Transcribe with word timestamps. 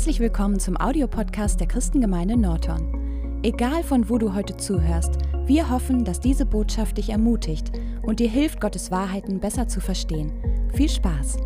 Herzlich 0.00 0.20
willkommen 0.20 0.58
zum 0.58 0.78
Audiopodcast 0.78 1.60
der 1.60 1.68
Christengemeinde 1.68 2.34
Norton. 2.34 3.42
Egal 3.42 3.84
von 3.84 4.08
wo 4.08 4.16
du 4.16 4.32
heute 4.32 4.56
zuhörst, 4.56 5.12
wir 5.44 5.68
hoffen, 5.68 6.06
dass 6.06 6.20
diese 6.20 6.46
Botschaft 6.46 6.96
dich 6.96 7.10
ermutigt 7.10 7.70
und 8.00 8.18
dir 8.18 8.30
hilft, 8.30 8.62
Gottes 8.62 8.90
Wahrheiten 8.90 9.40
besser 9.40 9.68
zu 9.68 9.78
verstehen. 9.82 10.32
Viel 10.72 10.88
Spaß! 10.88 11.36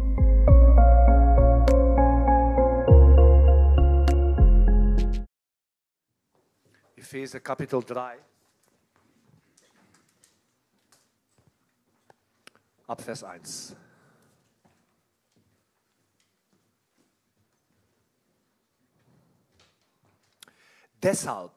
Epheser 6.95 7.41
Kapitel 7.41 7.83
3. 7.83 8.19
Ab 12.87 13.03
Vers 13.03 13.25
1. 13.25 13.75
Deshalb, 21.05 21.53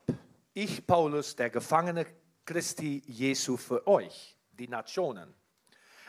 ich 0.53 0.85
Paulus, 0.85 1.33
der 1.33 1.49
Gefangene 1.49 2.05
Christi 2.43 3.01
Jesu 3.05 3.55
für 3.55 3.87
euch, 3.87 4.35
die 4.51 4.67
Nationen, 4.67 5.33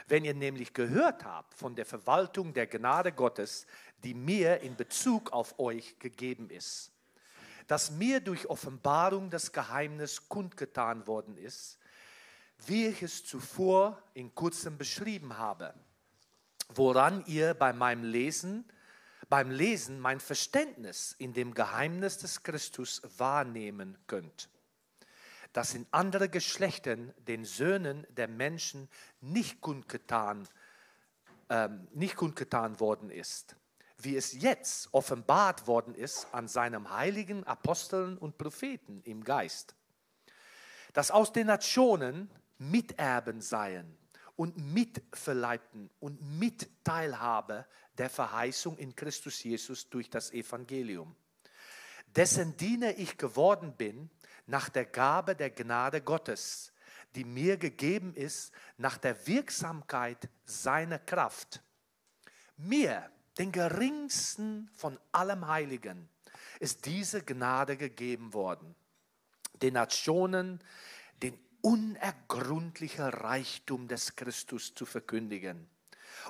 wenn 0.08 0.24
ihr 0.24 0.34
nämlich 0.34 0.72
gehört 0.72 1.24
habt 1.24 1.54
von 1.54 1.76
der 1.76 1.86
Verwaltung 1.86 2.52
der 2.52 2.66
Gnade 2.66 3.12
Gottes, 3.12 3.68
die 4.02 4.12
mir 4.12 4.58
in 4.62 4.74
Bezug 4.74 5.32
auf 5.32 5.56
euch 5.60 6.00
gegeben 6.00 6.50
ist, 6.50 6.90
dass 7.68 7.92
mir 7.92 8.18
durch 8.18 8.50
Offenbarung 8.50 9.30
das 9.30 9.52
Geheimnis 9.52 10.28
kundgetan 10.28 11.06
worden 11.06 11.36
ist, 11.36 11.78
wie 12.66 12.86
ich 12.86 13.04
es 13.04 13.24
zuvor 13.24 14.02
in 14.14 14.34
kurzem 14.34 14.76
beschrieben 14.78 15.38
habe, 15.38 15.74
woran 16.70 17.24
ihr 17.26 17.54
bei 17.54 17.72
meinem 17.72 18.02
Lesen 18.02 18.64
beim 19.28 19.50
Lesen 19.50 20.00
mein 20.00 20.20
Verständnis 20.20 21.14
in 21.18 21.32
dem 21.32 21.54
Geheimnis 21.54 22.18
des 22.18 22.42
Christus 22.42 23.02
wahrnehmen 23.18 23.98
könnt, 24.06 24.48
das 25.52 25.74
in 25.74 25.86
anderen 25.90 26.30
Geschlechtern 26.30 27.12
den 27.18 27.44
Söhnen 27.44 28.06
der 28.10 28.28
Menschen 28.28 28.88
nicht 29.20 29.60
kundgetan, 29.60 30.48
ähm, 31.50 31.88
nicht 31.92 32.16
kundgetan 32.16 32.80
worden 32.80 33.10
ist, 33.10 33.56
wie 33.98 34.16
es 34.16 34.40
jetzt 34.40 34.88
offenbart 34.92 35.66
worden 35.66 35.94
ist 35.94 36.26
an 36.32 36.48
seinem 36.48 36.90
heiligen 36.90 37.44
Aposteln 37.44 38.16
und 38.16 38.38
Propheten 38.38 39.02
im 39.04 39.24
Geist, 39.24 39.74
dass 40.94 41.10
aus 41.10 41.32
den 41.32 41.48
Nationen 41.48 42.30
Miterben 42.58 43.40
seien 43.40 43.96
und 44.38 44.56
Mitverleibten 44.72 45.90
und 45.98 46.38
Mitteilhabe 46.38 47.66
der 47.98 48.08
Verheißung 48.08 48.78
in 48.78 48.94
Christus 48.94 49.42
Jesus 49.42 49.90
durch 49.90 50.08
das 50.08 50.32
Evangelium, 50.32 51.16
dessen 52.14 52.56
Diener 52.56 52.96
ich 52.98 53.18
geworden 53.18 53.74
bin 53.76 54.08
nach 54.46 54.68
der 54.68 54.84
Gabe 54.84 55.34
der 55.34 55.50
Gnade 55.50 56.00
Gottes, 56.00 56.72
die 57.16 57.24
mir 57.24 57.56
gegeben 57.56 58.14
ist 58.14 58.52
nach 58.76 58.96
der 58.96 59.26
Wirksamkeit 59.26 60.28
seiner 60.44 61.00
Kraft. 61.00 61.60
Mir, 62.56 63.10
den 63.38 63.50
geringsten 63.50 64.70
von 64.72 65.00
allem 65.10 65.48
Heiligen, 65.48 66.08
ist 66.60 66.86
diese 66.86 67.24
Gnade 67.24 67.76
gegeben 67.76 68.32
worden, 68.34 68.76
den 69.62 69.74
Nationen 69.74 70.62
den 71.22 71.36
unergründlichen 71.62 73.06
Reichtum 73.06 73.88
des 73.88 74.16
Christus 74.16 74.74
zu 74.74 74.86
verkündigen 74.86 75.68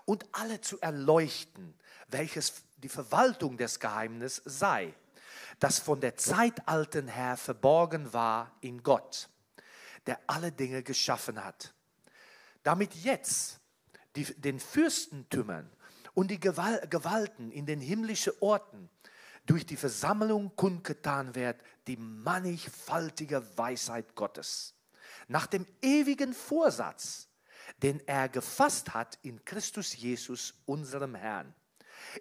und 0.05 0.27
alle 0.33 0.61
zu 0.61 0.81
erleuchten, 0.81 1.75
welches 2.09 2.63
die 2.79 2.89
Verwaltung 2.89 3.57
des 3.57 3.81
Geheimnisses 3.81 4.43
sei, 4.45 4.95
das 5.59 5.79
von 5.79 6.01
der 6.01 6.17
Zeitalten 6.17 7.09
her 7.09 7.37
verborgen 7.37 8.13
war 8.13 8.53
in 8.61 8.83
Gott, 8.83 9.29
der 10.07 10.19
alle 10.27 10.53
Dinge 10.53 10.83
geschaffen 10.83 11.45
hat, 11.45 11.75
damit 12.63 12.95
jetzt 12.95 13.61
die, 14.17 14.25
den 14.25 14.61
Fürstentümern 14.61 15.71
und 16.15 16.31
die 16.31 16.41
Gewalten 16.41 17.51
in 17.51 17.67
den 17.67 17.81
himmlischen 17.81 18.33
Orten 18.41 18.89
durch 19.47 19.65
die 19.65 19.77
Versammlung 19.77 20.55
kundgetan 20.57 21.35
wird, 21.35 21.61
die 21.87 21.97
mannigfaltige 21.97 23.43
Weisheit 23.57 24.15
Gottes, 24.15 24.75
nach 25.29 25.47
dem 25.47 25.67
ewigen 25.83 26.33
Vorsatz, 26.33 27.29
den 27.83 28.01
er 28.07 28.29
gefasst 28.29 28.95
hat 28.95 29.19
in 29.23 29.45
Christus 29.45 29.95
Jesus, 29.95 30.55
unserem 30.65 31.15
Herrn, 31.15 31.55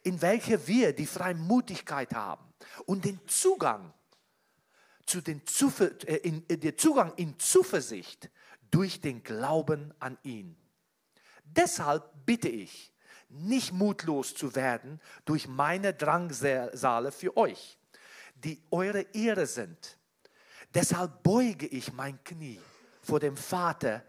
in 0.03 0.22
welcher 0.22 0.68
wir 0.68 0.94
die 0.94 1.06
Freimutigkeit 1.06 2.13
haben 2.13 2.53
und 2.85 3.06
den 3.06 3.19
Zugang 3.28 3.94
zu 5.06 5.22
den 5.22 5.45
Zuver 5.47 5.91
äh, 6.07 6.18
in, 6.18 6.47
äh, 6.50 6.57
der 6.57 6.75
Zugang 6.75 7.13
in 7.16 7.40
Zuversicht 7.40 8.29
durch 8.69 9.00
den 9.00 9.24
Glauben 9.24 9.94
an 10.00 10.18
ihn. 10.24 10.57
Deshalb 11.45 12.03
bitte 12.25 12.50
ich, 12.50 12.94
nicht 13.29 13.72
mutlos 13.72 14.35
zu 14.35 14.53
werden 14.56 15.01
durch 15.25 15.47
meine 15.47 15.94
Drangsale 15.94 17.12
für 17.12 17.35
euch, 17.38 17.78
die 18.35 18.62
eure 18.69 19.01
Ehre 19.13 19.45
sind. 19.45 19.97
Deshalb 20.74 21.24
beuge 21.24 21.68
ich 21.68 21.94
mein 21.94 22.22
Knie 22.24 22.59
vor 23.07 23.22
dem 23.22 23.38
Vater, 23.38 24.03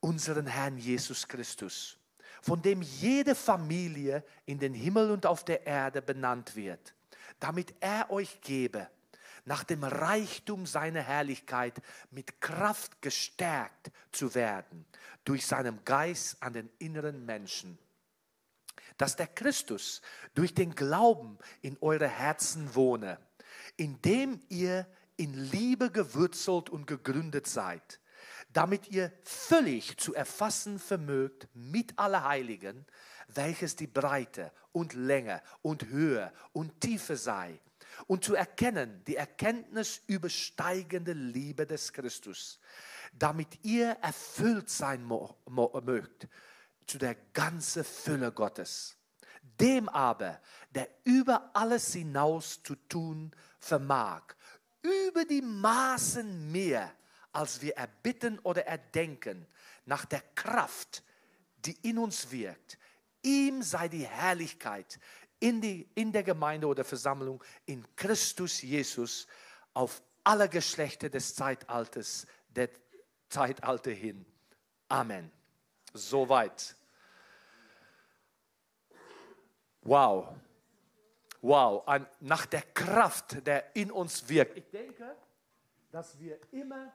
unseren 0.00 0.46
Herrn 0.46 0.78
Jesus 0.78 1.28
Christus, 1.28 1.98
von 2.40 2.62
dem 2.62 2.80
jede 2.80 3.34
Familie 3.34 4.24
in 4.46 4.58
den 4.58 4.72
Himmel 4.72 5.10
und 5.10 5.26
auf 5.26 5.44
der 5.44 5.66
Erde 5.66 6.00
benannt 6.00 6.56
wird, 6.56 6.94
damit 7.38 7.74
er 7.80 8.10
euch 8.10 8.40
gebe, 8.40 8.88
nach 9.44 9.62
dem 9.62 9.84
Reichtum 9.84 10.64
seiner 10.64 11.02
Herrlichkeit 11.02 11.82
mit 12.10 12.40
Kraft 12.40 13.02
gestärkt 13.02 13.90
zu 14.10 14.34
werden 14.34 14.86
durch 15.24 15.46
seinen 15.46 15.84
Geist 15.84 16.42
an 16.42 16.54
den 16.54 16.70
inneren 16.78 17.26
Menschen. 17.26 17.78
Dass 18.96 19.16
der 19.16 19.26
Christus 19.26 20.00
durch 20.34 20.54
den 20.54 20.74
Glauben 20.74 21.36
in 21.60 21.76
eure 21.82 22.08
Herzen 22.08 22.74
wohne, 22.74 23.18
indem 23.76 24.40
ihr 24.48 24.86
in 25.16 25.34
Liebe 25.34 25.90
gewurzelt 25.90 26.70
und 26.70 26.86
gegründet 26.86 27.46
seid 27.46 28.00
damit 28.52 28.88
ihr 28.88 29.12
völlig 29.22 29.98
zu 29.98 30.14
erfassen 30.14 30.78
vermögt 30.78 31.48
mit 31.52 31.98
aller 31.98 32.24
Heiligen, 32.24 32.86
welches 33.28 33.76
die 33.76 33.86
Breite 33.86 34.52
und 34.72 34.94
Länge 34.94 35.42
und 35.62 35.88
Höhe 35.88 36.32
und 36.52 36.80
Tiefe 36.80 37.16
sei, 37.16 37.60
und 38.06 38.24
zu 38.24 38.34
erkennen 38.34 39.02
die 39.06 39.16
Erkenntnis 39.16 40.02
übersteigende 40.06 41.12
Liebe 41.12 41.66
des 41.66 41.92
Christus, 41.92 42.58
damit 43.12 43.64
ihr 43.64 43.90
erfüllt 44.02 44.68
sein 44.68 45.02
mögt 45.04 46.28
zu 46.86 46.98
der 46.98 47.14
ganzen 47.32 47.84
Fülle 47.84 48.32
Gottes. 48.32 48.96
Dem 49.60 49.88
aber, 49.88 50.40
der 50.70 50.88
über 51.04 51.50
alles 51.54 51.92
hinaus 51.92 52.62
zu 52.62 52.74
tun 52.74 53.32
vermag, 53.58 54.34
über 55.08 55.24
die 55.24 55.42
Maßen 55.42 56.50
mehr, 56.50 56.92
als 57.32 57.60
wir 57.60 57.76
erbitten 57.76 58.38
oder 58.40 58.66
erdenken, 58.66 59.46
nach 59.84 60.04
der 60.04 60.22
Kraft, 60.34 61.02
die 61.56 61.76
in 61.82 61.98
uns 61.98 62.30
wirkt. 62.30 62.78
Ihm 63.22 63.62
sei 63.62 63.88
die 63.88 64.06
Herrlichkeit 64.06 64.98
in, 65.40 65.60
die, 65.60 65.88
in 65.94 66.12
der 66.12 66.22
Gemeinde 66.22 66.66
oder 66.66 66.84
Versammlung 66.84 67.42
in 67.66 67.84
Christus 67.96 68.62
Jesus 68.62 69.26
auf 69.74 70.02
alle 70.24 70.48
Geschlechter 70.48 71.08
des 71.08 71.34
Zeitalters, 71.34 72.26
der 72.48 72.70
Zeitalter 73.28 73.90
hin. 73.90 74.24
Amen. 74.88 75.30
Soweit. 75.92 76.74
Wow. 79.82 80.34
Wow. 81.46 81.86
Ein, 81.86 82.06
nach 82.18 82.44
der 82.46 82.62
Kraft, 82.62 83.46
der 83.46 83.76
in 83.76 83.92
uns 83.92 84.28
wirkt. 84.28 84.58
Ich 84.58 84.68
denke, 84.70 85.14
dass 85.92 86.18
wir 86.18 86.38
immer 86.50 86.92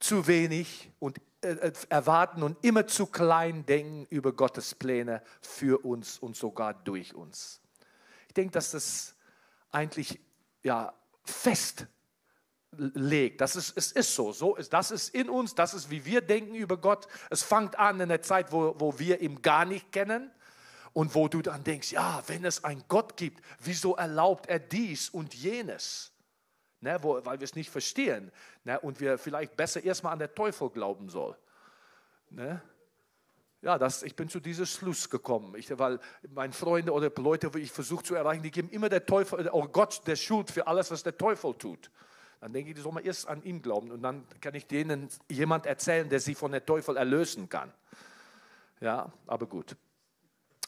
zu 0.00 0.26
wenig 0.26 0.90
und 0.98 1.20
äh, 1.42 1.50
äh, 1.50 1.72
erwarten 1.90 2.42
und 2.42 2.64
immer 2.64 2.86
zu 2.86 3.06
klein 3.06 3.66
denken 3.66 4.06
über 4.08 4.32
Gottes 4.32 4.74
Pläne 4.74 5.22
für 5.42 5.84
uns 5.84 6.18
und 6.18 6.34
sogar 6.34 6.72
durch 6.72 7.14
uns. 7.14 7.60
Ich 8.28 8.34
denke, 8.34 8.52
dass 8.52 8.70
das 8.70 9.14
eigentlich 9.70 10.18
ja, 10.62 10.94
festlegt. 11.24 11.88
Das 13.42 13.54
ist, 13.54 13.76
es 13.76 13.92
ist 13.92 14.14
so, 14.14 14.32
so 14.32 14.56
ist, 14.56 14.72
das 14.72 14.90
ist 14.90 15.14
in 15.14 15.28
uns, 15.28 15.54
das 15.54 15.74
ist, 15.74 15.90
wie 15.90 16.06
wir 16.06 16.22
denken 16.22 16.54
über 16.54 16.78
Gott. 16.78 17.06
Es 17.28 17.42
fängt 17.42 17.78
an 17.78 18.00
in 18.00 18.08
der 18.08 18.22
Zeit, 18.22 18.50
wo, 18.50 18.74
wo 18.78 18.98
wir 18.98 19.20
ihn 19.20 19.42
gar 19.42 19.66
nicht 19.66 19.92
kennen 19.92 20.30
und 20.98 21.14
wo 21.14 21.28
du 21.28 21.42
dann 21.42 21.62
denkst, 21.62 21.92
ja, 21.92 22.22
wenn 22.26 22.44
es 22.44 22.64
einen 22.64 22.82
Gott 22.88 23.16
gibt, 23.16 23.42
wieso 23.60 23.96
erlaubt 23.96 24.46
er 24.48 24.58
dies 24.58 25.08
und 25.10 25.34
jenes? 25.34 26.12
ne, 26.80 26.98
wo, 27.02 27.24
weil 27.24 27.40
wir 27.40 27.44
es 27.44 27.54
nicht 27.54 27.70
verstehen 27.70 28.30
ne, 28.64 28.78
und 28.80 29.00
wir 29.00 29.18
vielleicht 29.18 29.56
besser 29.56 29.82
erstmal 29.82 30.12
an 30.12 30.18
den 30.18 30.34
Teufel 30.34 30.70
glauben 30.70 31.08
sollen. 31.08 31.36
Ne? 32.30 32.60
Ja, 33.60 33.76
das, 33.76 34.04
ich 34.04 34.14
bin 34.14 34.28
zu 34.28 34.38
diesem 34.38 34.66
Schluss 34.66 35.10
gekommen, 35.10 35.54
ich, 35.56 35.76
weil 35.76 35.98
meine 36.30 36.52
Freunde 36.52 36.92
oder 36.92 37.10
Leute, 37.16 37.50
die 37.50 37.60
ich 37.60 37.72
versuche 37.72 38.04
zu 38.04 38.14
erreichen, 38.14 38.42
die 38.42 38.52
geben 38.52 38.70
immer 38.70 38.88
der 38.88 39.04
Teufel, 39.04 39.48
oh 39.52 39.66
Gott, 39.66 40.06
der 40.06 40.14
Schuld 40.14 40.50
für 40.50 40.66
alles, 40.66 40.90
was 40.90 41.02
der 41.02 41.16
Teufel 41.16 41.54
tut. 41.54 41.90
Dann 42.40 42.52
denke 42.52 42.70
ich, 42.70 42.76
die 42.76 42.82
soll 42.82 42.92
man 42.92 43.04
erst 43.04 43.26
an 43.26 43.42
ihn 43.42 43.60
glauben 43.60 43.90
und 43.90 44.00
dann 44.02 44.24
kann 44.40 44.54
ich 44.54 44.66
denen 44.66 45.08
jemand 45.28 45.66
erzählen, 45.66 46.08
der 46.08 46.20
sie 46.20 46.36
von 46.36 46.52
der 46.52 46.64
Teufel 46.64 46.96
erlösen 46.96 47.48
kann. 47.48 47.72
Ja, 48.80 49.12
aber 49.26 49.46
gut. 49.46 49.76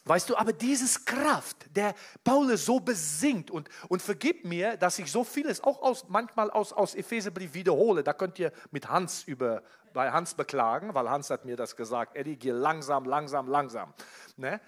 Weißt 0.05 0.29
du, 0.29 0.35
aber 0.35 0.51
dieses 0.51 1.05
Kraft, 1.05 1.75
der 1.75 1.93
Paulus 2.23 2.65
so 2.65 2.79
besingt 2.79 3.51
und, 3.51 3.69
und 3.87 4.01
vergib 4.01 4.45
mir, 4.45 4.75
dass 4.75 4.97
ich 4.97 5.11
so 5.11 5.23
vieles 5.23 5.63
auch 5.63 5.79
aus, 5.83 6.05
manchmal 6.09 6.49
aus, 6.49 6.73
aus 6.73 6.95
Epheserbrief 6.95 7.53
wiederhole. 7.53 8.03
Da 8.03 8.13
könnt 8.13 8.39
ihr 8.39 8.51
mit 8.71 8.89
Hans 8.89 9.23
über, 9.23 9.61
bei 9.93 10.11
Hans 10.11 10.33
beklagen, 10.33 10.95
weil 10.95 11.07
Hans 11.07 11.29
hat 11.29 11.45
mir 11.45 11.55
das 11.55 11.75
gesagt. 11.75 12.15
Eddie, 12.15 12.35
geh 12.35 12.49
langsam, 12.49 13.05
langsam, 13.05 13.47
langsam. 13.47 13.93
Ne? 14.37 14.59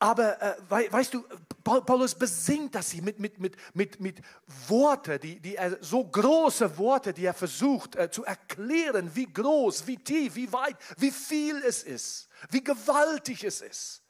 Aber 0.00 0.42
äh, 0.42 0.92
weißt 0.92 1.14
du, 1.14 1.24
Paulus 1.62 2.14
besingt 2.14 2.74
das 2.74 2.90
hier 2.90 3.02
mit, 3.02 3.20
mit, 3.20 3.38
mit, 3.38 3.56
mit, 3.74 4.00
mit 4.00 4.20
Worten, 4.66 5.20
die, 5.20 5.40
die 5.40 5.54
er, 5.54 5.82
so 5.82 6.04
große 6.04 6.76
Worte, 6.76 7.14
die 7.14 7.24
er 7.24 7.32
versucht 7.32 7.94
äh, 7.94 8.10
zu 8.10 8.24
erklären, 8.24 9.10
wie 9.14 9.32
groß, 9.32 9.86
wie 9.86 9.96
tief, 9.96 10.34
wie 10.34 10.52
weit, 10.52 10.76
wie 10.98 11.12
viel 11.12 11.56
es 11.62 11.84
ist, 11.84 12.28
wie 12.50 12.62
gewaltig 12.62 13.44
es 13.44 13.60
ist. 13.60 14.02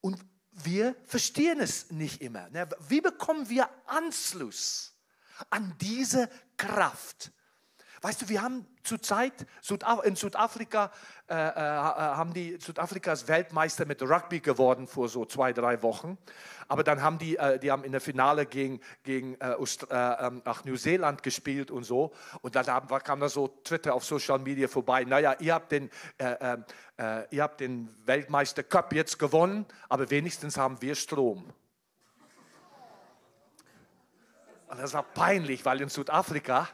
Und 0.00 0.24
wir 0.52 0.96
verstehen 1.04 1.60
es 1.60 1.90
nicht 1.90 2.22
immer. 2.22 2.48
Ne? 2.50 2.68
Wie 2.88 3.00
bekommen 3.00 3.48
wir 3.48 3.68
Anschluss 3.86 4.94
an 5.50 5.74
diese 5.80 6.30
Kraft? 6.56 7.32
Weißt 8.02 8.22
du, 8.22 8.28
wir 8.28 8.42
haben 8.42 8.66
zurzeit 8.82 9.46
in 10.04 10.16
Südafrika 10.16 10.90
äh, 11.28 11.34
äh, 11.34 11.58
haben 11.58 12.32
die 12.32 12.56
Südafrikas 12.60 13.26
Weltmeister 13.26 13.84
mit 13.84 14.00
Rugby 14.00 14.38
geworden 14.38 14.86
vor 14.86 15.08
so 15.08 15.24
zwei 15.24 15.52
drei 15.52 15.82
Wochen. 15.82 16.18
Aber 16.68 16.84
dann 16.84 17.02
haben 17.02 17.18
die, 17.18 17.36
äh, 17.36 17.58
die 17.58 17.72
haben 17.72 17.82
in 17.82 17.90
der 17.90 18.00
Finale 18.00 18.46
gegen, 18.46 18.80
gegen 19.02 19.34
äh, 19.40 19.54
äh, 19.54 20.26
ähm, 20.26 20.42
nach 20.44 20.64
Neuseeland 20.64 21.24
gespielt 21.24 21.72
und 21.72 21.82
so. 21.82 22.12
Und 22.42 22.54
dann 22.54 22.66
haben, 22.66 22.88
kam 23.02 23.18
da 23.18 23.28
so 23.28 23.48
Twitter 23.48 23.94
auf 23.94 24.04
Social 24.04 24.38
Media 24.38 24.68
vorbei. 24.68 25.04
Naja, 25.04 25.34
ihr 25.40 25.54
habt 25.54 25.72
den, 25.72 25.90
äh, 26.18 26.36
ähm, 26.40 26.64
ihr 27.30 27.42
habt 27.42 27.60
den 27.60 27.94
Weltmeister 28.06 28.62
Cup 28.62 28.92
jetzt 28.92 29.18
gewonnen, 29.18 29.66
aber 29.88 30.08
wenigstens 30.10 30.56
haben 30.56 30.80
wir 30.80 30.94
Strom. 30.94 31.44
Und 34.68 34.80
das 34.80 34.94
war 34.94 35.02
peinlich, 35.02 35.64
weil 35.64 35.80
in 35.80 35.88
Südafrika 35.88 36.68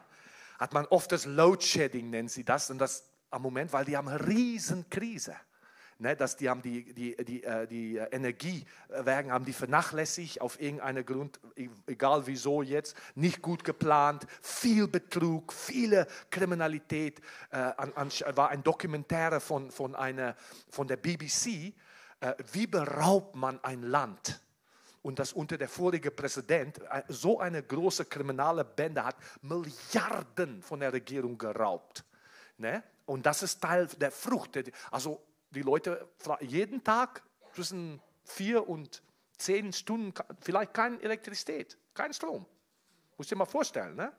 hat 0.63 0.75
man 0.75 0.87
oft 0.87 1.11
das 1.11 1.27
Load 1.27 1.61
Shedding, 1.65 2.11
nennen 2.11 2.29
sie 2.29 2.45
das, 2.45 2.71
und 2.71 2.79
das 2.79 3.05
am 3.31 3.43
Moment, 3.43 3.73
weil 3.73 3.85
die 3.85 3.97
haben 3.97 4.07
eine 4.07 4.25
Riesenkrise. 4.25 5.35
Ne, 5.99 6.17
dass 6.17 6.37
die 6.37 6.49
haben 6.49 6.63
die, 6.63 6.93
die, 6.95 7.17
die, 7.25 7.45
äh, 7.45 7.67
die 7.67 7.97
Energiewerke 7.97 9.31
haben 9.31 9.45
die 9.45 9.53
vernachlässigt 9.53 10.41
auf 10.41 10.61
irgendeinen 10.61 11.05
Grund, 11.05 11.39
e-, 11.55 11.69
egal 11.87 12.27
wieso 12.27 12.63
jetzt, 12.63 12.97
nicht 13.15 13.43
gut 13.43 13.63
geplant, 13.63 14.27
viel 14.41 14.89
Betrug, 14.89 15.53
viele 15.53 16.07
Kriminalität. 16.31 17.21
Äh, 17.51 17.73
war 18.35 18.49
ein 18.49 18.63
Dokumentär 18.63 19.41
von, 19.41 19.71
von, 19.71 19.95
einer, 19.95 20.35
von 20.71 20.89
der 20.89 20.97
BBC, 20.97 21.75
äh, 22.21 22.35
wie 22.53 22.67
beraubt 22.67 23.37
man 23.37 23.63
ein 23.63 23.83
Land? 23.83 24.41
Und 25.03 25.19
dass 25.19 25.33
unter 25.33 25.59
der 25.59 25.69
vorige 25.69 26.11
Präsident 26.11 26.79
äh, 26.79 27.03
so 27.09 27.41
eine 27.41 27.63
große 27.63 28.05
kriminelle 28.07 28.65
Bände 28.65 29.05
hat 29.05 29.17
Milliarden 29.43 30.63
von 30.63 30.81
der 30.81 30.93
Regierung 30.93 31.37
geraubt. 31.37 32.05
Ne? 32.57 32.83
Und 33.05 33.27
das 33.27 33.43
ist 33.43 33.61
Teil 33.61 33.87
der 33.87 34.13
Frucht. 34.13 34.59
Also 34.91 35.23
die 35.51 35.63
Leute 35.63 36.09
jeden 36.41 36.83
Tag 36.83 37.23
zwischen 37.53 38.01
vier 38.25 38.69
und 38.69 39.03
zehn 39.37 39.73
Stunden 39.73 40.15
vielleicht 40.41 40.73
keine 40.73 41.01
Elektrizität, 41.03 41.77
kein 41.95 42.13
Strom. 42.15 42.47
Muss 43.17 43.27
dir 43.27 43.37
mal 43.37 43.45
vorstellen. 43.45 43.97
Ne? 43.97 44.13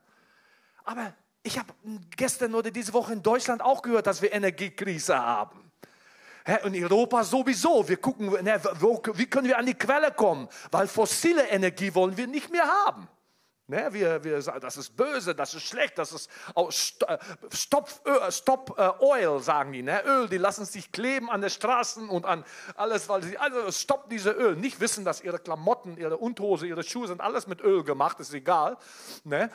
Aber 0.83 1.13
ich 1.43 1.57
habe 1.57 1.73
gestern 2.15 2.55
oder 2.55 2.71
diese 2.71 2.93
Woche 2.93 3.13
in 3.13 3.23
Deutschland 3.23 3.61
auch 3.61 3.81
gehört, 3.81 4.07
dass 4.07 4.21
wir 4.21 4.31
Energiekrise 4.31 5.17
haben. 5.17 5.62
In 6.63 6.83
Europa 6.83 7.23
sowieso. 7.23 7.87
Wir 7.87 7.97
gucken, 7.97 8.31
wie 8.31 9.25
können 9.27 9.47
wir 9.47 9.57
an 9.57 9.65
die 9.65 9.75
Quelle 9.75 10.11
kommen? 10.11 10.49
Weil 10.71 10.87
fossile 10.87 11.47
Energie 11.47 11.93
wollen 11.95 12.17
wir 12.17 12.27
nicht 12.27 12.51
mehr 12.51 12.67
haben. 12.67 13.07
Ne, 13.65 13.87
wir, 13.93 14.21
wir 14.25 14.41
sagen, 14.41 14.59
das 14.59 14.75
ist 14.75 14.93
böse, 14.97 15.33
das 15.33 15.53
ist 15.53 15.63
schlecht, 15.63 15.97
das 15.97 16.11
ist 16.11 16.29
Stop, 17.49 17.89
Stop 18.29 18.77
Oil, 18.99 19.39
sagen 19.39 19.71
die. 19.71 19.81
Ne? 19.81 20.03
Öl, 20.03 20.27
die 20.27 20.37
lassen 20.37 20.65
sich 20.65 20.91
kleben 20.91 21.29
an 21.29 21.39
den 21.39 21.49
Straßen 21.49 22.09
und 22.09 22.25
an 22.25 22.43
alles, 22.75 23.07
weil 23.07 23.23
sie, 23.23 23.37
also 23.37 23.71
stopp 23.71 24.09
diese 24.09 24.31
Öl. 24.31 24.57
Nicht 24.57 24.81
wissen, 24.81 25.05
dass 25.05 25.21
ihre 25.21 25.39
Klamotten, 25.39 25.95
ihre 25.97 26.17
Unterhose, 26.17 26.67
ihre 26.67 26.83
Schuhe 26.83 27.07
sind 27.07 27.21
alles 27.21 27.47
mit 27.47 27.61
Öl 27.61 27.85
gemacht, 27.85 28.19
ist 28.19 28.33
egal. 28.33 28.75
Ne? 29.23 29.49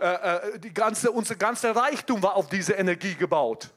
Äh, 0.00 0.58
die 0.58 0.74
ganze, 0.74 1.12
unser 1.12 1.36
ganzer 1.36 1.76
Reichtum 1.76 2.20
war 2.20 2.34
auf 2.34 2.48
diese 2.48 2.72
Energie 2.72 3.14
gebaut. 3.14 3.70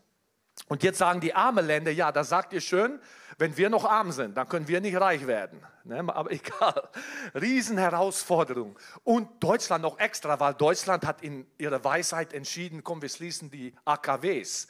Und 0.67 0.83
jetzt 0.83 0.97
sagen 0.97 1.21
die 1.21 1.33
armen 1.33 1.65
Länder, 1.65 1.91
ja, 1.91 2.11
das 2.11 2.29
sagt 2.29 2.53
ihr 2.53 2.61
schön, 2.61 2.99
wenn 3.37 3.55
wir 3.55 3.69
noch 3.69 3.85
arm 3.85 4.11
sind, 4.11 4.35
dann 4.35 4.47
können 4.47 4.67
wir 4.67 4.81
nicht 4.81 4.99
reich 4.99 5.27
werden. 5.27 5.61
Ne? 5.83 5.99
Aber 6.15 6.31
egal, 6.31 6.89
Riesenherausforderung. 7.35 8.77
Und 9.03 9.43
Deutschland 9.43 9.83
noch 9.83 9.99
extra, 9.99 10.39
weil 10.39 10.53
Deutschland 10.55 11.05
hat 11.05 11.21
in 11.21 11.45
ihrer 11.57 11.83
Weisheit 11.83 12.33
entschieden, 12.33 12.83
komm, 12.83 13.01
wir 13.01 13.09
schließen 13.09 13.51
die 13.51 13.75
AKWs. 13.85 14.67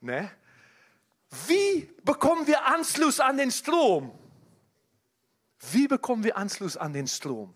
Ne? 0.00 0.30
Wie 1.46 1.90
bekommen 2.04 2.46
wir 2.46 2.66
Anschluss 2.66 3.18
an 3.18 3.38
den 3.38 3.50
Strom? 3.50 4.12
Wie 5.70 5.86
bekommen 5.88 6.24
wir 6.24 6.36
Anschluss 6.36 6.76
an 6.76 6.92
den 6.92 7.06
Strom? 7.06 7.54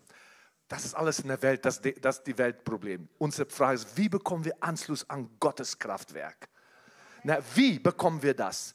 Das 0.67 0.83
ist 0.83 0.95
alles 0.95 1.19
in 1.19 1.27
der 1.27 1.41
Welt, 1.41 1.63
das, 1.63 1.81
das 2.01 2.17
ist 2.17 2.27
die 2.27 2.37
Weltproblem. 2.37 3.07
Unsere 3.17 3.49
Frage 3.49 3.75
ist, 3.75 3.97
wie 3.97 4.09
bekommen 4.09 4.43
wir 4.45 4.55
Anschluss 4.61 5.07
an 5.09 5.29
Gottes 5.39 5.77
Kraftwerk? 5.77 6.49
Na, 7.23 7.39
wie 7.55 7.79
bekommen 7.79 8.23
wir 8.23 8.33
das? 8.33 8.73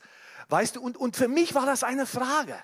Weißt 0.48 0.76
du, 0.76 0.82
und, 0.82 0.96
und 0.96 1.16
für 1.16 1.28
mich 1.28 1.54
war 1.54 1.66
das 1.66 1.82
eine 1.82 2.06
Frage. 2.06 2.54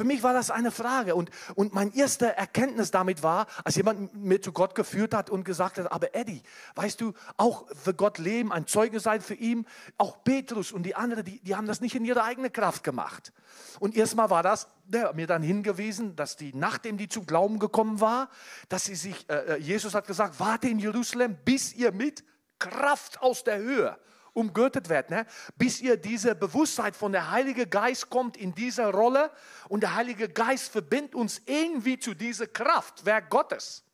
Für 0.00 0.04
mich 0.04 0.22
war 0.22 0.32
das 0.32 0.50
eine 0.50 0.70
Frage. 0.70 1.14
Und, 1.14 1.30
und 1.56 1.74
mein 1.74 1.92
erster 1.92 2.28
Erkenntnis 2.28 2.90
damit 2.90 3.22
war, 3.22 3.46
als 3.64 3.76
jemand 3.76 4.14
mir 4.14 4.40
zu 4.40 4.50
Gott 4.50 4.74
geführt 4.74 5.12
hat 5.12 5.28
und 5.28 5.44
gesagt 5.44 5.78
hat, 5.78 5.92
aber 5.92 6.14
Eddie, 6.14 6.42
weißt 6.74 7.00
du, 7.00 7.12
auch 7.36 7.66
für 7.76 7.92
Gott 7.92 8.16
leben, 8.16 8.50
ein 8.50 8.66
Zeuge 8.66 8.98
sein 8.98 9.20
für 9.20 9.34
ihn, 9.34 9.66
auch 9.98 10.24
Petrus 10.24 10.72
und 10.72 10.84
die 10.84 10.94
anderen, 10.94 11.24
die, 11.24 11.40
die 11.40 11.54
haben 11.54 11.66
das 11.66 11.82
nicht 11.82 11.94
in 11.94 12.04
ihrer 12.06 12.24
eigenen 12.24 12.50
Kraft 12.50 12.82
gemacht. 12.82 13.32
Und 13.78 13.94
erstmal 13.94 14.30
war 14.30 14.42
das, 14.42 14.68
der 14.86 15.12
mir 15.12 15.26
dann 15.26 15.42
hingewiesen, 15.42 16.16
dass 16.16 16.36
die, 16.36 16.52
nachdem 16.54 16.96
die 16.96 17.08
zum 17.08 17.26
Glauben 17.26 17.58
gekommen 17.58 18.00
war, 18.00 18.30
dass 18.70 18.86
sie 18.86 18.94
sich, 18.94 19.28
äh, 19.28 19.34
äh 19.34 19.56
Jesus 19.58 19.94
hat 19.94 20.06
gesagt, 20.06 20.40
warte 20.40 20.68
in 20.68 20.78
Jerusalem, 20.78 21.36
bis 21.44 21.74
ihr 21.74 21.92
mit 21.92 22.24
Kraft 22.58 23.20
aus 23.20 23.44
der 23.44 23.58
Höhe 23.58 23.98
umgürtet 24.32 24.88
werdet, 24.88 25.10
ne? 25.10 25.26
bis 25.56 25.80
ihr 25.80 25.96
diese 25.96 26.34
Bewusstheit 26.34 26.96
von 26.96 27.12
der 27.12 27.30
Heilige 27.30 27.66
Geist 27.66 28.10
kommt 28.10 28.36
in 28.36 28.54
dieser 28.54 28.90
Rolle 28.90 29.30
und 29.68 29.82
der 29.82 29.94
Heilige 29.94 30.28
Geist 30.28 30.70
verbindet 30.70 31.14
uns 31.14 31.42
irgendwie 31.46 31.98
zu 31.98 32.14
dieser 32.14 32.46
Kraft, 32.46 33.04
Werk 33.04 33.30
Gottes. 33.30 33.84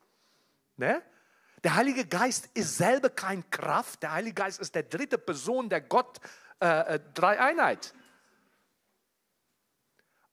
Ne? 0.76 1.02
Der 1.64 1.74
Heilige 1.74 2.06
Geist 2.06 2.48
ist 2.54 2.76
selber 2.76 3.10
kein 3.10 3.48
Kraft, 3.50 4.02
der 4.02 4.12
Heilige 4.12 4.34
Geist 4.34 4.60
ist 4.60 4.74
der 4.74 4.84
dritte 4.84 5.18
Person 5.18 5.68
der 5.68 5.80
Gott 5.80 6.18
äh, 6.60 6.94
äh 6.94 7.00
Dreieinheit. 7.14 7.94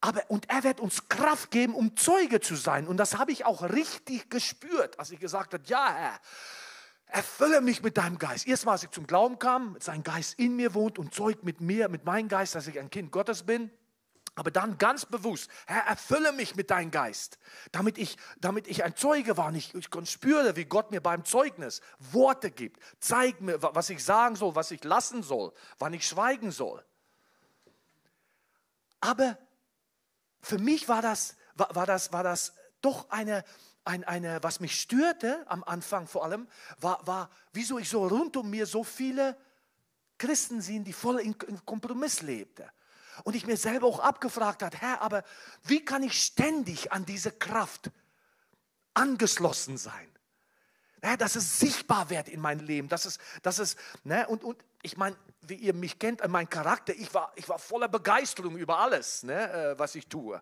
Aber, 0.03 0.21
und 0.27 0.49
er 0.49 0.65
wird 0.65 0.81
uns 0.81 1.07
Kraft 1.07 1.49
geben, 1.49 1.73
um 1.73 1.95
Zeuge 1.95 2.41
zu 2.41 2.57
sein. 2.57 2.87
Und 2.87 2.97
das 2.97 3.17
habe 3.17 3.31
ich 3.31 3.45
auch 3.45 3.63
richtig 3.63 4.29
gespürt, 4.29 4.99
als 4.99 5.11
ich 5.11 5.19
gesagt 5.19 5.53
habe, 5.53 5.63
ja 5.65 5.93
Herr, 5.93 6.19
Erfülle 7.13 7.61
mich 7.61 7.83
mit 7.83 7.97
deinem 7.97 8.17
Geist. 8.17 8.47
Erstmal, 8.47 8.73
als 8.73 8.83
ich 8.83 8.89
zum 8.89 9.05
Glauben 9.05 9.37
kam, 9.37 9.77
sein 9.79 10.01
Geist 10.01 10.39
in 10.39 10.55
mir 10.55 10.73
wohnt 10.73 10.97
und 10.97 11.13
zeugt 11.13 11.43
mit 11.43 11.61
mir, 11.61 11.87
mit 11.87 12.05
meinem 12.05 12.27
Geist, 12.27 12.55
dass 12.55 12.65
ich 12.65 12.79
ein 12.79 12.89
Kind 12.89 13.11
Gottes 13.11 13.43
bin. 13.43 13.69
Aber 14.33 14.49
dann 14.49 14.79
ganz 14.79 15.05
bewusst, 15.05 15.47
Herr, 15.67 15.83
erfülle 15.83 16.33
mich 16.33 16.55
mit 16.55 16.71
deinem 16.71 16.89
Geist, 16.89 17.37
damit 17.71 17.99
ich, 17.99 18.17
damit 18.39 18.67
ich 18.67 18.83
ein 18.83 18.95
Zeuge 18.95 19.37
war. 19.37 19.53
Ich, 19.53 19.75
ich 19.75 19.89
spüre, 20.09 20.55
wie 20.55 20.65
Gott 20.65 20.89
mir 20.89 21.01
beim 21.01 21.23
Zeugnis 21.23 21.81
Worte 21.99 22.49
gibt. 22.49 22.81
Zeig 22.99 23.41
mir, 23.41 23.61
was 23.61 23.91
ich 23.91 24.03
sagen 24.03 24.35
soll, 24.35 24.55
was 24.55 24.71
ich 24.71 24.83
lassen 24.83 25.21
soll, 25.21 25.53
wann 25.77 25.93
ich 25.93 26.07
schweigen 26.07 26.49
soll. 26.49 26.83
Aber 29.01 29.37
für 30.41 30.57
mich 30.57 30.89
war 30.89 31.03
das, 31.03 31.35
war, 31.53 31.75
war 31.75 31.85
das, 31.85 32.11
war 32.11 32.23
das 32.23 32.55
doch 32.81 33.11
eine, 33.11 33.43
ein, 33.85 34.03
eine, 34.03 34.41
was 34.43 34.59
mich 34.59 34.79
störte 34.79 35.43
am 35.47 35.63
Anfang 35.63 36.07
vor 36.07 36.23
allem, 36.23 36.47
war, 36.79 37.05
war, 37.05 37.29
wieso 37.51 37.79
ich 37.79 37.89
so 37.89 38.07
rund 38.07 38.37
um 38.37 38.49
mir 38.49 38.65
so 38.65 38.83
viele 38.83 39.37
Christen 40.17 40.61
sehen, 40.61 40.83
die 40.83 40.93
voll 40.93 41.19
in, 41.19 41.35
in 41.47 41.65
Kompromiss 41.65 42.21
lebten. 42.21 42.65
Und 43.23 43.35
ich 43.35 43.45
mir 43.45 43.57
selber 43.57 43.87
auch 43.87 43.99
abgefragt 43.99 44.63
habe, 44.63 44.77
Herr, 44.77 45.01
aber 45.01 45.23
wie 45.63 45.83
kann 45.83 46.01
ich 46.01 46.23
ständig 46.23 46.91
an 46.91 47.05
diese 47.05 47.31
Kraft 47.31 47.91
angeschlossen 48.93 49.77
sein? 49.77 50.09
Ja, 51.03 51.17
dass 51.17 51.35
es 51.35 51.59
sichtbar 51.59 52.09
wird 52.09 52.29
in 52.29 52.39
meinem 52.39 52.65
Leben, 52.65 52.87
dass 52.87 53.05
es, 53.05 53.19
dass 53.41 53.59
es, 53.59 53.75
ne, 54.05 54.25
und, 54.27 54.43
und 54.43 54.63
ich 54.81 54.95
meine, 54.95 55.17
wie 55.41 55.55
ihr 55.55 55.73
mich 55.73 55.99
kennt, 55.99 56.25
mein 56.29 56.49
Charakter, 56.49 56.93
ich 56.93 57.13
war, 57.13 57.33
ich 57.35 57.47
war 57.49 57.59
voller 57.59 57.89
Begeisterung 57.89 58.55
über 58.55 58.79
alles, 58.79 59.23
ne, 59.23 59.51
äh, 59.51 59.79
was 59.79 59.95
ich 59.95 60.07
tue. 60.07 60.41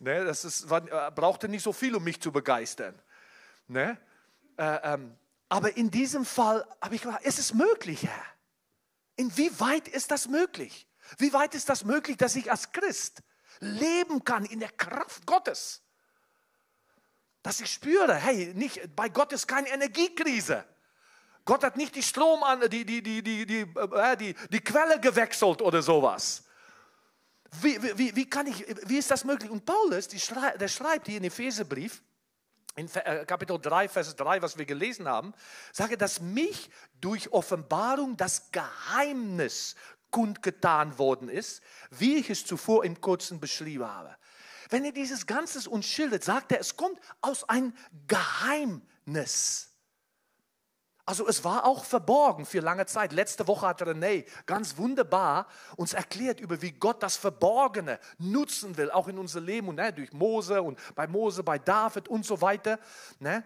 Ne, 0.00 0.24
das 0.24 0.46
ist, 0.46 0.70
war, 0.70 0.82
äh, 0.90 1.10
brauchte 1.10 1.46
nicht 1.46 1.62
so 1.62 1.74
viel, 1.74 1.94
um 1.94 2.02
mich 2.02 2.20
zu 2.22 2.32
begeistern. 2.32 2.98
Ne? 3.68 3.98
Äh, 4.56 4.94
ähm, 4.94 5.14
aber 5.50 5.76
in 5.76 5.90
diesem 5.90 6.24
Fall 6.24 6.66
habe 6.80 6.94
ich 6.94 7.04
ist 7.04 7.38
es 7.38 7.52
möglich, 7.52 8.04
Herr? 8.04 8.24
Inwieweit 9.16 9.88
ist 9.88 10.10
das 10.10 10.26
möglich? 10.26 10.88
Wie 11.18 11.34
weit 11.34 11.54
ist 11.54 11.68
das 11.68 11.84
möglich, 11.84 12.16
dass 12.16 12.34
ich 12.34 12.50
als 12.50 12.72
Christ 12.72 13.22
leben 13.58 14.24
kann 14.24 14.46
in 14.46 14.60
der 14.60 14.70
Kraft 14.70 15.26
Gottes? 15.26 15.82
Dass 17.42 17.60
ich 17.60 17.70
spüre, 17.70 18.14
hey, 18.14 18.54
nicht, 18.54 18.96
bei 18.96 19.10
Gott 19.10 19.32
ist 19.34 19.46
keine 19.46 19.68
Energiekrise. 19.68 20.64
Gott 21.44 21.62
hat 21.62 21.76
nicht 21.76 21.94
die 21.94 22.02
Strom 22.02 22.42
an, 22.42 22.60
die, 22.70 22.86
die, 22.86 23.02
die, 23.02 23.22
die, 23.22 23.44
die, 23.44 23.60
äh, 23.60 24.16
die, 24.16 24.34
die 24.50 24.60
Quelle 24.60 24.98
gewechselt 24.98 25.60
oder 25.60 25.82
sowas. 25.82 26.44
Wie, 27.62 27.82
wie, 27.98 28.14
wie, 28.14 28.30
kann 28.30 28.46
ich, 28.46 28.64
wie 28.86 28.98
ist 28.98 29.10
das 29.10 29.24
möglich? 29.24 29.50
Und 29.50 29.64
Paulus, 29.64 30.08
der 30.08 30.68
schreibt 30.68 31.06
hier 31.08 31.18
in 31.18 31.24
Epheserbrief, 31.24 32.02
in 32.76 32.88
äh, 32.94 33.24
Kapitel 33.26 33.58
3, 33.60 33.88
Vers 33.88 34.14
3, 34.14 34.40
was 34.42 34.56
wir 34.56 34.64
gelesen 34.64 35.08
haben, 35.08 35.34
sage, 35.72 35.96
dass 35.96 36.20
mich 36.20 36.70
durch 37.00 37.32
Offenbarung 37.32 38.16
das 38.16 38.52
Geheimnis 38.52 39.74
kundgetan 40.10 40.98
worden 40.98 41.28
ist, 41.28 41.62
wie 41.90 42.16
ich 42.16 42.30
es 42.30 42.46
zuvor 42.46 42.84
im 42.84 43.00
Kurzen 43.00 43.40
beschrieben 43.40 43.86
habe. 43.86 44.16
Wenn 44.68 44.84
er 44.84 44.92
dieses 44.92 45.26
Ganzes 45.26 45.66
uns 45.66 45.86
schildert, 45.86 46.22
sagt 46.22 46.52
er, 46.52 46.60
es 46.60 46.76
kommt 46.76 47.00
aus 47.20 47.48
einem 47.48 47.74
Geheimnis. 48.06 49.69
Also 51.10 51.26
es 51.26 51.42
war 51.42 51.64
auch 51.64 51.84
verborgen 51.84 52.46
für 52.46 52.60
lange 52.60 52.86
Zeit. 52.86 53.10
Letzte 53.10 53.48
Woche 53.48 53.66
hat 53.66 53.82
René 53.82 54.24
ganz 54.46 54.76
wunderbar 54.76 55.48
uns 55.74 55.92
erklärt 55.92 56.38
über 56.38 56.62
wie 56.62 56.70
Gott 56.70 57.02
das 57.02 57.16
Verborgene 57.16 57.98
nutzen 58.18 58.76
will, 58.76 58.92
auch 58.92 59.08
in 59.08 59.18
unser 59.18 59.40
Leben 59.40 59.66
und 59.66 59.74
ne, 59.74 59.92
durch 59.92 60.12
Mose 60.12 60.62
und 60.62 60.78
bei 60.94 61.08
Mose, 61.08 61.42
bei 61.42 61.58
David 61.58 62.06
und 62.06 62.24
so 62.24 62.40
weiter. 62.40 62.78
Ne? 63.18 63.42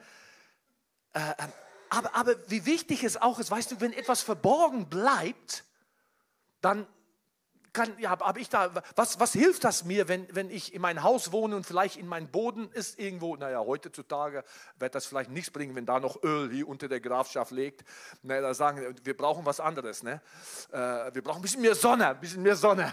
Äh, 1.15 1.21
ähm, 1.21 1.53
aber, 1.89 2.15
aber 2.15 2.35
wie 2.49 2.67
wichtig 2.67 3.03
es 3.03 3.17
auch 3.17 3.39
ist, 3.39 3.51
weißt 3.51 3.73
du, 3.73 3.81
wenn 3.81 3.95
etwas 3.95 4.21
verborgen 4.21 4.91
bleibt, 4.91 5.65
dann 6.61 6.87
kann, 7.75 7.99
ja, 7.99 8.19
habe 8.19 8.41
ich 8.41 8.49
da, 8.49 8.73
was, 8.97 9.21
was 9.21 9.33
hilft 9.33 9.65
das 9.65 9.85
mir, 9.85 10.09
wenn, 10.09 10.27
wenn 10.35 10.51
ich 10.51 10.73
in 10.73 10.81
mein 10.81 11.03
Haus 11.03 11.33
wohne 11.33 11.57
und 11.57 11.67
vielleicht 11.67 11.97
in 11.97 12.07
meinem 12.07 12.29
Boden 12.29 12.71
ist 12.73 12.99
irgendwo, 12.99 13.37
naja, 13.37 13.61
heutzutage 13.61 14.45
wird 14.79 14.95
das 14.95 15.05
vielleicht 15.05 15.31
nichts 15.31 15.51
bringen, 15.51 15.75
wenn 15.75 15.85
da 15.85 16.01
noch 16.01 16.23
Öl 16.23 16.51
hier 16.51 16.67
unter 16.67 16.89
der 16.89 17.01
Grafschaft 17.01 17.51
liegt. 17.51 17.85
Na, 18.23 18.41
da 18.41 18.55
sagen 18.55 18.97
wir 19.03 19.17
brauchen 19.17 19.45
was 19.45 19.61
anderes. 19.61 20.03
Ne? 20.03 20.23
Äh, 20.73 21.15
wir 21.15 21.23
brauchen 21.23 21.41
ein 21.41 21.43
bisschen 21.43 21.61
mehr 21.61 21.75
Sonne, 21.75 22.09
ein 22.09 22.21
bisschen 22.21 22.43
mehr 22.43 22.57
Sonne. 22.57 22.93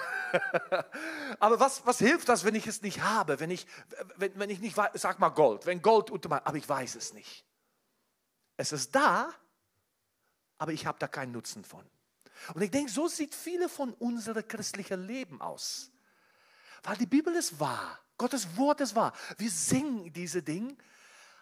aber 1.40 1.60
was, 1.60 1.86
was 1.86 2.00
hilft 2.00 2.28
das, 2.28 2.44
wenn 2.44 2.56
ich 2.56 2.68
es 2.68 2.82
nicht 2.82 3.02
habe, 3.02 3.40
wenn 3.40 3.52
ich, 3.52 3.68
wenn, 4.18 4.38
wenn 4.38 4.50
ich 4.50 4.60
nicht, 4.60 4.76
sag 4.96 5.20
mal 5.20 5.30
Gold, 5.30 5.66
wenn 5.66 5.82
Gold 5.82 6.12
unter 6.12 6.28
mein, 6.28 6.46
aber 6.46 6.58
ich 6.58 6.68
weiß 6.68 6.96
es 6.96 7.14
nicht. 7.14 7.46
Es 8.58 8.74
ist 8.74 8.96
da, 8.96 9.30
aber 10.58 10.72
ich 10.74 10.86
habe 10.86 11.00
da 11.00 11.08
keinen 11.08 11.32
Nutzen 11.32 11.64
von. 11.64 11.86
Und 12.53 12.62
ich 12.62 12.71
denke, 12.71 12.91
so 12.91 13.07
sieht 13.07 13.36
viele 13.36 13.69
von 13.69 13.93
unserem 13.93 14.48
christlichen 14.48 15.05
Leben 15.05 15.41
aus. 15.41 15.91
Weil 16.83 16.98
die 16.98 17.05
Bibel 17.05 17.36
ist 17.36 17.60
wahr, 17.60 18.00
Gottes 18.17 18.55
Wort 18.57 18.81
ist 18.81 18.95
wahr. 18.95 19.13
Wir 19.38 19.50
singen 19.50 20.12
diese 20.13 20.43
Dinge, 20.43 20.75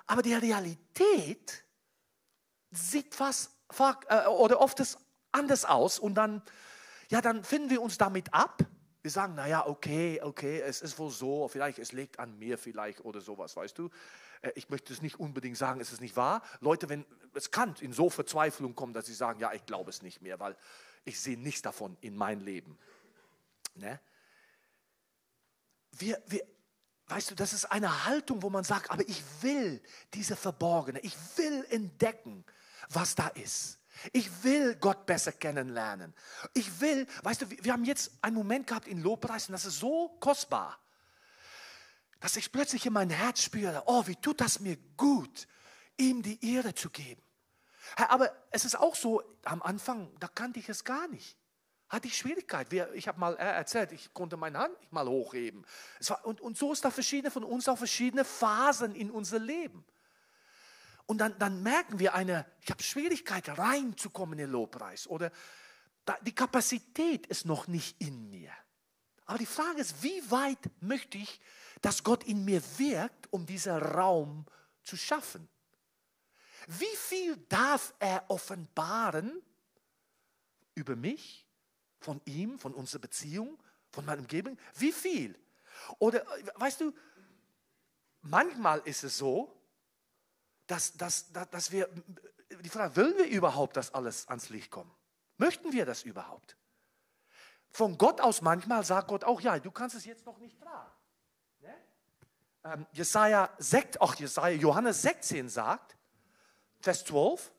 aber 0.07 0.21
die 0.21 0.33
Realität 0.33 1.63
sieht 2.71 3.13
fast 3.13 3.51
äh, 4.07 4.27
oder 4.27 4.59
oft 4.59 4.81
anders 5.31 5.65
aus 5.65 5.99
und 5.99 6.15
dann, 6.15 6.41
ja, 7.09 7.21
dann 7.21 7.43
finden 7.43 7.69
wir 7.69 7.81
uns 7.81 7.97
damit 7.97 8.33
ab. 8.33 8.65
Wir 9.01 9.11
sagen, 9.11 9.35
naja, 9.35 9.65
okay, 9.65 10.19
okay, 10.21 10.61
es 10.61 10.81
ist 10.81 10.97
wohl 10.99 11.11
so, 11.11 11.47
vielleicht 11.47 11.79
es 11.79 11.91
liegt 11.91 12.19
an 12.19 12.37
mir 12.37 12.57
vielleicht 12.57 13.01
oder 13.01 13.21
sowas, 13.21 13.55
weißt 13.55 13.77
du. 13.77 13.89
Äh, 14.41 14.51
ich 14.55 14.69
möchte 14.69 14.93
es 14.93 15.01
nicht 15.01 15.19
unbedingt 15.19 15.57
sagen, 15.57 15.79
es 15.79 15.91
ist 15.91 16.01
nicht 16.01 16.15
wahr. 16.15 16.41
Leute, 16.59 16.89
wenn 16.89 17.05
es 17.33 17.51
kann 17.51 17.75
in 17.79 17.93
so 17.93 18.09
Verzweiflung 18.09 18.75
kommen, 18.75 18.93
dass 18.93 19.05
sie 19.05 19.13
sagen, 19.13 19.39
ja, 19.39 19.53
ich 19.53 19.65
glaube 19.65 19.89
es 19.89 20.01
nicht 20.01 20.21
mehr, 20.21 20.39
weil 20.39 20.55
ich 21.09 21.19
sehe 21.19 21.37
nichts 21.37 21.61
davon 21.61 21.97
in 22.01 22.15
mein 22.15 22.39
Leben. 22.39 22.77
Ne? 23.75 23.99
Wir, 25.91 26.21
wir, 26.27 26.45
weißt 27.07 27.31
du, 27.31 27.35
das 27.35 27.51
ist 27.53 27.65
eine 27.65 28.05
Haltung, 28.05 28.41
wo 28.41 28.49
man 28.49 28.63
sagt, 28.63 28.89
aber 28.91 29.07
ich 29.07 29.21
will 29.41 29.81
diese 30.13 30.35
Verborgene, 30.35 30.99
ich 30.99 31.15
will 31.35 31.65
entdecken, 31.71 32.45
was 32.89 33.15
da 33.15 33.27
ist. 33.27 33.79
Ich 34.13 34.43
will 34.43 34.75
Gott 34.75 35.05
besser 35.05 35.31
kennenlernen. 35.31 36.13
Ich 36.53 36.79
will, 36.79 37.05
weißt 37.23 37.41
du, 37.41 37.49
wir 37.49 37.73
haben 37.73 37.83
jetzt 37.83 38.11
einen 38.21 38.35
Moment 38.35 38.67
gehabt 38.67 38.87
in 38.87 39.01
Lobpreis 39.01 39.49
und 39.49 39.53
das 39.53 39.65
ist 39.65 39.79
so 39.79 40.09
kostbar, 40.19 40.79
dass 42.19 42.37
ich 42.37 42.51
plötzlich 42.51 42.85
in 42.85 42.93
mein 42.93 43.09
Herz 43.09 43.41
spüre, 43.41 43.83
oh, 43.87 44.05
wie 44.05 44.15
tut 44.15 44.39
das 44.39 44.59
mir 44.59 44.77
gut, 44.95 45.47
ihm 45.97 46.21
die 46.21 46.53
Ehre 46.53 46.73
zu 46.73 46.89
geben. 46.89 47.21
Aber 47.95 48.31
es 48.51 48.65
ist 48.65 48.79
auch 48.79 48.95
so, 48.95 49.23
am 49.43 49.61
Anfang, 49.61 50.11
da 50.19 50.27
kannte 50.27 50.59
ich 50.59 50.69
es 50.69 50.83
gar 50.83 51.07
nicht. 51.07 51.37
Hatte 51.89 52.07
ich 52.07 52.17
Schwierigkeit. 52.17 52.71
Ich 52.93 53.07
habe 53.07 53.19
mal 53.19 53.35
erzählt, 53.35 53.91
ich 53.91 54.13
konnte 54.13 54.37
meine 54.37 54.59
Hand 54.59 54.79
nicht 54.79 54.91
mal 54.91 55.07
hochheben. 55.07 55.65
Und, 56.23 56.39
und 56.39 56.57
so 56.57 56.71
ist 56.71 56.85
da 56.85 56.91
verschiedene 56.91 57.31
von 57.31 57.43
uns 57.43 57.67
auch 57.67 57.77
verschiedene 57.77 58.23
Phasen 58.23 58.93
in 58.93 59.09
unser 59.09 59.39
Leben. 59.39 59.83
Und 61.07 61.17
dann, 61.17 61.37
dann 61.39 61.63
merken 61.63 61.97
wir 61.97 62.13
eine, 62.13 62.45
ich 62.61 62.69
habe 62.69 62.83
Schwierigkeit 62.83 63.57
reinzukommen 63.57 64.33
in 64.33 64.45
den 64.45 64.51
Lobpreis 64.51 65.07
oder 65.07 65.31
die 66.21 66.35
Kapazität 66.35 67.25
ist 67.27 67.45
noch 67.45 67.67
nicht 67.67 67.99
in 67.99 68.29
mir. 68.29 68.51
Aber 69.25 69.37
die 69.37 69.45
Frage 69.45 69.81
ist, 69.81 70.03
wie 70.03 70.31
weit 70.31 70.59
möchte 70.81 71.17
ich, 71.17 71.39
dass 71.81 72.03
Gott 72.03 72.23
in 72.23 72.45
mir 72.45 72.61
wirkt, 72.77 73.31
um 73.31 73.45
diesen 73.45 73.77
Raum 73.77 74.45
zu 74.83 74.97
schaffen? 74.97 75.47
Wie 76.67 76.95
viel 76.95 77.37
darf 77.47 77.93
er 77.99 78.25
offenbaren 78.29 79.41
über 80.75 80.95
mich, 80.95 81.45
von 81.99 82.21
ihm, 82.25 82.57
von 82.59 82.73
unserer 82.73 83.01
Beziehung, 83.01 83.61
von 83.91 84.05
meiner 84.05 84.21
Umgebung? 84.21 84.57
Wie 84.75 84.91
viel? 84.91 85.37
Oder 85.97 86.25
weißt 86.55 86.81
du, 86.81 86.93
manchmal 88.21 88.79
ist 88.79 89.03
es 89.03 89.17
so, 89.17 89.55
dass, 90.67 90.93
dass, 90.93 91.31
dass 91.31 91.71
wir, 91.71 91.89
die 92.61 92.69
Frage, 92.69 92.95
wollen 92.95 93.17
wir 93.17 93.27
überhaupt, 93.27 93.75
dass 93.77 93.93
alles 93.93 94.27
ans 94.27 94.49
Licht 94.49 94.71
kommt? 94.71 94.91
Möchten 95.37 95.71
wir 95.71 95.85
das 95.85 96.03
überhaupt? 96.03 96.57
Von 97.71 97.97
Gott 97.97 98.21
aus 98.21 98.41
manchmal 98.41 98.83
sagt 98.83 99.07
Gott 99.07 99.23
auch, 99.23 99.41
ja, 99.41 99.59
du 99.59 99.71
kannst 99.71 99.95
es 99.95 100.05
jetzt 100.05 100.25
noch 100.25 100.37
nicht 100.39 100.59
tragen. 100.59 100.91
Ne? 101.61 101.75
Ähm, 102.63 102.87
Jesaja, 102.91 103.49
6, 103.57 103.97
ach, 104.01 104.15
Jesaja, 104.15 104.55
Johannes 104.55 105.01
16 105.01 105.49
sagt, 105.49 105.95
Vers 106.79 107.05
12. 107.05 107.51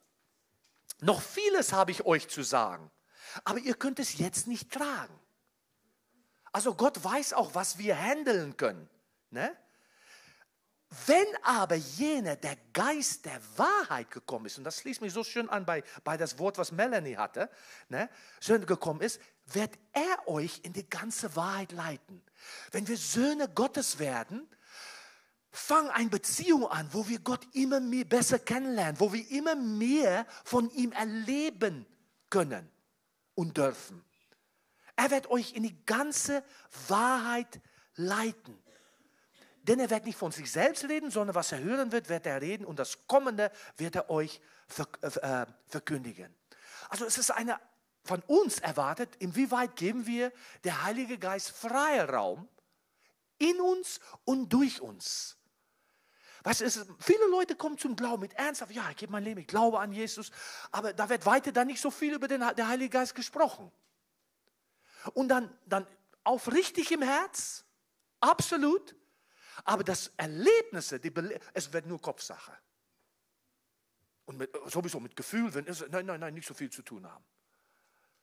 Noch 1.00 1.22
vieles 1.22 1.72
habe 1.72 1.90
ich 1.90 2.04
euch 2.04 2.28
zu 2.28 2.42
sagen, 2.42 2.90
aber 3.44 3.58
ihr 3.58 3.74
könnt 3.74 3.98
es 3.98 4.18
jetzt 4.18 4.46
nicht 4.46 4.70
tragen. 4.70 5.18
Also 6.52 6.74
Gott 6.74 7.02
weiß 7.02 7.32
auch, 7.32 7.54
was 7.54 7.78
wir 7.78 7.96
handeln 7.96 8.56
können. 8.56 8.88
Ne? 9.30 9.56
Wenn 11.06 11.26
aber 11.44 11.76
jener, 11.76 12.34
der 12.34 12.56
Geist 12.72 13.24
der 13.24 13.40
Wahrheit 13.56 14.10
gekommen 14.10 14.46
ist, 14.46 14.58
und 14.58 14.64
das 14.64 14.80
schließt 14.80 15.00
mich 15.00 15.12
so 15.12 15.22
schön 15.22 15.48
an 15.48 15.64
bei, 15.64 15.84
bei 16.02 16.16
das 16.16 16.36
Wort, 16.40 16.58
was 16.58 16.72
Melanie 16.72 17.16
hatte, 17.16 17.48
ne, 17.88 18.10
schön 18.40 18.66
gekommen 18.66 19.00
ist, 19.00 19.20
wird 19.46 19.70
er 19.92 20.26
euch 20.26 20.60
in 20.64 20.72
die 20.72 20.88
ganze 20.88 21.36
Wahrheit 21.36 21.70
leiten. 21.70 22.20
Wenn 22.72 22.88
wir 22.88 22.96
Söhne 22.96 23.48
Gottes 23.48 24.00
werden, 24.00 24.48
Fang 25.52 25.88
eine 25.90 26.08
Beziehung 26.08 26.66
an, 26.68 26.88
wo 26.92 27.08
wir 27.08 27.18
Gott 27.18 27.46
immer 27.54 27.80
mehr 27.80 28.04
besser 28.04 28.38
kennenlernen, 28.38 29.00
wo 29.00 29.12
wir 29.12 29.28
immer 29.30 29.56
mehr 29.56 30.26
von 30.44 30.70
ihm 30.70 30.92
erleben 30.92 31.86
können 32.28 32.70
und 33.34 33.56
dürfen. 33.56 34.04
Er 34.96 35.10
wird 35.10 35.30
euch 35.30 35.54
in 35.54 35.64
die 35.64 35.84
ganze 35.86 36.44
Wahrheit 36.88 37.60
leiten. 37.96 38.62
Denn 39.62 39.80
er 39.80 39.90
wird 39.90 40.04
nicht 40.04 40.18
von 40.18 40.32
sich 40.32 40.50
selbst 40.50 40.84
reden, 40.84 41.10
sondern 41.10 41.34
was 41.34 41.52
er 41.52 41.60
hören 41.60 41.92
wird, 41.92 42.08
wird 42.08 42.26
er 42.26 42.40
reden 42.40 42.64
und 42.64 42.78
das 42.78 43.06
Kommende 43.06 43.50
wird 43.76 43.96
er 43.96 44.08
euch 44.08 44.40
äh, 45.00 45.46
verkündigen. 45.66 46.34
Also 46.88 47.04
es 47.04 47.18
ist 47.18 47.30
eine 47.30 47.60
von 48.04 48.22
uns 48.22 48.58
erwartet, 48.58 49.16
inwieweit 49.18 49.76
geben 49.76 50.06
wir 50.06 50.32
der 50.64 50.82
Heilige 50.84 51.18
Geist 51.18 51.50
freien 51.50 52.08
Raum 52.08 52.48
in 53.38 53.60
uns 53.60 54.00
und 54.24 54.52
durch 54.52 54.80
uns. 54.80 55.36
Du, 56.42 56.50
es, 56.50 56.86
viele 56.98 57.26
Leute 57.30 57.54
kommen 57.54 57.78
zum 57.78 57.96
Glauben 57.96 58.22
mit 58.22 58.32
ernsthaft, 58.34 58.72
ja, 58.72 58.88
ich 58.90 58.96
gebe 58.96 59.12
mein 59.12 59.24
Leben, 59.24 59.40
ich 59.40 59.46
glaube 59.46 59.78
an 59.78 59.92
Jesus, 59.92 60.30
aber 60.70 60.92
da 60.92 61.08
wird 61.08 61.26
weiter 61.26 61.52
dann 61.52 61.66
nicht 61.66 61.80
so 61.80 61.90
viel 61.90 62.14
über 62.14 62.28
den, 62.28 62.40
den 62.40 62.68
Heiligen 62.68 62.90
Geist 62.90 63.14
gesprochen. 63.14 63.70
Und 65.14 65.28
dann, 65.28 65.50
dann 65.66 65.86
aufrichtig 66.24 66.90
im 66.92 67.02
Herz, 67.02 67.64
absolut, 68.20 68.94
aber 69.64 69.84
das 69.84 70.12
Erlebnisse, 70.16 70.98
die, 70.98 71.12
es 71.52 71.72
wird 71.72 71.86
nur 71.86 72.00
Kopfsache. 72.00 72.56
Und 74.24 74.38
mit, 74.38 74.50
sowieso 74.66 75.00
mit 75.00 75.16
Gefühl, 75.16 75.52
wenn 75.54 75.66
es, 75.66 75.84
nein, 75.88 76.06
nein, 76.06 76.20
nein, 76.20 76.34
nicht 76.34 76.46
so 76.46 76.54
viel 76.54 76.70
zu 76.70 76.82
tun 76.82 77.10
haben. 77.10 77.24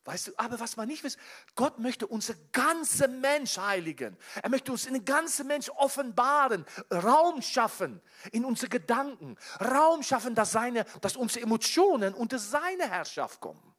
Weißt 0.07 0.27
du, 0.29 0.31
aber 0.37 0.57
was 0.61 0.77
man 0.77 0.87
nicht 0.87 1.03
weiß, 1.03 1.17
Gott 1.55 1.79
möchte 1.79 2.07
unser 2.07 2.33
ganze 2.53 3.09
Mensch 3.09 3.57
heiligen. 3.57 4.15
Er 4.41 4.49
möchte 4.49 4.71
uns 4.71 4.85
in 4.85 4.93
den 4.93 5.03
ganzen 5.03 5.47
Mensch 5.47 5.69
offenbaren, 5.71 6.65
Raum 6.89 7.41
schaffen 7.41 8.01
in 8.31 8.45
unsere 8.45 8.69
Gedanken, 8.69 9.35
Raum 9.59 10.03
schaffen, 10.03 10.33
dass, 10.33 10.53
seine, 10.53 10.85
dass 11.01 11.17
unsere 11.17 11.43
Emotionen 11.43 12.13
unter 12.13 12.39
seine 12.39 12.89
Herrschaft 12.89 13.41
kommen. 13.41 13.75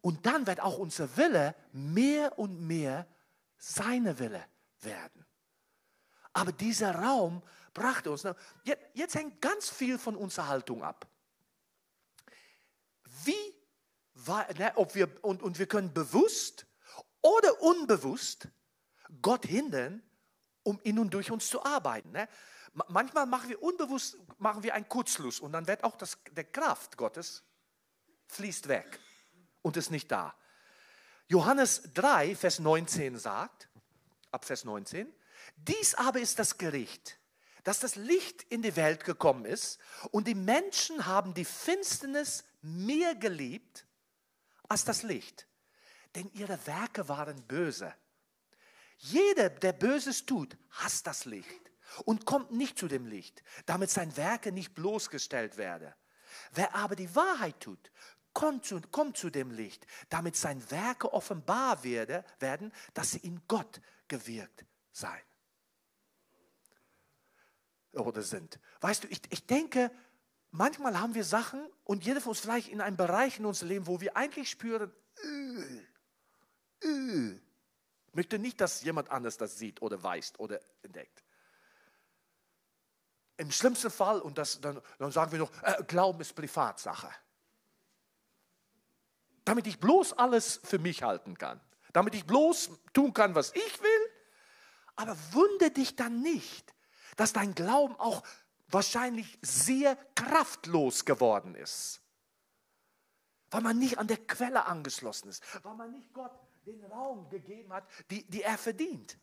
Und 0.00 0.26
dann 0.26 0.44
wird 0.44 0.58
auch 0.58 0.76
unser 0.76 1.16
Wille 1.16 1.54
mehr 1.70 2.36
und 2.36 2.60
mehr 2.60 3.06
seine 3.58 4.18
Wille 4.18 4.44
werden. 4.80 5.24
Aber 6.32 6.50
dieser 6.50 6.96
Raum 6.96 7.44
brachte 7.74 8.10
uns, 8.10 8.24
jetzt, 8.64 8.82
jetzt 8.92 9.14
hängt 9.14 9.40
ganz 9.40 9.70
viel 9.70 9.98
von 9.98 10.16
unserer 10.16 10.48
Haltung 10.48 10.82
ab. 10.82 11.06
Wie 13.22 13.57
ob 14.76 14.94
wir, 14.94 15.08
und, 15.22 15.42
und 15.42 15.58
wir 15.58 15.66
können 15.66 15.92
bewusst 15.92 16.66
oder 17.22 17.60
unbewusst 17.62 18.48
Gott 19.22 19.46
hindern, 19.46 20.02
um 20.62 20.78
in 20.82 20.98
und 20.98 21.14
durch 21.14 21.30
uns 21.30 21.48
zu 21.48 21.64
arbeiten. 21.64 22.12
Ne? 22.12 22.28
Manchmal 22.88 23.26
machen 23.26 23.48
wir 23.48 23.62
unbewusst 23.62 24.18
machen 24.38 24.62
wir 24.62 24.74
einen 24.74 24.88
Kurzschluss 24.88 25.40
und 25.40 25.52
dann 25.52 25.66
wird 25.66 25.84
auch 25.84 25.96
das, 25.96 26.18
der 26.30 26.44
Kraft 26.44 26.96
Gottes 26.96 27.42
fließt 28.28 28.68
weg 28.68 29.00
und 29.62 29.76
ist 29.76 29.90
nicht 29.90 30.10
da. 30.10 30.34
Johannes 31.26 31.82
3, 31.94 32.36
Vers 32.36 32.58
19 32.58 33.18
sagt, 33.18 33.68
ab 34.30 34.44
Vers 34.44 34.64
19, 34.64 35.12
dies 35.56 35.94
aber 35.94 36.20
ist 36.20 36.38
das 36.38 36.56
Gericht, 36.56 37.18
dass 37.64 37.80
das 37.80 37.96
Licht 37.96 38.44
in 38.44 38.62
die 38.62 38.76
Welt 38.76 39.04
gekommen 39.04 39.44
ist 39.44 39.78
und 40.10 40.28
die 40.28 40.34
Menschen 40.34 41.06
haben 41.06 41.34
die 41.34 41.44
Finsternis 41.44 42.44
mehr 42.62 43.14
geliebt 43.14 43.86
als 44.68 44.84
das 44.84 45.02
Licht, 45.02 45.48
denn 46.14 46.30
ihre 46.32 46.66
Werke 46.66 47.08
waren 47.08 47.42
böse. 47.46 47.94
Jeder, 48.98 49.50
der 49.50 49.72
Böses 49.72 50.26
tut, 50.26 50.56
hasst 50.70 51.06
das 51.06 51.24
Licht 51.24 51.70
und 52.04 52.26
kommt 52.26 52.52
nicht 52.52 52.78
zu 52.78 52.88
dem 52.88 53.06
Licht, 53.06 53.42
damit 53.66 53.90
sein 53.90 54.16
Werke 54.16 54.52
nicht 54.52 54.74
bloßgestellt 54.74 55.56
werde. 55.56 55.94
Wer 56.52 56.74
aber 56.74 56.96
die 56.96 57.14
Wahrheit 57.14 57.60
tut, 57.60 57.90
kommt 58.32 58.64
zu, 58.64 58.80
kommt 58.90 59.16
zu 59.16 59.30
dem 59.30 59.50
Licht, 59.50 59.86
damit 60.08 60.36
sein 60.36 60.70
Werke 60.70 61.12
offenbar 61.12 61.82
werde, 61.84 62.24
werden, 62.38 62.72
dass 62.94 63.12
sie 63.12 63.18
in 63.18 63.40
Gott 63.48 63.80
gewirkt 64.08 64.64
sein. 64.92 65.22
Oder 67.92 68.22
sind. 68.22 68.60
Weißt 68.80 69.04
du, 69.04 69.08
ich, 69.08 69.20
ich 69.30 69.46
denke, 69.46 69.90
manchmal 70.50 70.98
haben 71.00 71.14
wir 71.14 71.24
Sachen 71.24 71.60
und 71.84 72.04
jeder 72.04 72.20
von 72.20 72.30
uns 72.30 72.40
vielleicht 72.40 72.68
in 72.68 72.80
einem 72.80 72.96
Bereich 72.96 73.38
in 73.38 73.46
unserem 73.46 73.68
Leben, 73.68 73.86
wo 73.86 74.00
wir 74.00 74.16
eigentlich 74.16 74.50
spüren, 74.50 74.92
äh, 75.22 76.86
äh, 76.86 77.40
möchte 78.12 78.38
nicht, 78.38 78.60
dass 78.60 78.82
jemand 78.82 79.10
anders 79.10 79.36
das 79.36 79.58
sieht 79.58 79.82
oder 79.82 80.02
weiß 80.02 80.34
oder 80.38 80.60
entdeckt. 80.82 81.24
Im 83.36 83.52
schlimmsten 83.52 83.90
Fall, 83.90 84.20
und 84.20 84.36
das, 84.36 84.60
dann, 84.60 84.82
dann 84.98 85.12
sagen 85.12 85.30
wir 85.30 85.38
noch, 85.38 85.52
äh, 85.62 85.82
Glauben 85.86 86.20
ist 86.20 86.34
Privatsache. 86.34 87.08
Damit 89.44 89.66
ich 89.68 89.78
bloß 89.78 90.14
alles 90.14 90.60
für 90.64 90.78
mich 90.78 91.04
halten 91.04 91.38
kann. 91.38 91.60
Damit 91.92 92.14
ich 92.14 92.26
bloß 92.26 92.70
tun 92.92 93.14
kann, 93.14 93.34
was 93.34 93.54
ich 93.54 93.80
will. 93.80 94.10
Aber 94.96 95.16
wundere 95.30 95.70
dich 95.70 95.94
dann 95.94 96.20
nicht, 96.20 96.74
dass 97.16 97.32
dein 97.32 97.54
Glauben 97.54 97.94
auch 98.00 98.24
wahrscheinlich 98.68 99.38
sehr 99.42 99.96
kraftlos 100.14 101.04
geworden 101.04 101.54
ist. 101.54 102.00
Weil 103.50 103.62
man 103.62 103.78
nicht 103.78 103.98
an 103.98 104.06
der 104.06 104.18
Quelle 104.18 104.66
angeschlossen 104.66 105.28
ist. 105.28 105.42
Weil 105.62 105.74
man 105.74 105.90
nicht 105.90 106.12
Gott 106.12 106.32
den 106.66 106.84
Raum 106.84 107.28
gegeben 107.30 107.72
hat, 107.72 107.88
die, 108.10 108.24
die 108.28 108.42
er 108.42 108.58
verdient. 108.58 109.18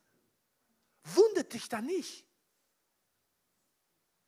Wundert 1.03 1.53
dich 1.53 1.69
da 1.69 1.81
nicht. 1.81 2.25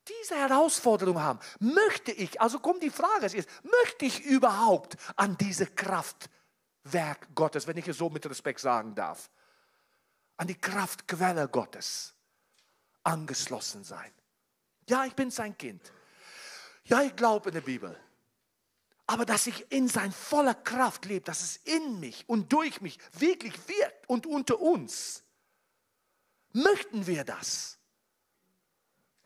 Diese 0.08 0.36
Herausforderung 0.36 1.20
haben, 1.20 1.40
möchte 1.60 2.12
ich, 2.12 2.40
also 2.40 2.60
kommt 2.60 2.82
die 2.82 2.92
Frage, 2.92 3.26
ist, 3.26 3.50
möchte 3.64 4.06
ich 4.06 4.24
überhaupt 4.24 4.96
an 5.18 5.38
diese 5.38 5.66
Kraftwerk 5.66 7.36
Gottes, 7.36 7.68
wenn 7.68 7.76
ich 7.76 7.88
es 7.88 7.98
so 7.98 8.10
mit 8.10 8.26
Respekt 8.26 8.62
sagen 8.62 8.96
darf, 8.96 9.30
an 10.38 10.48
die 10.48 10.56
Kraftquelle 10.56 11.50
Gottes 11.50 12.14
angeschlossen 13.04 13.84
sein? 13.84 14.14
Ja, 14.88 15.06
ich 15.06 15.14
bin 15.14 15.30
sein 15.32 15.58
Kind. 15.58 15.92
Ja, 16.86 17.02
ich 17.04 17.16
glaube 17.16 17.50
in 17.50 17.56
der 17.56 17.62
Bibel. 17.62 17.98
Aber 19.06 19.26
dass 19.26 19.48
ich 19.48 19.72
in 19.72 19.88
sein 19.88 20.12
voller 20.12 20.54
Kraft 20.54 21.06
lebe, 21.06 21.26
dass 21.26 21.42
es 21.42 21.58
in 21.58 22.00
mich 22.00 22.28
und 22.28 22.52
durch 22.52 22.82
mich 22.82 22.98
wirklich 23.14 23.54
wirkt 23.68 24.10
und 24.10 24.26
unter 24.26 24.60
uns. 24.60 25.24
Möchten 26.52 27.08
wir 27.08 27.24
das? 27.24 27.78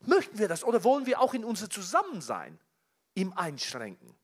Möchten 0.01 0.37
wir 0.37 0.47
das? 0.47 0.63
Oder 0.63 0.83
wollen 0.83 1.05
wir 1.05 1.19
auch 1.19 1.33
in 1.33 1.43
unser 1.43 1.69
Zusammensein 1.69 2.59
ihm 3.15 3.33
einschränken? 3.33 4.15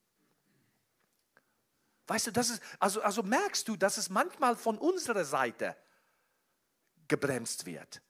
Weißt 2.08 2.28
du, 2.28 2.32
das 2.32 2.50
ist, 2.50 2.62
also, 2.80 3.02
also 3.02 3.22
merkst 3.22 3.68
du, 3.68 3.76
dass 3.76 3.98
es 3.98 4.10
manchmal 4.10 4.56
von 4.56 4.78
unserer 4.78 5.26
Seite 5.26 5.76
gebremst 7.08 7.66
wird. 7.66 8.02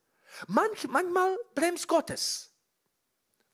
Manch, 0.48 0.88
manchmal 0.88 1.38
bremst 1.56 1.88
Gottes. 1.88 2.52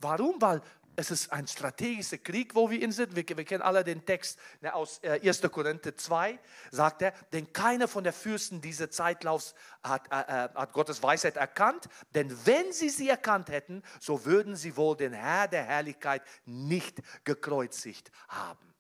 Warum? 0.03 0.41
Weil 0.41 0.61
es 0.95 1.11
ist 1.11 1.31
ein 1.31 1.47
strategischer 1.47 2.17
Krieg, 2.17 2.55
wo 2.55 2.69
wir 2.69 2.81
in 2.81 2.91
sind. 2.91 3.15
Wir, 3.15 3.25
wir 3.27 3.45
kennen 3.45 3.63
alle 3.63 3.83
den 3.83 4.05
Text 4.05 4.37
ne, 4.61 4.73
aus 4.73 4.99
äh, 5.01 5.19
1. 5.27 5.41
Korinther 5.51 5.95
2, 5.95 6.39
sagt 6.71 7.01
er, 7.01 7.13
denn 7.31 7.51
keiner 7.51 7.87
von 7.87 8.03
der 8.03 8.13
Fürsten 8.13 8.61
dieses 8.61 8.91
Zeitlaufs 8.91 9.55
hat, 9.81 10.07
äh, 10.11 10.45
äh, 10.45 10.49
hat 10.53 10.73
Gottes 10.73 11.01
Weisheit 11.01 11.37
erkannt, 11.37 11.89
denn 12.13 12.35
wenn 12.45 12.71
sie 12.71 12.89
sie 12.89 13.09
erkannt 13.09 13.49
hätten, 13.49 13.81
so 13.99 14.25
würden 14.25 14.55
sie 14.55 14.77
wohl 14.77 14.95
den 14.95 15.13
Herr 15.13 15.47
der 15.47 15.63
Herrlichkeit 15.63 16.21
nicht 16.45 17.01
gekreuzigt 17.23 18.11
haben. 18.27 18.73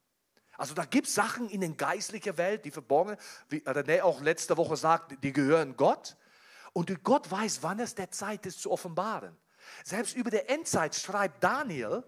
Also 0.55 0.75
da 0.75 0.85
gibt 0.85 1.07
es 1.07 1.15
Sachen 1.15 1.49
in 1.49 1.61
der 1.61 1.71
geistlichen 1.71 2.37
Welt, 2.37 2.63
die 2.63 2.71
verborgen, 2.71 3.17
wie 3.49 3.61
René 3.61 4.03
auch 4.03 4.21
letzte 4.21 4.55
Woche 4.55 4.77
sagt, 4.77 5.23
die 5.23 5.33
gehören 5.33 5.75
Gott. 5.75 6.15
Und 6.73 7.03
Gott 7.03 7.29
weiß, 7.29 7.63
wann 7.63 7.79
es 7.79 7.95
der 7.95 8.11
Zeit 8.11 8.45
ist 8.45 8.61
zu 8.61 8.71
offenbaren. 8.71 9.35
Selbst 9.83 10.15
über 10.15 10.29
der 10.29 10.49
Endzeit 10.49 10.95
schreibt 10.95 11.43
Daniel, 11.43 12.03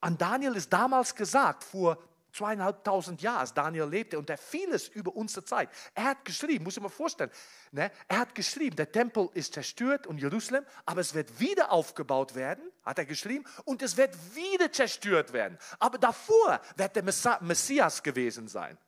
an 0.00 0.16
Daniel 0.16 0.54
ist 0.54 0.72
damals 0.72 1.14
gesagt, 1.14 1.64
vor 1.64 1.98
zweieinhalbtausend 2.32 3.20
Jahren, 3.22 3.48
Daniel 3.54 3.86
lebte, 3.86 4.18
und 4.18 4.30
er 4.30 4.38
vieles 4.38 4.88
über 4.88 5.14
unsere 5.14 5.44
Zeit. 5.44 5.70
Er 5.94 6.04
hat 6.04 6.24
geschrieben, 6.24 6.64
muss 6.64 6.76
ich 6.76 6.82
mir 6.82 6.90
vorstellen, 6.90 7.30
ne? 7.72 7.90
er 8.06 8.18
hat 8.18 8.34
geschrieben, 8.34 8.76
der 8.76 8.92
Tempel 8.92 9.28
ist 9.34 9.54
zerstört 9.54 10.06
und 10.06 10.18
Jerusalem, 10.18 10.64
aber 10.84 11.00
es 11.00 11.14
wird 11.14 11.40
wieder 11.40 11.72
aufgebaut 11.72 12.34
werden, 12.34 12.70
hat 12.84 12.98
er 12.98 13.06
geschrieben, 13.06 13.44
und 13.64 13.82
es 13.82 13.96
wird 13.96 14.14
wieder 14.34 14.70
zerstört 14.70 15.32
werden. 15.32 15.58
Aber 15.78 15.98
davor 15.98 16.60
wird 16.76 16.96
der 16.96 17.02
Messias 17.40 18.02
gewesen 18.02 18.48
sein. 18.48 18.78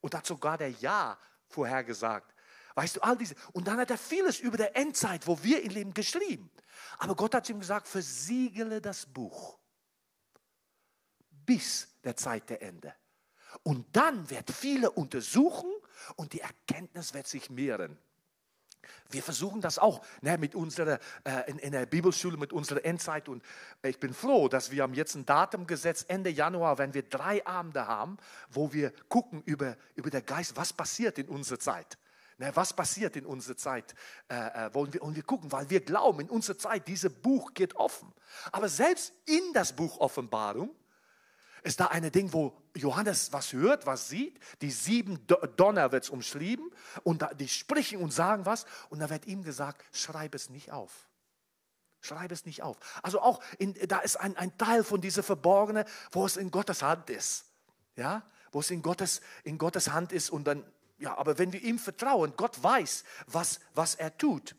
Und 0.00 0.14
hat 0.14 0.26
sogar 0.26 0.58
der 0.58 0.70
Ja 0.70 1.18
vorhergesagt. 1.48 2.34
Weißt 2.74 2.96
du, 2.96 3.00
all 3.02 3.16
diese. 3.16 3.34
Und 3.52 3.66
dann 3.68 3.78
hat 3.78 3.90
er 3.90 3.98
vieles 3.98 4.40
über 4.40 4.56
der 4.56 4.76
Endzeit, 4.76 5.26
wo 5.26 5.42
wir 5.42 5.62
in 5.62 5.70
Leben 5.70 5.94
geschrieben. 5.94 6.50
Aber 6.98 7.14
Gott 7.14 7.34
hat 7.34 7.48
ihm 7.48 7.60
gesagt, 7.60 7.88
versiegele 7.88 8.80
das 8.80 9.06
Buch 9.06 9.58
bis 11.46 11.88
der 12.04 12.16
Zeit 12.16 12.48
der 12.50 12.62
Ende. 12.62 12.94
Und 13.62 13.86
dann 13.94 14.30
wird 14.30 14.50
viele 14.50 14.90
untersuchen 14.90 15.70
und 16.16 16.32
die 16.32 16.40
Erkenntnis 16.40 17.14
wird 17.14 17.26
sich 17.26 17.50
mehren. 17.50 17.98
Wir 19.10 19.22
versuchen 19.22 19.60
das 19.60 19.78
auch 19.78 20.04
ne, 20.22 20.38
mit 20.38 20.54
unserer, 20.54 20.98
äh, 21.24 21.48
in, 21.50 21.58
in, 21.58 21.72
der 21.72 21.86
Bibelschule, 21.86 22.36
mit 22.36 22.52
unserer 22.52 22.84
Endzeit. 22.84 23.28
Und 23.28 23.44
ich 23.82 24.00
bin 24.00 24.12
froh, 24.12 24.48
dass 24.48 24.70
wir 24.70 24.82
haben 24.82 24.94
jetzt 24.94 25.14
ein 25.14 25.26
Datum 25.26 25.66
gesetzt, 25.66 26.06
Ende 26.08 26.30
Januar, 26.30 26.78
wenn 26.78 26.92
wir 26.94 27.02
drei 27.02 27.46
Abende 27.46 27.86
haben, 27.86 28.16
wo 28.50 28.72
wir 28.72 28.92
gucken 29.08 29.42
über, 29.44 29.76
über 29.94 30.10
den 30.10 30.26
Geist, 30.26 30.56
was 30.56 30.72
passiert 30.72 31.18
in 31.18 31.28
unserer 31.28 31.60
Zeit. 31.60 31.98
Na, 32.42 32.56
was 32.56 32.72
passiert 32.72 33.14
in 33.14 33.24
unserer 33.24 33.56
Zeit? 33.56 33.94
Äh, 34.28 34.34
äh, 34.34 34.74
wollen 34.74 34.92
wir, 34.92 35.00
und 35.02 35.14
wir 35.14 35.22
gucken, 35.22 35.52
weil 35.52 35.70
wir 35.70 35.80
glauben, 35.80 36.22
in 36.22 36.28
unserer 36.28 36.58
Zeit, 36.58 36.88
dieses 36.88 37.14
Buch 37.14 37.54
geht 37.54 37.76
offen. 37.76 38.12
Aber 38.50 38.68
selbst 38.68 39.12
in 39.26 39.52
das 39.52 39.72
Buch 39.72 39.98
Offenbarung 40.00 40.74
ist 41.62 41.78
da 41.78 41.86
ein 41.86 42.10
Ding, 42.10 42.32
wo 42.32 42.60
Johannes 42.74 43.32
was 43.32 43.52
hört, 43.52 43.86
was 43.86 44.08
sieht. 44.08 44.40
Die 44.60 44.72
sieben 44.72 45.24
Donner 45.56 45.92
wird 45.92 46.02
es 46.02 46.10
umschrieben 46.10 46.68
und 47.04 47.24
die 47.38 47.46
sprechen 47.46 48.00
und 48.00 48.12
sagen 48.12 48.44
was. 48.44 48.66
Und 48.90 48.98
da 48.98 49.08
wird 49.08 49.26
ihm 49.26 49.44
gesagt, 49.44 49.84
schreib 49.92 50.34
es 50.34 50.50
nicht 50.50 50.72
auf. 50.72 50.90
Schreib 52.00 52.32
es 52.32 52.44
nicht 52.44 52.64
auf. 52.64 52.76
Also 53.04 53.20
auch 53.20 53.40
in, 53.58 53.74
da 53.86 54.00
ist 54.00 54.16
ein, 54.16 54.36
ein 54.36 54.58
Teil 54.58 54.82
von 54.82 55.00
dieser 55.00 55.22
Verborgene, 55.22 55.84
wo 56.10 56.26
es 56.26 56.36
in 56.36 56.50
Gottes 56.50 56.82
Hand 56.82 57.08
ist. 57.08 57.44
Ja, 57.94 58.28
wo 58.50 58.58
es 58.58 58.70
in 58.72 58.82
Gottes, 58.82 59.20
in 59.44 59.58
Gottes 59.58 59.92
Hand 59.92 60.10
ist 60.10 60.30
und 60.30 60.42
dann 60.44 60.64
ja, 61.02 61.18
aber 61.18 61.36
wenn 61.36 61.52
wir 61.52 61.60
ihm 61.60 61.80
vertrauen, 61.80 62.34
Gott 62.36 62.62
weiß, 62.62 63.02
was, 63.26 63.58
was 63.74 63.96
er 63.96 64.16
tut. 64.16 64.54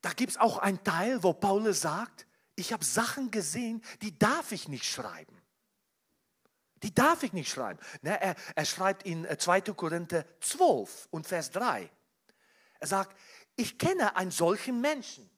Da 0.00 0.12
gibt 0.12 0.30
es 0.30 0.38
auch 0.38 0.58
einen 0.58 0.82
Teil, 0.84 1.24
wo 1.24 1.32
Paulus 1.32 1.80
sagt, 1.80 2.26
ich 2.54 2.72
habe 2.72 2.84
Sachen 2.84 3.32
gesehen, 3.32 3.82
die 4.00 4.16
darf 4.16 4.52
ich 4.52 4.68
nicht 4.68 4.84
schreiben. 4.84 5.36
Die 6.84 6.94
darf 6.94 7.24
ich 7.24 7.32
nicht 7.32 7.50
schreiben. 7.50 7.80
Er, 8.02 8.36
er 8.54 8.64
schreibt 8.64 9.04
in 9.04 9.26
2. 9.26 9.58
Äh, 9.58 9.62
Korinther 9.74 10.24
12 10.40 11.08
und 11.10 11.26
Vers 11.26 11.50
3. 11.50 11.90
Er 12.78 12.86
sagt, 12.86 13.18
ich 13.56 13.76
kenne 13.76 14.14
einen 14.14 14.30
solchen 14.30 14.80
Menschen. 14.80 15.28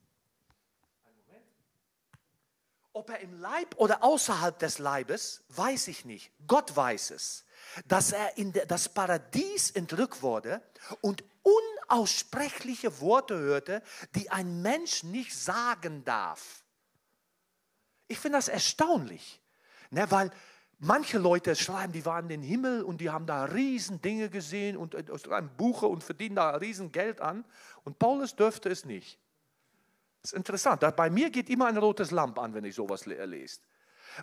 Ob 2.92 3.08
er 3.08 3.20
im 3.20 3.40
Leib 3.40 3.76
oder 3.76 4.02
außerhalb 4.02 4.58
des 4.58 4.78
Leibes, 4.78 5.42
weiß 5.48 5.88
ich 5.88 6.04
nicht. 6.04 6.32
Gott 6.46 6.76
weiß 6.76 7.12
es. 7.12 7.45
Dass 7.86 8.12
er 8.12 8.38
in 8.38 8.52
das 8.52 8.88
Paradies 8.88 9.70
entrückt 9.70 10.22
wurde 10.22 10.62
und 11.00 11.22
unaussprechliche 11.42 13.00
Worte 13.00 13.38
hörte, 13.38 13.82
die 14.14 14.30
ein 14.30 14.62
Mensch 14.62 15.02
nicht 15.02 15.36
sagen 15.36 16.04
darf. 16.04 16.64
Ich 18.08 18.18
finde 18.18 18.38
das 18.38 18.48
erstaunlich, 18.48 19.40
ne, 19.90 20.10
weil 20.10 20.30
manche 20.78 21.18
Leute 21.18 21.56
schreiben, 21.56 21.92
die 21.92 22.04
waren 22.04 22.24
in 22.24 22.40
den 22.40 22.42
Himmel 22.42 22.82
und 22.82 23.00
die 23.00 23.10
haben 23.10 23.26
da 23.26 23.44
riesen 23.44 24.00
Dinge 24.00 24.28
gesehen 24.28 24.76
und 24.76 24.94
einem 25.30 25.50
Buche 25.56 25.86
und 25.86 26.04
verdienen 26.04 26.36
da 26.36 26.50
riesen 26.50 26.92
Geld 26.92 27.20
an. 27.20 27.44
Und 27.84 27.98
Paulus 27.98 28.36
dürfte 28.36 28.68
es 28.68 28.84
nicht. 28.84 29.18
Das 30.22 30.32
ist 30.32 30.36
interessant. 30.36 30.82
Bei 30.96 31.10
mir 31.10 31.30
geht 31.30 31.48
immer 31.48 31.66
ein 31.66 31.76
rotes 31.76 32.10
Lamp 32.10 32.38
an, 32.38 32.54
wenn 32.54 32.64
ich 32.64 32.74
sowas 32.74 33.06
lese. 33.06 33.60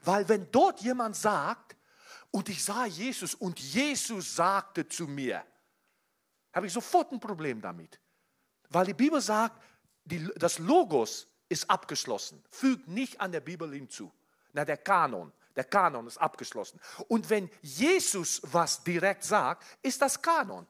Weil 0.04 0.28
wenn 0.28 0.52
dort 0.52 0.82
jemand 0.82 1.16
sagt, 1.16 1.76
und 2.34 2.50
ich 2.50 2.64
sah 2.64 2.88
Jesus 2.88 3.36
und 3.36 3.60
Jesus 3.60 4.36
sagte 4.36 4.88
zu 4.88 5.08
mir, 5.08 5.46
habe 6.52 6.66
ich 6.66 6.74
sofort 6.74 7.12
ein 7.12 7.20
Problem 7.20 7.62
damit. 7.62 8.00
Weil 8.70 8.88
die 8.88 8.96
Bibel 8.96 9.22
sagt, 9.22 9.62
die, 10.04 10.28
das 10.38 10.58
Logos 10.58 11.28
ist 11.48 11.70
abgeschlossen, 11.70 12.44
fügt 12.50 12.88
nicht 12.88 13.22
an 13.22 13.32
der 13.32 13.42
Bibel 13.42 13.72
hinzu. 13.72 14.12
Na, 14.52 14.66
der 14.66 14.78
Kanon, 14.78 15.32
der 15.56 15.66
Kanon 15.66 16.08
ist 16.08 16.18
abgeschlossen. 16.18 16.80
Und 17.08 17.30
wenn 17.30 17.52
Jesus 17.62 18.42
was 18.46 18.84
direkt 18.84 19.24
sagt, 19.24 19.64
ist 19.84 20.02
das 20.02 20.20
Kanon. 20.20 20.66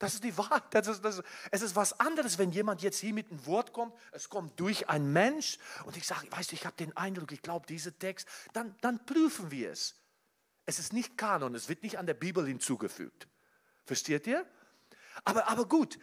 Das 0.00 0.14
ist 0.14 0.24
die 0.24 0.36
Wahrheit. 0.36 0.64
Das 0.72 0.88
ist, 0.88 1.04
das 1.04 1.22
es 1.52 1.62
ist 1.62 1.76
was 1.76 2.00
anderes, 2.00 2.36
wenn 2.36 2.50
jemand 2.50 2.82
jetzt 2.82 2.98
hier 2.98 3.14
mit 3.14 3.30
einem 3.30 3.46
Wort 3.46 3.72
kommt, 3.72 3.94
es 4.10 4.28
kommt 4.28 4.58
durch 4.58 4.88
einen 4.88 5.12
Mensch 5.12 5.56
und 5.84 5.96
ich 5.96 6.04
sage, 6.04 6.26
weißt 6.32 6.50
du, 6.50 6.56
ich 6.56 6.66
habe 6.66 6.74
den 6.74 6.96
Eindruck, 6.96 7.30
ich 7.30 7.42
glaube, 7.42 7.64
dieser 7.68 7.96
Text, 7.96 8.26
dann, 8.52 8.74
dann 8.80 9.06
prüfen 9.06 9.52
wir 9.52 9.70
es. 9.70 9.94
Es 10.66 10.78
ist 10.78 10.92
nicht 10.92 11.18
Kanon, 11.18 11.54
es 11.54 11.68
wird 11.68 11.82
nicht 11.82 11.98
an 11.98 12.06
der 12.06 12.14
Bibel 12.14 12.46
hinzugefügt. 12.46 13.28
Versteht 13.84 14.26
ihr? 14.26 14.46
Aber, 15.24 15.48
aber 15.48 15.66
gut, 15.66 15.98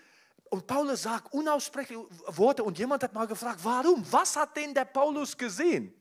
und 0.50 0.67
Paulus 0.67 1.04
sagt 1.04 1.34
unaussprechliche 1.34 2.06
Worte 2.28 2.63
und 2.63 2.78
jemand 2.78 3.04
hat 3.04 3.13
mal 3.13 3.26
gefragt, 3.26 3.62
warum? 3.63 4.06
Was 4.12 4.36
hat 4.36 4.56
denn 4.58 4.74
der 4.74 4.86
Paulus 4.86 5.38
gesehen? 5.38 5.93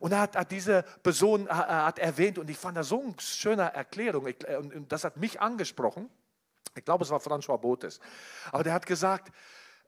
Und 0.00 0.10
er 0.10 0.18
hat, 0.18 0.34
hat 0.34 0.50
diese 0.50 0.82
Person 1.02 1.48
hat 1.48 2.00
erwähnt 2.00 2.38
und 2.38 2.50
ich 2.50 2.58
fand 2.58 2.76
das 2.76 2.88
so 2.88 3.00
eine 3.00 3.14
schöne 3.20 3.72
Erklärung 3.72 4.26
ich, 4.26 4.36
und 4.48 4.90
das 4.90 5.04
hat 5.04 5.16
mich 5.16 5.40
angesprochen. 5.40 6.10
Ich 6.74 6.84
glaube, 6.84 7.04
es 7.04 7.10
war 7.10 7.20
François 7.20 7.56
Botes. 7.56 8.00
Aber 8.50 8.64
der 8.64 8.72
hat 8.72 8.84
gesagt, 8.84 9.32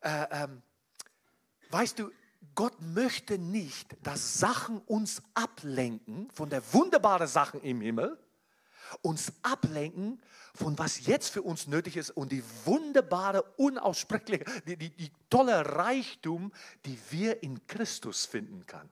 äh, 0.02 0.26
ähm, 0.30 0.62
weißt 1.70 1.98
du, 1.98 2.12
Gott 2.54 2.80
möchte 2.80 3.38
nicht, 3.38 3.96
dass 4.02 4.38
Sachen 4.38 4.78
uns 4.86 5.22
ablenken 5.34 6.30
von 6.32 6.50
der 6.50 6.62
wunderbaren 6.72 7.26
Sachen 7.26 7.60
im 7.62 7.80
Himmel, 7.80 8.18
uns 9.02 9.32
ablenken 9.42 10.20
von 10.54 10.78
was 10.78 11.06
jetzt 11.06 11.30
für 11.30 11.42
uns 11.42 11.66
nötig 11.66 11.96
ist 11.96 12.10
und 12.10 12.30
die 12.30 12.44
wunderbare, 12.64 13.42
unaussprechliche, 13.56 14.44
die, 14.66 14.76
die, 14.76 14.90
die 14.90 15.10
tolle 15.28 15.74
Reichtum, 15.74 16.52
die 16.84 16.98
wir 17.10 17.42
in 17.42 17.66
Christus 17.66 18.24
finden 18.24 18.64
kann. 18.66 18.88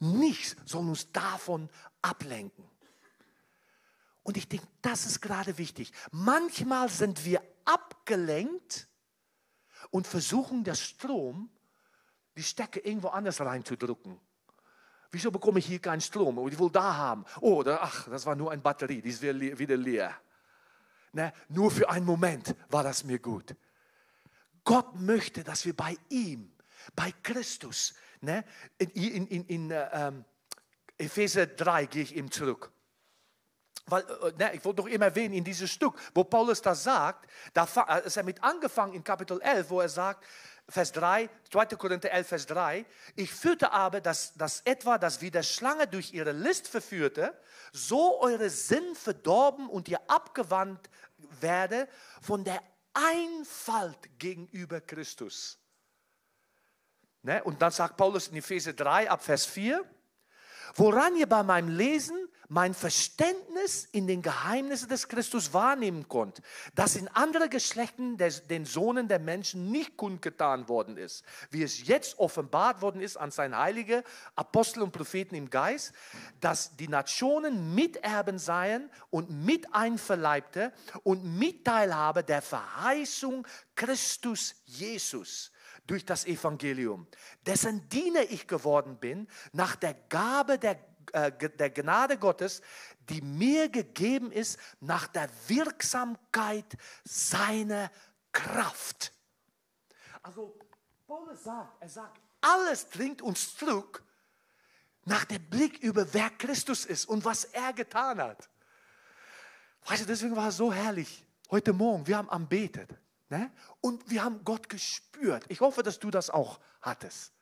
Nichts 0.00 0.56
soll 0.64 0.88
uns 0.88 1.10
davon 1.12 1.68
ablenken. 2.02 2.64
Und 4.24 4.36
ich 4.36 4.48
denke, 4.48 4.66
das 4.82 5.06
ist 5.06 5.20
gerade 5.20 5.58
wichtig. 5.58 5.92
Manchmal 6.10 6.88
sind 6.88 7.24
wir 7.24 7.42
abgelenkt 7.64 8.88
und 9.90 10.06
versuchen, 10.06 10.64
der 10.64 10.74
Strom, 10.74 11.50
die 12.36 12.42
Stecke 12.42 12.80
irgendwo 12.80 13.08
anders 13.08 13.40
reinzudrücken. 13.40 14.18
Wieso 15.10 15.30
bekomme 15.30 15.58
ich 15.58 15.66
hier 15.66 15.78
keinen 15.78 16.00
Strom? 16.00 16.38
Oh, 16.38 16.48
ich 16.48 16.58
will 16.58 16.70
da 16.70 16.96
haben. 16.96 17.24
Oh, 17.40 17.62
ach, 17.66 18.08
das 18.08 18.24
war 18.24 18.34
nur 18.34 18.50
eine 18.50 18.62
Batterie, 18.62 19.02
die 19.02 19.10
ist 19.10 19.22
wieder 19.22 19.76
leer. 19.76 20.16
Ne? 21.12 21.32
Nur 21.48 21.70
für 21.70 21.88
einen 21.90 22.06
Moment 22.06 22.54
war 22.70 22.82
das 22.82 23.04
mir 23.04 23.18
gut. 23.18 23.54
Gott 24.64 24.98
möchte, 24.98 25.44
dass 25.44 25.66
wir 25.66 25.76
bei 25.76 25.96
ihm, 26.08 26.50
bei 26.96 27.12
Christus, 27.22 27.94
ne? 28.22 28.44
in, 28.78 28.90
in, 28.90 29.26
in, 29.26 29.46
in 29.46 29.70
äh, 29.70 29.88
ähm, 29.92 30.24
Epheser 30.96 31.46
3 31.46 31.86
gehe 31.86 32.02
ich 32.02 32.16
eben 32.16 32.30
zurück. 32.30 32.72
Weil, 33.86 34.02
äh, 34.02 34.32
ne, 34.38 34.54
ich 34.54 34.64
wollte 34.64 34.82
doch 34.82 34.88
immer 34.88 35.06
erwähnen, 35.06 35.34
in 35.34 35.44
diesem 35.44 35.66
Stück, 35.66 35.98
wo 36.14 36.24
Paulus 36.24 36.62
das 36.62 36.84
sagt, 36.84 37.28
da 37.52 37.68
äh, 37.88 38.06
ist 38.06 38.16
er 38.16 38.22
mit 38.22 38.42
angefangen 38.42 38.94
in 38.94 39.04
Kapitel 39.04 39.40
11, 39.40 39.70
wo 39.70 39.80
er 39.80 39.88
sagt, 39.88 40.24
Vers 40.72 40.92
3, 40.92 41.28
2. 41.50 41.66
Korinther 41.76 42.10
11, 42.10 42.26
Vers 42.26 42.46
3, 42.46 42.86
ich 43.14 43.30
führte 43.30 43.72
aber, 43.72 44.00
dass, 44.00 44.32
dass 44.34 44.62
etwa, 44.62 44.96
dass 44.96 45.20
wie 45.20 45.30
der 45.30 45.42
Schlange 45.42 45.86
durch 45.86 46.14
ihre 46.14 46.32
List 46.32 46.66
verführte, 46.66 47.38
so 47.72 48.20
eure 48.20 48.48
Sinn 48.48 48.94
verdorben 48.94 49.68
und 49.68 49.88
ihr 49.88 50.00
abgewandt 50.08 50.88
werde 51.40 51.88
von 52.22 52.42
der 52.42 52.62
Einfalt 52.94 54.18
gegenüber 54.18 54.80
Christus. 54.80 55.58
Ne? 57.22 57.44
Und 57.44 57.60
dann 57.60 57.70
sagt 57.70 57.98
Paulus 57.98 58.28
in 58.28 58.36
Epheser 58.36 58.72
3 58.72 59.10
ab 59.10 59.22
Vers 59.22 59.44
4, 59.44 59.84
woran 60.74 61.16
ihr 61.16 61.26
bei 61.26 61.42
meinem 61.42 61.68
Lesen 61.68 62.16
mein 62.52 62.74
Verständnis 62.74 63.88
in 63.92 64.06
den 64.06 64.20
Geheimnissen 64.20 64.90
des 64.90 65.08
Christus 65.08 65.54
wahrnehmen 65.54 66.06
konnte, 66.08 66.42
das 66.74 66.96
in 66.96 67.08
anderen 67.08 67.48
Geschlechten 67.48 68.18
des, 68.18 68.46
den 68.46 68.66
Sohnen 68.66 69.08
der 69.08 69.20
Menschen 69.20 69.70
nicht 69.70 69.96
kundgetan 69.96 70.68
worden 70.68 70.98
ist, 70.98 71.24
wie 71.50 71.62
es 71.62 71.86
jetzt 71.86 72.18
offenbart 72.18 72.82
worden 72.82 73.00
ist 73.00 73.16
an 73.16 73.30
sein 73.30 73.56
heilige 73.56 74.04
Apostel 74.36 74.82
und 74.82 74.92
Propheten 74.92 75.34
im 75.34 75.48
Geist, 75.48 75.94
dass 76.40 76.76
die 76.76 76.88
Nationen 76.88 77.74
Miterben 77.74 78.38
seien 78.38 78.90
und 79.08 79.30
Miteinverleibte 79.30 80.74
und 81.04 81.24
Mitteilhabe 81.24 82.22
der 82.22 82.42
Verheißung 82.42 83.46
Christus 83.74 84.56
Jesus 84.66 85.52
durch 85.86 86.04
das 86.04 86.24
Evangelium, 86.24 87.06
dessen 87.46 87.88
Diener 87.88 88.22
ich 88.30 88.46
geworden 88.46 88.98
bin, 88.98 89.28
nach 89.52 89.76
der 89.76 89.94
Gabe 89.94 90.58
der 90.58 90.78
äh, 91.12 91.32
der 91.32 91.70
Gnade 91.70 92.16
Gottes, 92.16 92.62
die 93.08 93.20
mir 93.20 93.68
gegeben 93.68 94.30
ist 94.30 94.58
nach 94.80 95.06
der 95.08 95.28
Wirksamkeit 95.48 96.76
seiner 97.04 97.90
Kraft. 98.30 99.12
Also 100.22 100.56
Paulus 101.06 101.42
sagt, 101.42 101.82
er 101.82 101.88
sagt, 101.88 102.20
alles 102.40 102.88
dringt 102.88 103.20
uns 103.20 103.56
zurück 103.56 104.02
nach 105.04 105.24
dem 105.24 105.42
Blick 105.50 105.78
über 105.82 106.12
wer 106.14 106.30
Christus 106.30 106.84
ist 106.84 107.06
und 107.06 107.24
was 107.24 107.44
er 107.44 107.72
getan 107.72 108.20
hat. 108.20 108.48
Weißt 109.86 110.02
du, 110.02 110.06
deswegen 110.06 110.36
war 110.36 110.48
es 110.48 110.56
so 110.56 110.72
herrlich. 110.72 111.26
Heute 111.50 111.72
Morgen, 111.72 112.06
wir 112.06 112.16
haben 112.16 112.30
anbetet. 112.30 112.90
Ne? 113.32 113.50
Und 113.80 114.10
wir 114.10 114.22
haben 114.22 114.44
Gott 114.44 114.68
gespürt. 114.68 115.46
Ich 115.48 115.62
hoffe, 115.62 115.82
dass 115.82 115.98
du 115.98 116.10
das 116.10 116.28
auch 116.28 116.60
hattest. 116.82 117.32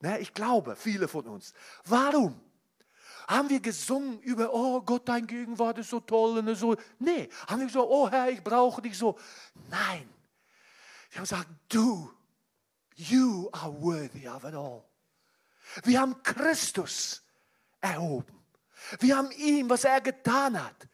Ne? 0.00 0.18
Ich 0.18 0.34
glaube, 0.34 0.74
viele 0.74 1.06
von 1.06 1.28
uns. 1.28 1.52
Warum? 1.84 2.40
Haben 3.28 3.48
wir 3.48 3.60
gesungen 3.60 4.18
über, 4.22 4.52
oh 4.52 4.80
Gott, 4.80 5.08
dein 5.08 5.28
Gegenwart 5.28 5.78
ist 5.78 5.90
so 5.90 6.00
toll 6.00 6.38
und 6.38 6.52
so. 6.56 6.74
Nee, 6.98 7.28
haben 7.46 7.60
wir 7.60 7.68
gesagt, 7.68 7.86
oh 7.88 8.10
Herr, 8.10 8.28
ich 8.28 8.42
brauche 8.42 8.82
dich 8.82 8.98
so. 8.98 9.16
Nein. 9.70 10.12
Wir 11.10 11.18
haben 11.18 11.22
gesagt, 11.22 11.48
du, 11.68 12.12
you 12.96 13.48
are 13.52 13.72
worthy 13.80 14.26
of 14.26 14.42
it 14.42 14.54
all. 14.54 14.82
Wir 15.84 16.00
haben 16.00 16.20
Christus 16.24 17.22
erhoben. 17.80 18.34
Wir 18.98 19.16
haben 19.16 19.30
ihm, 19.30 19.70
was 19.70 19.84
er 19.84 20.00
getan 20.00 20.60
hat. 20.60 20.88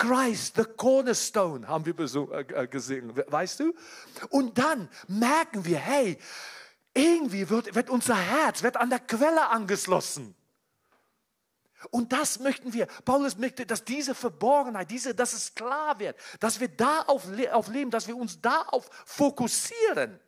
Christ, 0.00 0.56
the 0.56 0.64
cornerstone, 0.64 1.68
haben 1.68 1.84
wir 1.84 1.94
äh, 1.98 2.66
gesungen, 2.66 3.14
weißt 3.14 3.60
du? 3.60 3.74
Und 4.30 4.56
dann 4.56 4.88
merken 5.08 5.62
wir, 5.66 5.78
hey, 5.78 6.16
irgendwie 6.94 7.48
wird, 7.50 7.74
wird 7.74 7.90
unser 7.90 8.16
Herz, 8.16 8.62
wird 8.62 8.78
an 8.78 8.88
der 8.88 9.00
Quelle 9.00 9.48
angeschlossen. 9.48 10.34
Und 11.90 12.14
das 12.14 12.40
möchten 12.40 12.72
wir. 12.72 12.86
Paulus 13.04 13.36
möchte, 13.36 13.66
dass 13.66 13.84
diese 13.84 14.14
Verborgenheit, 14.14 14.90
diese, 14.90 15.14
dass 15.14 15.34
es 15.34 15.54
klar 15.54 15.98
wird, 15.98 16.18
dass 16.40 16.60
wir 16.60 16.68
da 16.68 17.02
auf, 17.02 17.26
auf 17.52 17.68
leben, 17.68 17.90
dass 17.90 18.08
wir 18.08 18.16
uns 18.16 18.40
darauf 18.40 18.88
fokussieren. 19.04 20.18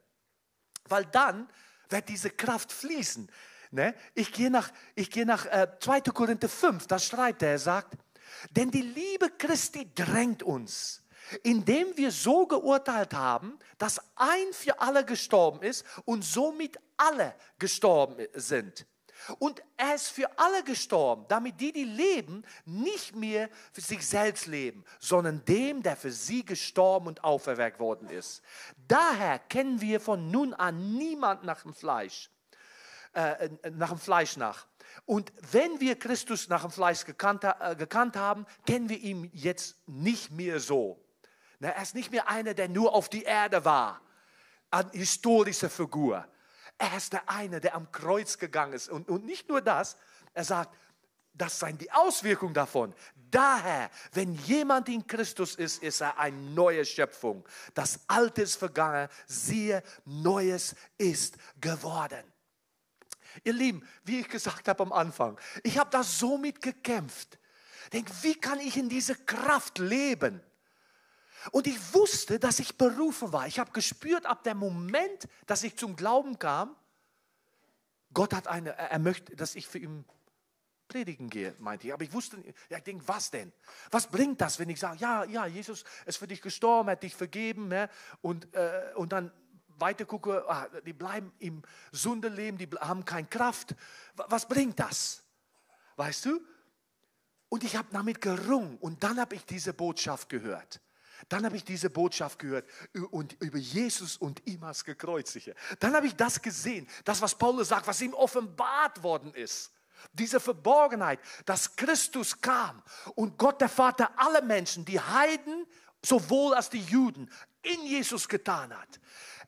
Weil 0.85 1.06
dann 1.06 1.48
wird 1.88 2.11
diese 2.11 2.28
Kraft 2.28 2.70
fließen. 2.70 3.30
Ne? 3.70 3.94
Ich 4.14 4.32
gehe 4.32 4.50
nach, 4.50 4.70
ich 4.94 5.11
gehe 5.11 5.24
nach 5.24 5.46
äh, 5.46 5.66
2. 5.80 6.02
Korinther 6.02 6.50
5, 6.50 6.87
da 6.87 6.98
schreibt 6.98 7.42
er, 7.42 7.52
er 7.52 7.58
sagt, 7.58 7.96
denn 8.51 8.71
die 8.71 8.83
Liebe 8.83 9.31
Christi 9.31 9.92
drängt 9.95 10.42
uns, 10.42 11.03
indem 11.42 11.97
wir 11.97 12.11
so 12.11 12.47
geurteilt 12.47 13.14
haben, 13.14 13.59
dass 13.79 14.01
ein 14.16 14.53
für 14.53 14.81
alle 14.81 15.05
gestorben 15.05 15.62
ist 15.62 15.85
und 16.05 16.25
somit 16.25 16.79
alle 16.97 17.35
gestorben 17.59 18.27
sind. 18.35 18.87
Und 19.38 19.62
er 19.77 19.95
ist 19.95 20.09
für 20.09 20.38
alle 20.38 20.64
gestorben, 20.64 21.27
damit 21.29 21.61
die, 21.61 21.73
die 21.73 21.85
leben, 21.85 22.45
nicht 22.64 23.14
mehr 23.14 23.49
für 23.73 23.81
sich 23.81 24.07
selbst 24.07 24.47
leben, 24.47 24.85
sondern 24.99 25.45
dem, 25.45 25.83
der 25.83 25.97
für 25.97 26.11
sie 26.11 26.45
gestorben 26.45 27.07
und 27.07 27.23
auferweckt 27.23 27.79
worden 27.79 28.09
ist. 28.09 28.42
Daher 28.88 29.38
kennen 29.38 29.81
wir 29.81 30.01
von 30.01 30.31
nun 30.31 30.55
an 30.55 30.97
niemand 30.97 31.45
nach 31.45 31.62
dem 31.62 31.73
Fleisch, 31.73 32.31
äh, 33.12 33.49
nach 33.71 33.90
dem 33.90 33.99
Fleisch 33.99 34.37
nach. 34.37 34.66
Und 35.05 35.33
wenn 35.50 35.81
wir 35.81 35.98
Christus 35.98 36.48
nach 36.48 36.62
dem 36.62 36.70
Fleisch 36.70 37.05
gekannt, 37.05 37.44
äh, 37.44 37.76
gekannt 37.76 38.16
haben, 38.16 38.46
kennen 38.66 38.88
wir 38.88 38.98
ihn 38.98 39.31
jetzt 39.33 39.76
nicht 39.87 40.31
mehr 40.31 40.61
so. 40.61 41.02
Na, 41.59 41.68
er 41.68 41.83
ist 41.83 41.94
nicht 41.94 42.11
mehr 42.11 42.28
einer, 42.28 42.55
der 42.55 42.68
nur 42.68 42.94
auf 42.94 43.09
die 43.09 43.22
Erde 43.22 43.64
war, 43.64 44.00
eine 44.70 44.90
historische 44.92 45.68
Figur. 45.68 46.26
Er 46.78 46.96
ist 46.96 47.12
der 47.12 47.28
eine, 47.28 47.61
der 47.61 47.74
am 47.74 47.92
Kreuz 47.92 48.38
gegangen 48.38 48.72
ist. 48.72 48.88
Und, 48.88 49.09
und 49.09 49.24
nicht 49.24 49.48
nur 49.48 49.61
das, 49.61 49.96
er 50.35 50.44
sagt, 50.44 50.74
das 51.35 51.59
seien 51.59 51.78
die 51.78 51.90
Auswirkungen 51.92 52.55
davon. 52.55 52.94
Daher, 53.31 53.90
wenn 54.12 54.35
jemand 54.35 54.88
in 54.88 55.07
Christus 55.07 55.55
ist, 55.55 55.83
ist 55.83 56.00
er 56.00 56.18
eine 56.18 56.37
neue 56.37 56.85
Schöpfung. 56.85 57.46
Das 57.74 58.00
Alte 58.07 58.42
ist 58.42 58.57
vergangen, 58.57 59.09
siehe, 59.26 59.83
Neues 60.05 60.74
ist 60.98 61.37
geworden. 61.61 62.32
Ihr 63.45 63.53
Lieben, 63.53 63.87
wie 64.05 64.21
ich 64.21 64.29
gesagt 64.29 64.68
habe 64.68 64.83
am 64.83 64.92
Anfang, 64.92 65.38
ich 65.62 65.79
habe 65.79 65.90
da 65.90 66.03
so 66.03 66.38
mit 66.38 66.61
gekämpft. 66.61 67.38
Denk, 67.92 68.09
wie 68.23 68.35
kann 68.35 68.61
ich 68.61 68.77
in 68.77 68.88
diese 68.88 69.14
Kraft 69.14 69.79
leben? 69.79 70.40
Und 71.51 71.66
ich 71.66 71.95
wusste, 71.95 72.38
dass 72.38 72.61
ich 72.61 72.79
berufen 72.79 73.33
war. 73.33 73.47
Ich 73.47 73.59
habe 73.59 73.73
gespürt, 73.73 74.27
ab 74.27 74.45
dem 74.45 74.59
Moment, 74.59 75.29
dass 75.47 75.64
ich 75.64 75.77
zum 75.77 75.97
Glauben 75.97 76.38
kam, 76.38 76.77
Gott 78.14 78.33
hat 78.35 78.47
eine, 78.47 78.77
er 78.77 78.99
möchte, 78.99 79.35
dass 79.35 79.55
ich 79.55 79.66
für 79.66 79.79
ihn 79.79 80.05
predigen 80.87 81.31
gehe, 81.31 81.55
meinte 81.59 81.87
ich. 81.87 81.92
Aber 81.92 82.05
ich 82.05 82.12
wusste, 82.12 82.37
ja, 82.68 82.77
ich 82.77 82.85
denke, 82.85 83.09
was 83.09 83.31
denn? 83.31 83.53
Was 83.90 84.07
bringt 84.07 84.40
das, 84.40 84.59
wenn 84.59 84.68
ich 84.68 84.79
sage, 84.79 84.99
ja, 84.99 85.25
ja, 85.25 85.47
Jesus 85.47 85.85
ist 86.05 86.18
für 86.18 86.27
dich 86.27 86.42
gestorben, 86.42 86.88
er 86.88 86.92
hat 86.92 87.03
dich 87.03 87.16
vergeben, 87.16 87.68
ne? 87.68 87.88
und, 88.21 88.55
äh, 88.55 88.92
und 88.95 89.12
dann 89.12 89.33
weiter 89.83 90.07
gucke, 90.07 90.45
ah, 90.49 90.68
die 90.87 90.92
bleiben 90.92 91.33
im 91.40 91.62
Sündeleben, 91.90 92.57
die 92.57 92.68
haben 92.81 93.05
keine 93.05 93.27
Kraft. 93.27 93.75
Was 94.14 94.47
bringt 94.47 94.79
das? 94.79 95.23
Weißt 95.97 96.25
du? 96.25 96.40
Und 97.49 97.64
ich 97.64 97.77
habe 97.77 97.88
damit 97.92 98.21
gerungen 98.21 98.79
und 98.79 99.03
dann 99.03 99.21
habe 99.21 99.35
ich 99.35 99.45
diese 99.45 99.75
Botschaft 99.75 100.29
gehört. 100.29 100.81
Dann 101.29 101.45
habe 101.45 101.57
ich 101.57 101.64
diese 101.64 101.90
Botschaft 101.90 102.38
gehört 102.38 102.68
und 103.11 103.37
über 103.40 103.59
Jesus 103.59 104.16
und 104.16 104.40
ihm 104.47 104.64
als 104.64 104.85
Gekreuzigte. 104.85 105.55
Dann 105.79 105.95
habe 105.95 106.07
ich 106.07 106.16
das 106.16 106.40
gesehen, 106.40 106.88
das, 107.05 107.21
was 107.21 107.37
Paulus 107.37 107.68
sagt, 107.68 107.87
was 107.87 108.01
ihm 108.01 108.14
offenbart 108.14 109.03
worden 109.03 109.35
ist. 109.35 109.71
Diese 110.12 110.40
Verborgenheit, 110.40 111.21
dass 111.45 111.77
Christus 111.77 112.40
kam 112.40 112.83
und 113.14 113.37
Gott 113.38 113.61
der 113.61 113.68
Vater 113.68 114.11
alle 114.16 114.42
Menschen, 114.42 114.85
die 114.85 114.99
Heiden 114.99 115.66
sowohl 116.05 116.55
als 116.55 116.71
die 116.71 116.83
Juden, 116.83 117.31
in 117.62 117.87
Jesus 117.87 118.29
getan 118.29 118.77
hat. 118.77 119.01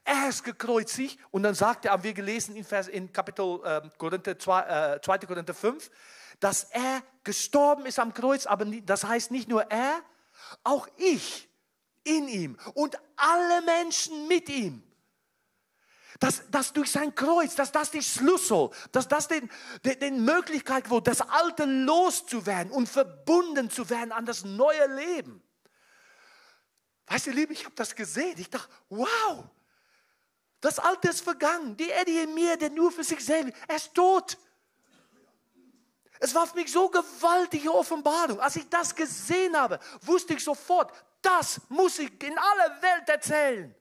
Er 0.05 0.29
ist 0.29 0.45
gekreuzigt 0.45 1.19
und 1.31 1.43
dann 1.43 1.55
sagt 1.55 1.87
er, 1.87 1.93
haben 1.93 2.03
wir 2.03 2.13
gelesen 2.13 2.55
in, 2.57 2.65
Vers, 2.65 2.89
in 2.89 3.11
Kapitel 3.11 3.61
äh, 3.65 3.81
Korinther 3.97 4.39
2, 4.39 4.97
äh, 4.97 5.01
2. 5.01 5.19
Korinther 5.19 5.55
5, 5.55 5.91
dass 6.41 6.65
er 6.65 7.03
gestorben 7.23 7.87
ist 7.87 7.99
am 7.99 8.13
Kreuz, 8.13 8.45
aber 8.45 8.67
das 8.67 9.05
heißt 9.05 9.31
nicht 9.31 9.49
nur 9.49 9.63
er, 9.71 10.03
auch 10.63 10.87
ich 10.97 11.49
in 12.05 12.29
ihm 12.29 12.59
und 12.75 12.99
alle 13.17 13.63
Menschen 13.63 14.29
mit 14.29 14.51
ihm. 14.51 14.83
Dass, 16.21 16.49
dass 16.51 16.73
durch 16.73 16.93
sein 16.93 17.15
Kreuz, 17.15 17.57
dass 17.57 17.73
das 17.73 17.91
die 17.91 18.03
Schlüssel, 18.03 18.71
dass 18.93 19.09
das 19.09 19.27
den, 19.27 19.51
den, 19.85 19.99
den 19.99 20.25
Möglichkeit 20.25 20.89
wurde, 20.89 21.11
das 21.11 21.23
Alte 21.23 21.65
loszuwerden 21.65 22.73
und 22.73 22.89
verbunden 22.89 23.69
zu 23.69 23.91
werden 23.91 24.13
an 24.13 24.25
das 24.25 24.45
neue 24.45 24.87
Leben. 24.95 25.43
Weißt 27.07 27.27
du, 27.27 27.31
Liebe, 27.33 27.53
ich 27.53 27.65
habe 27.65 27.75
das 27.75 27.95
gesehen. 27.97 28.39
Ich 28.39 28.49
dachte, 28.49 28.73
wow, 28.91 29.45
das 30.65 30.79
Alte 30.79 31.09
ist 31.09 31.21
vergangen. 31.21 31.77
Die 31.77 31.91
Eddie 31.91 32.21
in 32.21 32.35
mir, 32.35 32.57
der 32.57 32.71
nur 32.71 32.91
für 32.91 33.05
sich 33.05 33.23
selbst, 33.23 33.53
er 33.69 33.77
ist 33.77 33.93
tot. 33.93 34.39
Es 36.19 36.35
war 36.35 36.47
für 36.47 36.57
mich 36.57 36.73
so 36.73 36.89
gewaltige 36.89 37.71
Offenbarung. 37.71 38.41
Als 38.41 38.57
ich 38.57 38.67
das 38.71 38.95
gesehen 38.95 39.55
habe, 39.55 39.79
wusste 40.01 40.33
ich 40.33 40.43
sofort, 40.43 40.91
das 41.21 41.61
muss 41.69 41.99
ich 41.99 42.11
in 42.23 42.39
aller 42.39 42.81
Welt 42.81 43.07
erzählen. 43.11 43.75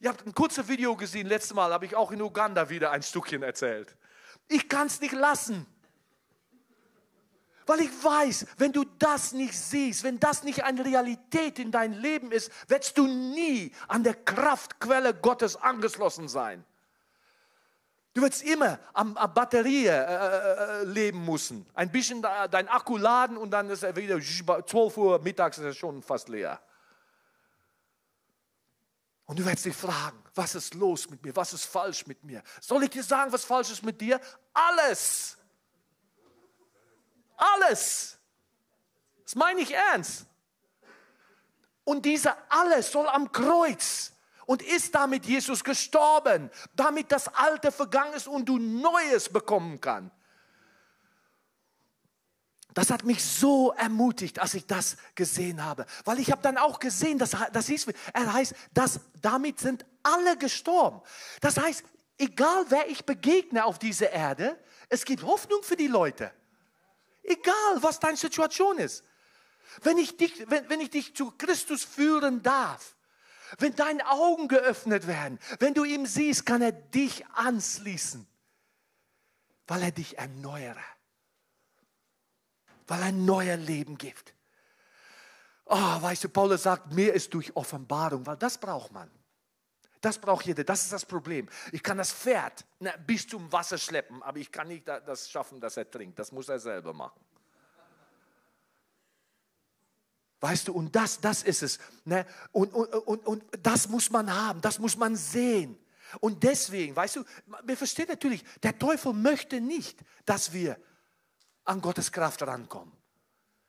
Ihr 0.00 0.08
habt 0.08 0.26
ein 0.26 0.34
kurzes 0.34 0.66
Video 0.66 0.96
gesehen, 0.96 1.28
letztes 1.28 1.54
Mal 1.54 1.72
habe 1.72 1.86
ich 1.86 1.94
auch 1.94 2.10
in 2.10 2.22
Uganda 2.22 2.68
wieder 2.68 2.90
ein 2.90 3.04
Stückchen 3.04 3.44
erzählt. 3.44 3.96
Ich 4.48 4.68
kann 4.68 4.88
es 4.88 5.00
nicht 5.00 5.12
lassen. 5.12 5.64
Weil 7.68 7.80
ich 7.82 8.02
weiß, 8.02 8.46
wenn 8.56 8.72
du 8.72 8.84
das 8.98 9.32
nicht 9.32 9.52
siehst, 9.52 10.02
wenn 10.02 10.18
das 10.18 10.42
nicht 10.42 10.64
eine 10.64 10.82
Realität 10.82 11.58
in 11.58 11.70
dein 11.70 11.92
Leben 11.92 12.32
ist, 12.32 12.50
wirst 12.66 12.96
du 12.96 13.06
nie 13.06 13.72
an 13.88 14.02
der 14.02 14.14
Kraftquelle 14.14 15.12
Gottes 15.12 15.54
angeschlossen 15.54 16.28
sein. 16.28 16.64
Du 18.14 18.22
wirst 18.22 18.42
immer 18.42 18.78
am, 18.94 19.14
am 19.18 19.34
Batterie 19.34 19.86
äh, 19.86 19.90
äh, 19.90 20.80
äh 20.80 20.84
leben 20.84 21.26
müssen. 21.26 21.66
Ein 21.74 21.92
bisschen 21.92 22.22
dein 22.22 22.68
Akku 22.68 22.96
laden 22.96 23.36
und 23.36 23.50
dann 23.50 23.68
ist 23.68 23.82
er 23.82 23.94
wieder 23.94 24.18
12 24.18 24.96
Uhr 24.96 25.18
mittags 25.18 25.58
ist 25.58 25.64
er 25.64 25.74
schon 25.74 26.02
fast 26.02 26.30
leer. 26.30 26.58
Und 29.26 29.38
du 29.38 29.44
wirst 29.44 29.66
dich 29.66 29.76
fragen, 29.76 30.18
was 30.34 30.54
ist 30.54 30.72
los 30.72 31.10
mit 31.10 31.22
mir? 31.22 31.36
Was 31.36 31.52
ist 31.52 31.66
falsch 31.66 32.06
mit 32.06 32.24
mir? 32.24 32.42
Soll 32.62 32.84
ich 32.84 32.90
dir 32.90 33.04
sagen, 33.04 33.30
was 33.30 33.44
falsch 33.44 33.70
ist 33.70 33.82
mit 33.82 34.00
dir? 34.00 34.18
Alles. 34.54 35.37
Alles. 37.38 38.18
Das 39.24 39.34
meine 39.34 39.60
ich 39.60 39.72
ernst. 39.72 40.26
Und 41.84 42.04
dieser 42.04 42.36
alles 42.50 42.92
soll 42.92 43.08
am 43.08 43.32
Kreuz 43.32 44.12
und 44.44 44.62
ist 44.62 44.94
damit 44.94 45.24
Jesus 45.24 45.64
gestorben, 45.64 46.50
damit 46.74 47.10
das 47.12 47.28
Alte 47.28 47.72
vergangen 47.72 48.12
ist 48.14 48.28
und 48.28 48.46
du 48.46 48.58
Neues 48.58 49.28
bekommen 49.30 49.80
kannst. 49.80 50.14
Das 52.74 52.90
hat 52.90 53.04
mich 53.04 53.24
so 53.24 53.72
ermutigt, 53.72 54.38
als 54.38 54.54
ich 54.54 54.66
das 54.66 54.96
gesehen 55.14 55.64
habe. 55.64 55.86
Weil 56.04 56.20
ich 56.20 56.30
habe 56.30 56.42
dann 56.42 56.58
auch 56.58 56.78
gesehen, 56.78 57.18
dass, 57.18 57.36
das 57.52 57.66
hieß, 57.66 57.86
er 58.12 58.32
heißt, 58.32 58.54
dass 58.72 59.00
damit 59.20 59.58
sind 59.58 59.84
alle 60.02 60.36
gestorben. 60.36 61.00
Das 61.40 61.58
heißt, 61.58 61.82
egal 62.18 62.66
wer 62.68 62.88
ich 62.88 63.04
begegne 63.04 63.64
auf 63.64 63.78
dieser 63.78 64.10
Erde, 64.10 64.58
es 64.88 65.04
gibt 65.04 65.22
Hoffnung 65.24 65.62
für 65.62 65.76
die 65.76 65.88
Leute. 65.88 66.30
Egal, 67.28 67.82
was 67.82 68.00
deine 68.00 68.16
Situation 68.16 68.78
ist. 68.78 69.04
Wenn 69.82 69.98
ich 69.98 70.16
dich, 70.16 70.48
wenn, 70.50 70.68
wenn 70.70 70.80
ich 70.80 70.90
dich 70.90 71.14
zu 71.14 71.30
Christus 71.32 71.84
führen 71.84 72.42
darf, 72.42 72.96
wenn 73.58 73.74
deine 73.74 74.08
Augen 74.08 74.48
geöffnet 74.48 75.06
werden, 75.06 75.38
wenn 75.58 75.74
du 75.74 75.84
ihn 75.84 76.06
siehst, 76.06 76.46
kann 76.46 76.62
er 76.62 76.72
dich 76.72 77.26
anschließen, 77.28 78.26
weil 79.66 79.82
er 79.82 79.90
dich 79.90 80.16
erneuere, 80.16 80.82
weil 82.86 83.00
er 83.00 83.06
ein 83.06 83.24
neues 83.26 83.60
Leben 83.60 83.98
gibt. 83.98 84.34
Oh, 85.66 85.76
weißt 85.76 86.24
du, 86.24 86.28
Paulus 86.30 86.62
sagt, 86.62 86.92
mehr 86.94 87.12
ist 87.12 87.34
durch 87.34 87.54
Offenbarung, 87.54 88.24
weil 88.24 88.38
das 88.38 88.56
braucht 88.56 88.90
man. 88.90 89.10
Das 90.00 90.18
braucht 90.18 90.46
jeder, 90.46 90.64
das 90.64 90.84
ist 90.84 90.92
das 90.92 91.04
Problem. 91.04 91.48
Ich 91.72 91.82
kann 91.82 91.98
das 91.98 92.12
Pferd 92.12 92.64
na, 92.78 92.96
bis 93.06 93.26
zum 93.26 93.50
Wasser 93.52 93.78
schleppen, 93.78 94.22
aber 94.22 94.38
ich 94.38 94.52
kann 94.52 94.68
nicht 94.68 94.86
das 94.86 95.30
schaffen, 95.30 95.60
dass 95.60 95.76
er 95.76 95.90
trinkt. 95.90 96.18
Das 96.18 96.30
muss 96.30 96.48
er 96.48 96.60
selber 96.60 96.92
machen. 96.92 97.20
Weißt 100.40 100.68
du, 100.68 100.72
und 100.72 100.94
das, 100.94 101.20
das 101.20 101.42
ist 101.42 101.62
es. 101.62 101.78
Ne? 102.04 102.24
Und, 102.52 102.72
und, 102.72 102.94
und, 102.94 103.26
und 103.26 103.44
das 103.60 103.88
muss 103.88 104.10
man 104.10 104.32
haben, 104.32 104.60
das 104.60 104.78
muss 104.78 104.96
man 104.96 105.16
sehen. 105.16 105.76
Und 106.20 106.42
deswegen, 106.42 106.94
weißt 106.94 107.16
du, 107.16 107.24
wir 107.64 107.76
verstehen 107.76 108.06
natürlich, 108.08 108.44
der 108.62 108.78
Teufel 108.78 109.12
möchte 109.12 109.60
nicht, 109.60 109.98
dass 110.24 110.52
wir 110.52 110.78
an 111.64 111.80
Gottes 111.80 112.12
Kraft 112.12 112.40
rankommen. 112.42 112.92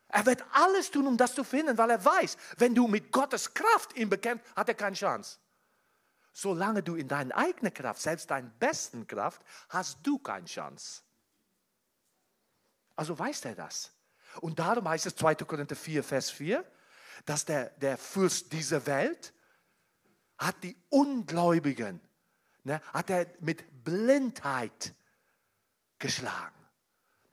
Er 0.08 0.26
wird 0.26 0.44
alles 0.52 0.90
tun, 0.90 1.08
um 1.08 1.18
das 1.18 1.36
zu 1.36 1.44
finden, 1.44 1.78
weil 1.78 1.90
er 1.90 2.04
weiß, 2.04 2.38
wenn 2.58 2.74
du 2.74 2.88
mit 2.88 3.12
Gottes 3.12 3.54
Kraft 3.54 3.96
ihn 3.96 4.10
bekämpfst, 4.10 4.46
hat 4.56 4.70
er 4.70 4.76
keine 4.76 4.96
Chance. 4.96 5.38
Solange 6.32 6.84
du 6.84 6.96
in 6.96 7.08
deiner 7.08 7.36
eigenen 7.36 7.74
Kraft, 7.74 8.02
selbst 8.02 8.30
deiner 8.30 8.50
besten 8.50 9.08
Kraft, 9.08 9.42
hast 9.70 10.00
du 10.04 10.20
keine 10.20 10.46
Chance. 10.46 11.02
Also 12.96 13.18
weiß 13.18 13.46
er 13.46 13.56
das. 13.56 13.92
Und 14.42 14.60
darum 14.60 14.88
heißt 14.88 15.06
es 15.06 15.16
2. 15.16 15.36
Korinther 15.36 15.76
4, 15.76 16.04
Vers 16.04 16.30
4, 16.30 16.64
dass 17.26 17.46
der, 17.46 17.70
der 17.72 17.98
Fürst 17.98 18.52
dieser 18.54 18.86
Welt 18.86 19.34
hat 20.38 20.64
die 20.64 20.78
Ungläubigen, 20.90 22.00
ne, 22.64 22.82
hat 22.94 23.10
er 23.10 23.28
mit 23.40 23.84
Blindheit 23.84 24.94
geschlagen, 25.98 26.56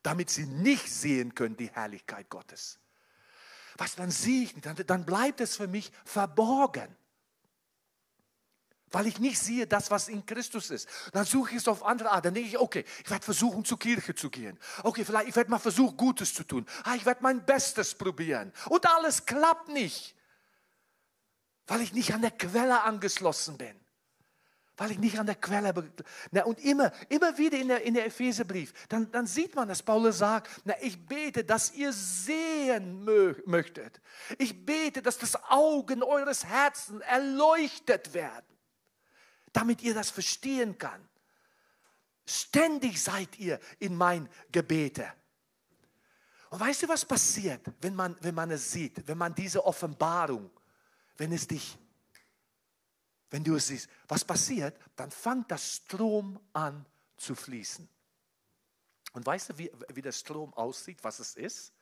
damit 0.02 0.30
sie 0.30 0.46
nicht 0.46 0.90
sehen 0.90 1.34
können 1.34 1.56
die 1.56 1.70
Herrlichkeit 1.70 2.28
Gottes. 2.28 2.80
Was 3.76 3.94
dann 3.94 4.10
sehe 4.10 4.44
ich 4.44 4.54
nicht, 4.54 4.66
dann, 4.66 4.76
dann 4.86 5.04
bleibt 5.04 5.40
es 5.40 5.56
für 5.56 5.68
mich 5.68 5.92
verborgen. 6.04 6.96
Weil 8.92 9.06
ich 9.06 9.18
nicht 9.18 9.38
sehe 9.38 9.66
das, 9.66 9.90
was 9.90 10.08
in 10.08 10.24
Christus 10.24 10.70
ist. 10.70 10.88
Dann 11.12 11.24
suche 11.24 11.50
ich 11.50 11.56
es 11.56 11.68
auf 11.68 11.84
andere 11.84 12.10
Art. 12.10 12.24
Dann 12.24 12.34
denke 12.34 12.48
ich, 12.48 12.58
okay, 12.58 12.84
ich 13.02 13.10
werde 13.10 13.24
versuchen, 13.24 13.64
zur 13.64 13.78
Kirche 13.78 14.14
zu 14.14 14.30
gehen. 14.30 14.58
Okay, 14.82 15.04
vielleicht, 15.04 15.28
ich 15.28 15.36
werde 15.36 15.50
mal 15.50 15.58
versuchen, 15.58 15.96
Gutes 15.96 16.32
zu 16.32 16.44
tun. 16.44 16.64
Ah, 16.84 16.94
ich 16.94 17.04
werde 17.04 17.22
mein 17.22 17.44
Bestes 17.44 17.94
probieren. 17.94 18.52
Und 18.68 18.86
alles 18.86 19.26
klappt 19.26 19.68
nicht, 19.68 20.14
weil 21.66 21.80
ich 21.80 21.92
nicht 21.92 22.14
an 22.14 22.22
der 22.22 22.30
Quelle 22.30 22.82
angeschlossen 22.82 23.58
bin. 23.58 23.74
Weil 24.76 24.92
ich 24.92 24.98
nicht 24.98 25.18
an 25.18 25.26
der 25.26 25.36
Quelle. 25.36 25.72
Na, 26.30 26.44
und 26.44 26.60
immer, 26.60 26.92
immer 27.08 27.36
wieder 27.38 27.58
in 27.58 27.68
der, 27.68 27.82
in 27.82 27.94
der 27.94 28.06
Epheserbrief, 28.06 28.72
dann, 28.88 29.10
dann 29.10 29.26
sieht 29.26 29.54
man, 29.54 29.66
dass 29.68 29.82
Paulus 29.82 30.18
sagt, 30.18 30.50
na, 30.64 30.74
ich 30.82 31.06
bete, 31.06 31.44
dass 31.44 31.72
ihr 31.72 31.92
sehen 31.92 33.02
mö 33.02 33.34
möchtet. 33.46 34.00
Ich 34.38 34.64
bete, 34.64 35.02
dass 35.02 35.18
das 35.18 35.42
Augen 35.50 36.02
eures 36.02 36.44
Herzens 36.44 37.00
erleuchtet 37.00 38.12
werden 38.12 38.55
damit 39.56 39.80
ihr 39.80 39.94
das 39.94 40.10
verstehen 40.10 40.76
kann. 40.76 41.08
Ständig 42.26 43.02
seid 43.02 43.38
ihr 43.38 43.58
in 43.78 43.96
mein 43.96 44.28
Gebete. 44.52 45.10
Und 46.50 46.60
weißt 46.60 46.82
du, 46.82 46.88
was 46.88 47.06
passiert, 47.06 47.62
wenn 47.80 47.94
man, 47.94 48.16
wenn 48.20 48.34
man 48.34 48.50
es 48.50 48.70
sieht, 48.70 49.08
wenn 49.08 49.16
man 49.16 49.34
diese 49.34 49.64
Offenbarung, 49.64 50.50
wenn 51.16 51.32
es 51.32 51.46
dich, 51.46 51.78
wenn 53.30 53.42
du 53.42 53.56
es 53.56 53.68
siehst, 53.68 53.88
was 54.06 54.24
passiert, 54.24 54.78
dann 54.94 55.10
fängt 55.10 55.50
das 55.50 55.76
Strom 55.76 56.38
an 56.52 56.84
zu 57.16 57.34
fließen. 57.34 57.88
Und 59.14 59.24
weißt 59.24 59.50
du, 59.50 59.58
wie, 59.58 59.72
wie 59.94 60.02
der 60.02 60.12
Strom 60.12 60.52
aussieht, 60.52 60.98
was 61.02 61.18
es 61.18 61.34
ist? 61.34 61.72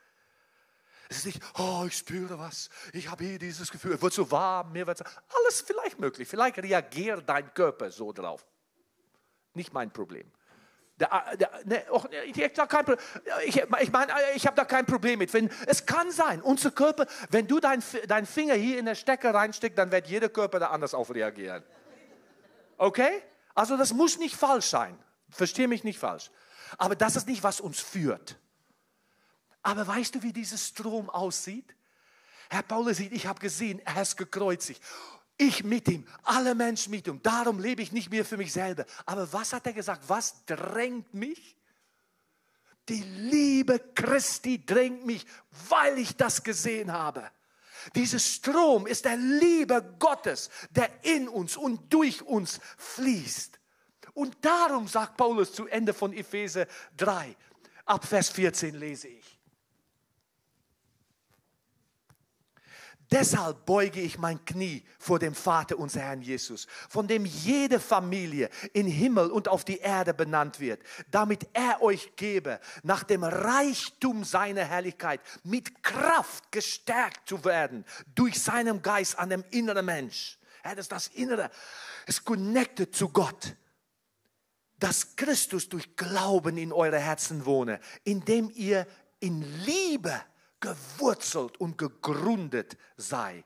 Es 1.09 1.19
ist 1.19 1.27
nicht, 1.27 1.43
oh, 1.59 1.85
ich 1.87 1.97
spüre 1.97 2.39
was, 2.39 2.71
ich 2.93 3.11
habe 3.11 3.25
hier 3.25 3.39
dieses 3.39 3.71
Gefühl, 3.71 3.93
es 3.93 4.03
wird 4.03 4.13
so 4.13 4.31
warm, 4.31 4.73
mir 4.73 4.87
wird 4.87 4.99
so, 4.99 5.05
alles 5.05 5.61
vielleicht 5.61 5.99
möglich. 5.99 6.27
Vielleicht 6.29 6.59
reagiert 6.59 7.29
dein 7.29 7.53
Körper 7.53 7.91
so 7.91 8.13
drauf. 8.13 8.47
Nicht 9.53 9.73
mein 9.73 9.91
Problem. 9.91 10.31
Der, 10.97 11.37
der, 11.37 11.51
ne, 11.65 11.85
och, 11.91 12.07
ich, 12.25 12.39
ich, 12.39 12.53
ich, 13.47 13.57
ich 13.81 13.93
meine, 13.93 14.13
ich 14.35 14.47
habe 14.47 14.55
da 14.55 14.65
kein 14.65 14.87
Problem 14.87 15.19
mit. 15.19 15.33
Wenn, 15.35 15.51
es 15.67 15.85
kann 15.85 16.13
sein, 16.13 16.41
unser 16.41 16.71
Körper, 16.71 17.07
wenn 17.31 17.49
du 17.49 17.59
deinen 17.59 17.83
dein 18.07 18.27
Finger 18.27 18.55
hier 18.55 18.79
in 18.79 18.87
der 18.87 18.95
Stecker 18.95 19.35
reinsteckst, 19.35 19.77
dann 19.77 19.91
wird 19.91 20.07
jeder 20.07 20.29
Körper 20.29 20.61
da 20.61 20.69
anders 20.69 20.95
auf 20.95 21.13
reagieren. 21.13 21.65
Okay? 22.77 23.23
Also 23.55 23.77
das 23.77 23.93
muss 23.93 24.19
nicht 24.19 24.37
falsch 24.37 24.67
sein. 24.67 24.97
Verstehe 25.31 25.67
mich 25.67 25.83
nicht 25.83 25.99
falsch. 25.99 26.31
Aber 26.79 26.95
das 26.95 27.17
ist 27.17 27.27
nicht, 27.27 27.43
was 27.43 27.61
uns 27.61 27.81
führt. 27.81 28.37
Aber 29.65 29.87
weißt 29.87 30.15
du, 30.15 30.23
wie 30.23 30.33
dieser 30.33 30.59
Strom 30.59 31.11
aussieht? 31.11 31.75
Herr 32.51 32.63
Paulus 32.63 32.99
sieht, 32.99 33.13
ich 33.13 33.27
habe 33.27 33.41
gesehen, 33.41 33.81
er 33.85 34.03
ist 34.03 34.17
gekreuzigt. 34.17 34.81
Ich 35.39 35.65
mit 35.65 35.89
ihm, 35.89 36.07
alle 36.23 36.55
Menschen 36.55 36.91
mit 36.91 37.07
ihm. 37.09 37.21
Darum 37.23 37.59
lebe 37.59 37.83
ich 37.83 37.91
nicht 37.91 38.11
mehr 38.11 38.25
für 38.25 38.37
mich 38.37 38.53
selber. 38.53 38.85
Aber 39.07 39.33
was 39.33 39.53
hat 39.53 39.67
er 39.67 39.73
gesagt? 39.73 40.05
Was 40.07 40.45
drängt 40.45 41.13
mich? 41.15 41.57
Die 42.91 43.03
Liebe 43.03 43.81
Christi 43.95 44.65
drängt 44.65 45.07
mich, 45.07 45.25
weil 45.71 45.99
ich 45.99 46.15
das 46.15 46.43
gesehen 46.43 46.93
habe. 46.93 47.29
Dieser 47.95 48.19
Strom 48.19 48.87
ist 48.87 49.07
der 49.07 49.17
Liebe 49.17 49.97
Gottes, 49.99 50.51
der 50.71 50.91
in 51.05 51.27
uns 51.27 51.57
und 51.57 51.93
durch 51.93 52.23
uns 52.23 52.61
fließt. 52.77 53.59
Und 54.13 54.37
darum 54.43 54.87
sagt 54.89 55.17
Paulus 55.17 55.55
zu 55.55 55.67
Ende 55.67 55.95
von 55.95 56.13
Epheser 56.13 56.67
3, 56.99 57.35
ab 57.87 58.05
Vers 58.05 58.29
14 58.29 58.75
lese 58.75 59.09
ich. 59.09 59.24
Deshalb 63.15 63.65
beuge 63.65 64.01
ich 64.01 64.19
mein 64.19 64.45
Knie 64.45 64.83
vor 64.99 65.21
dem 65.21 65.37
Vater 65.37 65.79
unser 65.79 66.01
Herrn 66.01 66.21
Jesus, 66.21 66.67
von 66.89 67.07
dem 67.07 67.25
jede 67.25 67.79
Familie 67.79 68.51
in 68.73 68.89
Himmel 68.89 69.31
und 69.31 69.47
auf 69.47 69.65
die 69.65 69.79
Erde 69.79 70.13
benannt 70.13 70.59
wird, 70.59 70.83
damit 71.13 71.47
er 71.53 71.81
euch 71.81 72.17
gebe, 72.17 72.59
nach 72.83 73.05
dem 73.05 73.23
Reichtum 73.23 74.25
seiner 74.25 74.65
Herrlichkeit 74.65 75.21
mit 75.45 75.81
Kraft 75.85 76.51
gestärkt 76.51 77.29
zu 77.29 77.45
werden 77.45 77.85
durch 78.17 78.43
seinen 78.43 78.83
Geist 78.83 79.17
an 79.17 79.31
dem 79.31 79.45
inneren 79.53 79.87
Mensch. 79.87 80.37
Ja, 80.65 80.75
das 80.75 80.87
ist 80.87 80.93
das 80.93 81.07
Innere, 81.07 81.53
es 82.09 82.25
connected 82.25 82.97
zu 82.97 83.11
Gott. 83.11 83.55
Dass 84.81 85.15
Christus 85.15 85.69
durch 85.69 85.95
Glauben 85.95 86.59
in 86.59 86.73
eure 86.73 86.99
Herzen 86.99 87.47
wohne, 87.47 87.79
indem 88.03 88.51
ihr 88.51 88.89
in 89.21 89.41
Liebe 89.65 90.21
gewurzelt 90.65 91.59
und 91.59 91.77
gegründet 91.77 92.79
sei, 92.97 93.45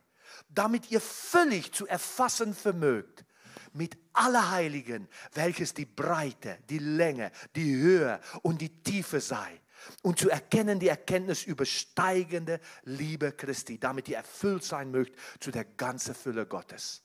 damit 0.49 0.91
ihr 0.91 1.01
völlig 1.01 1.73
zu 1.73 1.87
erfassen 1.87 2.55
vermögt 2.55 3.25
mit 3.73 3.99
aller 4.13 4.51
Heiligen, 4.53 5.09
welches 5.35 5.75
die 5.75 5.85
Breite, 5.85 6.59
die 6.71 6.79
Länge, 6.79 7.33
die 7.57 7.75
Höhe 7.77 8.21
und 8.43 8.61
die 8.61 8.83
Tiefe 8.83 9.21
sei. 9.21 9.61
Und 10.03 10.19
zu 10.19 10.29
erkennen 10.31 10.81
die 10.81 10.89
Erkenntnis 10.89 11.45
übersteigende 11.45 12.61
Liebe 12.85 13.33
Christi, 13.33 13.79
damit 13.79 14.09
ihr 14.09 14.17
erfüllt 14.17 14.65
sein 14.65 14.91
mögt 14.91 15.19
zu 15.41 15.51
der 15.51 15.65
ganzen 15.65 16.15
Fülle 16.15 16.47
Gottes. 16.47 17.03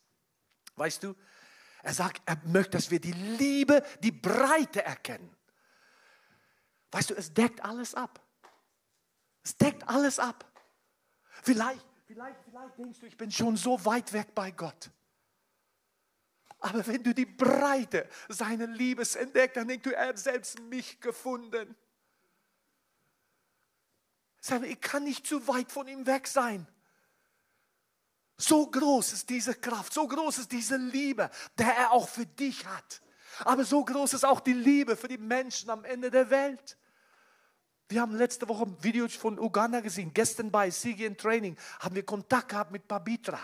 Weißt 0.76 1.04
du, 1.04 1.16
er 1.84 1.94
sagt, 1.94 2.22
er 2.26 2.40
möchte, 2.46 2.72
dass 2.72 2.90
wir 2.90 3.00
die 3.00 3.12
Liebe, 3.12 3.84
die 4.02 4.12
Breite 4.12 4.84
erkennen. 4.84 5.36
Weißt 6.92 7.10
du, 7.10 7.16
es 7.16 7.34
deckt 7.34 7.64
alles 7.64 7.94
ab. 7.94 8.23
Es 9.44 9.58
deckt 9.58 9.88
alles 9.88 10.20
ab. 10.20 10.46
Vielleicht, 11.42 11.86
vielleicht, 12.08 12.40
vielleicht 12.46 12.78
denkst 12.78 13.00
du, 13.00 13.06
ich 13.06 13.18
bin 13.18 13.32
schon 13.32 13.58
so 13.58 13.84
weit 13.86 14.14
weg 14.14 14.34
bei 14.34 14.52
Gott. 14.52 14.90
Aber 16.60 16.88
wenn 16.88 17.04
du 17.04 17.14
die 17.14 17.26
Breite 17.26 18.08
seiner 18.30 18.68
Liebes 18.68 19.16
entdeckst, 19.16 19.58
dann 19.58 19.68
denkst 19.68 19.84
du, 19.84 19.94
er 19.94 20.08
hat 20.08 20.18
selbst 20.18 20.60
mich 20.62 21.02
gefunden. 21.02 21.76
Ich 24.66 24.80
kann 24.80 25.04
nicht 25.04 25.28
zu 25.28 25.46
weit 25.48 25.72
von 25.72 25.88
ihm 25.88 26.06
weg 26.06 26.26
sein. 26.28 26.66
So 28.38 28.66
groß 28.68 29.14
ist 29.14 29.30
diese 29.30 29.56
Kraft, 29.56 29.94
so 29.94 30.08
groß 30.08 30.40
ist 30.40 30.52
diese 30.52 30.78
Liebe, 30.78 31.30
der 31.58 31.76
er 31.76 31.92
auch 31.92 32.08
für 32.08 32.26
dich 32.26 32.66
hat. 32.66 33.02
Aber 33.40 33.64
so 33.66 33.84
groß 33.84 34.14
ist 34.14 34.26
auch 34.26 34.40
die 34.40 34.54
Liebe 34.54 34.96
für 34.96 35.08
die 35.08 35.18
Menschen 35.18 35.70
am 35.70 35.84
Ende 35.84 36.12
der 36.12 36.30
Welt. 36.30 36.78
Wir 37.90 38.02
haben 38.02 38.16
letzte 38.16 38.48
Woche 38.48 38.66
Videos 38.82 39.14
von 39.14 39.40
Uganda 39.40 39.82
gesehen. 39.82 40.12
Gestern 40.14 40.50
bei 40.50 40.70
Sigien 40.70 41.18
Training 41.18 41.58
haben 41.80 41.96
wir 41.96 42.06
Kontakt 42.06 42.50
gehabt 42.50 42.72
mit 42.72 42.88
Pabitra. 42.88 43.40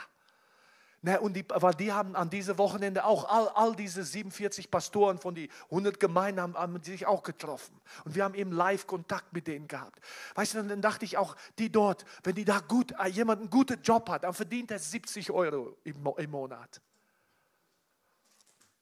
Ne, 1.02 1.18
und 1.22 1.34
die, 1.34 1.46
weil 1.48 1.74
die 1.76 1.94
haben 1.94 2.14
an 2.18 2.30
diesem 2.30 2.58
Wochenende 2.58 3.06
auch 3.06 3.24
all, 3.30 3.48
all 3.50 3.74
diese 3.74 4.04
47 4.04 4.70
Pastoren 4.70 5.18
von 5.18 5.34
die 5.34 5.50
100 5.66 5.98
Gemeinden 5.98 6.42
haben, 6.42 6.56
haben 6.56 6.84
sich 6.84 7.06
auch 7.06 7.24
getroffen. 7.24 7.80
Und 8.04 8.16
wir 8.16 8.26
haben 8.26 8.36
eben 8.36 8.52
live 8.52 8.86
Kontakt 8.86 9.32
mit 9.32 9.48
denen 9.48 9.70
gehabt. 9.70 10.02
Weißt 10.36 10.56
du, 10.56 10.64
dann 10.64 10.82
dachte 10.82 11.06
ich 11.06 11.18
auch, 11.18 11.38
die 11.58 11.72
dort, 11.72 12.04
wenn 12.24 12.36
die 12.36 12.44
da 12.44 12.60
gut, 12.60 12.94
äh, 13.00 13.08
jemand 13.08 13.40
einen 13.40 13.50
guten 13.50 13.82
Job 13.82 14.10
hat, 14.10 14.26
dann 14.26 14.34
verdient 14.34 14.72
er 14.72 14.80
70 14.80 15.32
Euro 15.32 15.78
im, 15.86 16.06
im 16.18 16.32
Monat. 16.32 16.82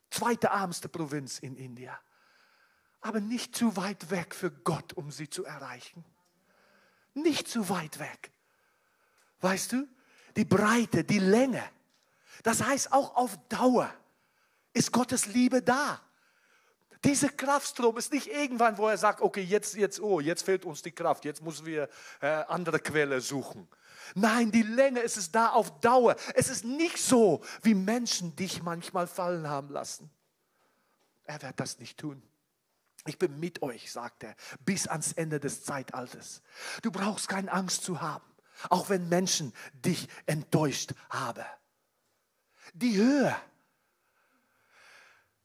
Zweite 0.09 0.47
ärmste 0.47 0.89
Provinz 0.89 1.37
in 1.37 1.55
Indien 1.55 1.93
aber 3.01 3.19
nicht 3.19 3.55
zu 3.55 3.75
weit 3.77 4.09
weg 4.09 4.35
für 4.35 4.51
Gott, 4.51 4.93
um 4.93 5.11
sie 5.11 5.29
zu 5.29 5.45
erreichen. 5.45 6.03
Nicht 7.13 7.47
zu 7.47 7.69
weit 7.69 7.99
weg. 7.99 8.31
Weißt 9.41 9.71
du, 9.71 9.87
die 10.35 10.45
Breite, 10.45 11.03
die 11.03 11.19
Länge. 11.19 11.63
Das 12.43 12.63
heißt, 12.63 12.91
auch 12.91 13.15
auf 13.15 13.37
Dauer 13.49 13.91
ist 14.73 14.91
Gottes 14.91 15.25
Liebe 15.27 15.61
da. 15.61 16.01
Dieser 17.03 17.29
Kraftstrom 17.29 17.97
ist 17.97 18.11
nicht 18.11 18.27
irgendwann, 18.27 18.77
wo 18.77 18.87
er 18.87 18.97
sagt, 18.97 19.21
okay, 19.21 19.41
jetzt, 19.41 19.75
jetzt, 19.75 19.99
oh, 19.99 20.19
jetzt 20.19 20.43
fehlt 20.43 20.65
uns 20.65 20.81
die 20.81 20.91
Kraft, 20.91 21.25
jetzt 21.25 21.43
müssen 21.43 21.65
wir 21.65 21.89
äh, 22.21 22.27
andere 22.27 22.79
Quelle 22.79 23.21
suchen. 23.21 23.67
Nein, 24.15 24.51
die 24.51 24.63
Länge 24.63 25.01
ist 25.01 25.17
es 25.17 25.31
da 25.31 25.49
auf 25.49 25.79
Dauer. 25.79 26.15
Es 26.33 26.49
ist 26.49 26.65
nicht 26.65 26.97
so, 26.97 27.43
wie 27.61 27.75
Menschen 27.75 28.35
dich 28.35 28.63
manchmal 28.63 29.07
fallen 29.07 29.47
haben 29.47 29.69
lassen. 29.69 30.09
Er 31.25 31.41
wird 31.41 31.59
das 31.59 31.79
nicht 31.79 31.99
tun. 31.99 32.21
Ich 33.05 33.17
bin 33.17 33.39
mit 33.39 33.61
euch, 33.61 33.91
sagt 33.91 34.23
er, 34.23 34.35
bis 34.65 34.87
ans 34.87 35.13
Ende 35.13 35.39
des 35.39 35.63
Zeitalters. 35.63 36.41
Du 36.81 36.91
brauchst 36.91 37.29
keine 37.29 37.51
Angst 37.51 37.83
zu 37.83 38.01
haben, 38.01 38.25
auch 38.69 38.89
wenn 38.89 39.07
Menschen 39.07 39.53
dich 39.73 40.07
enttäuscht 40.25 40.93
haben. 41.09 41.45
Die 42.73 42.97
Höhe. 42.97 43.35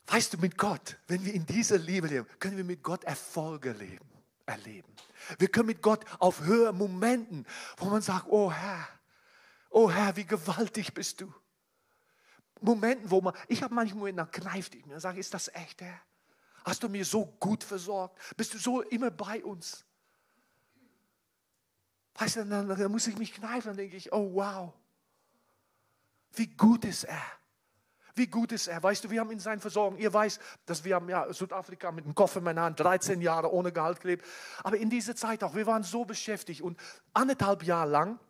Weißt 0.07 0.35
du, 0.35 0.39
mit 0.39 0.59
Gott, 0.59 0.99
wenn 1.07 1.25
wir 1.25 1.33
in 1.33 1.47
dieser 1.47 1.79
Liebe 1.79 2.09
leben, 2.09 2.27
können 2.39 2.57
wir 2.57 2.65
mit 2.65 2.83
Gott 2.83 3.05
Erfolge 3.05 3.73
leben, 3.73 4.11
erleben. 4.47 4.93
Wir 5.39 5.49
können 5.49 5.69
mit 5.69 5.83
Gott 5.83 6.05
auf 6.19 6.41
Höhe 6.41 6.73
Momenten, 6.73 7.47
wo 7.77 7.87
man 7.87 8.03
sagt, 8.03 8.27
oh 8.29 8.51
Herr, 8.51 8.89
oh 9.71 9.91
Herr, 9.91 10.17
wie 10.17 10.25
gewaltig 10.25 10.93
bist 10.93 11.21
du. 11.21 11.33
Momenten, 12.61 13.11
wo 13.11 13.21
man, 13.21 13.35
ich 13.49 13.63
habe 13.63 13.75
manchmal 13.75 14.11
in 14.11 14.17
der 14.17 14.27
kneift 14.27 14.75
ich 14.75 14.85
mir 14.87 14.95
und 14.95 15.01
sage, 15.01 15.21
ist 15.21 15.33
das 15.35 15.49
echt, 15.49 15.81
Herr? 15.81 16.01
Hast 16.65 16.83
du 16.83 16.89
mir 16.89 17.05
so 17.05 17.27
gut 17.41 17.65
versorgt? 17.65 18.19
Bist 18.37 18.55
du 18.55 18.59
so 18.59 18.83
immer 18.83 19.11
bei 19.11 19.43
uns? 19.45 19.85
Weißt 22.15 22.37
du, 22.37 22.45
dann, 22.45 22.69
dann 22.69 22.93
muss 22.93 23.07
ich 23.07 23.19
mich 23.19 23.33
kneifen, 23.33 23.69
dann 23.69 23.77
denke 23.77 23.97
ich, 23.97 24.13
oh 24.13 24.35
wow, 24.35 24.73
wie 26.35 26.47
gut 26.47 26.85
ist 26.85 27.05
er. 27.05 27.23
Wie 28.15 28.27
gut 28.27 28.53
ist 28.53 28.67
er? 28.67 28.83
Weißt 28.83 29.05
du, 29.05 29.11
wir 29.11 29.21
haben 29.21 29.31
ihn 29.31 29.39
seine 29.39 29.61
Versorgung. 29.61 29.99
Ihr 29.99 30.13
weißt, 30.13 30.39
dass 30.67 30.85
wir 30.85 30.97
haben 30.97 31.09
ja 31.09 31.33
Südafrika 31.33 31.91
mit 31.93 32.05
einem 32.05 32.15
Koffer 32.15 32.39
in 32.39 32.45
meiner 32.45 32.63
Hand 32.63 32.79
13 32.79 33.23
Jahre 33.23 33.51
ohne 33.51 33.73
Gehalt 33.73 34.01
gelebt. 34.01 34.27
Aber 34.63 34.77
in 34.77 34.91
dieser 34.91 35.17
Zeit 35.17 35.43
auch, 35.43 35.55
wir 35.55 35.67
waren 35.67 35.83
so 35.83 36.05
beschäftigt 36.05 36.61
und 36.61 36.79
anderthalb 37.15 37.63
Jahre 37.63 37.91
lang 37.91 38.21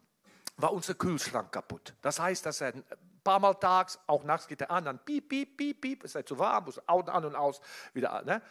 war 0.57 0.73
unser 0.73 0.95
Kühlschrank 0.95 1.51
kaputt. 1.51 1.95
Das 2.01 2.21
heißt, 2.21 2.47
dass 2.47 2.61
er 2.61 2.75
paar 3.23 3.39
Mal 3.39 3.55
tags, 3.55 3.99
auch 4.07 4.25
nachts 4.25 4.47
geht 4.47 4.61
er 4.61 4.71
an, 4.71 4.85
dann 4.85 4.99
piep, 4.99 5.29
piep, 5.29 5.57
piep, 5.57 5.81
piep, 5.81 6.05
ist 6.05 6.15
er 6.15 6.25
zu 6.25 6.39
warm, 6.39 6.65
muss 6.65 6.81
an 6.87 7.25
und 7.25 7.35
aus, 7.35 7.61
wieder 7.93 8.13
an. 8.13 8.27
Ne? 8.27 8.43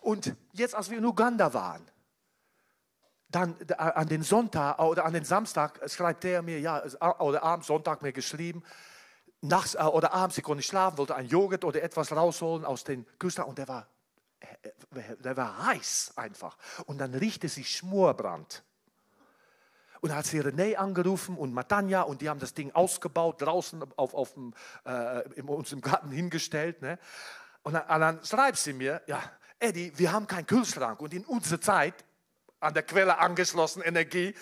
Und 0.00 0.34
jetzt, 0.52 0.74
als 0.74 0.90
wir 0.90 0.98
in 0.98 1.04
Uganda 1.04 1.52
waren, 1.54 1.88
dann 3.28 3.56
äh, 3.68 3.74
an 3.74 4.08
den 4.08 4.22
Sonntag 4.22 4.78
oder 4.78 5.04
an 5.04 5.14
den 5.14 5.24
Samstag 5.24 5.80
schreibt 5.90 6.24
er 6.24 6.42
mir, 6.42 6.60
ja, 6.60 6.82
oder 7.18 7.42
abends, 7.42 7.66
Sonntag 7.66 8.02
mir 8.02 8.12
geschrieben, 8.12 8.62
nachts 9.40 9.74
äh, 9.74 9.82
oder 9.82 10.12
abends, 10.12 10.38
ich 10.38 10.44
konnte 10.44 10.58
nicht 10.58 10.68
schlafen, 10.68 10.98
wollte 10.98 11.14
ein 11.14 11.26
Joghurt 11.26 11.64
oder 11.64 11.82
etwas 11.82 12.12
rausholen 12.12 12.64
aus 12.64 12.84
den 12.84 13.06
Küsten 13.18 13.44
und 13.44 13.58
der 13.58 13.68
war, 13.68 13.88
äh, 14.40 15.16
der 15.16 15.36
war 15.36 15.66
heiß 15.66 16.12
einfach. 16.16 16.56
Und 16.86 16.98
dann 16.98 17.14
riechte 17.14 17.48
sich 17.48 17.76
Schmorbrand. 17.76 18.62
Und 20.02 20.14
hat 20.14 20.26
sie 20.26 20.40
René 20.40 20.74
angerufen 20.74 21.36
und 21.36 21.54
Matanja 21.54 22.02
und 22.02 22.20
die 22.22 22.28
haben 22.28 22.40
das 22.40 22.54
Ding 22.54 22.72
ausgebaut, 22.72 23.40
draußen 23.40 23.84
auf, 23.96 24.14
auf 24.14 24.34
dem, 24.34 24.52
äh, 24.84 25.22
in 25.36 25.48
unserem 25.48 25.80
Garten 25.80 26.10
hingestellt. 26.10 26.82
Ne? 26.82 26.98
Und 27.62 27.74
dann, 27.74 28.00
dann 28.00 28.24
schreibt 28.24 28.58
sie 28.58 28.72
mir, 28.72 29.00
ja, 29.06 29.22
Eddie, 29.60 29.92
wir 29.94 30.10
haben 30.10 30.26
keinen 30.26 30.46
Kühlschrank 30.46 31.00
und 31.00 31.14
in 31.14 31.24
unserer 31.24 31.60
Zeit, 31.60 31.94
an 32.58 32.74
der 32.74 32.82
Quelle 32.82 33.18
angeschlossen, 33.18 33.80
Energie, 33.80 34.34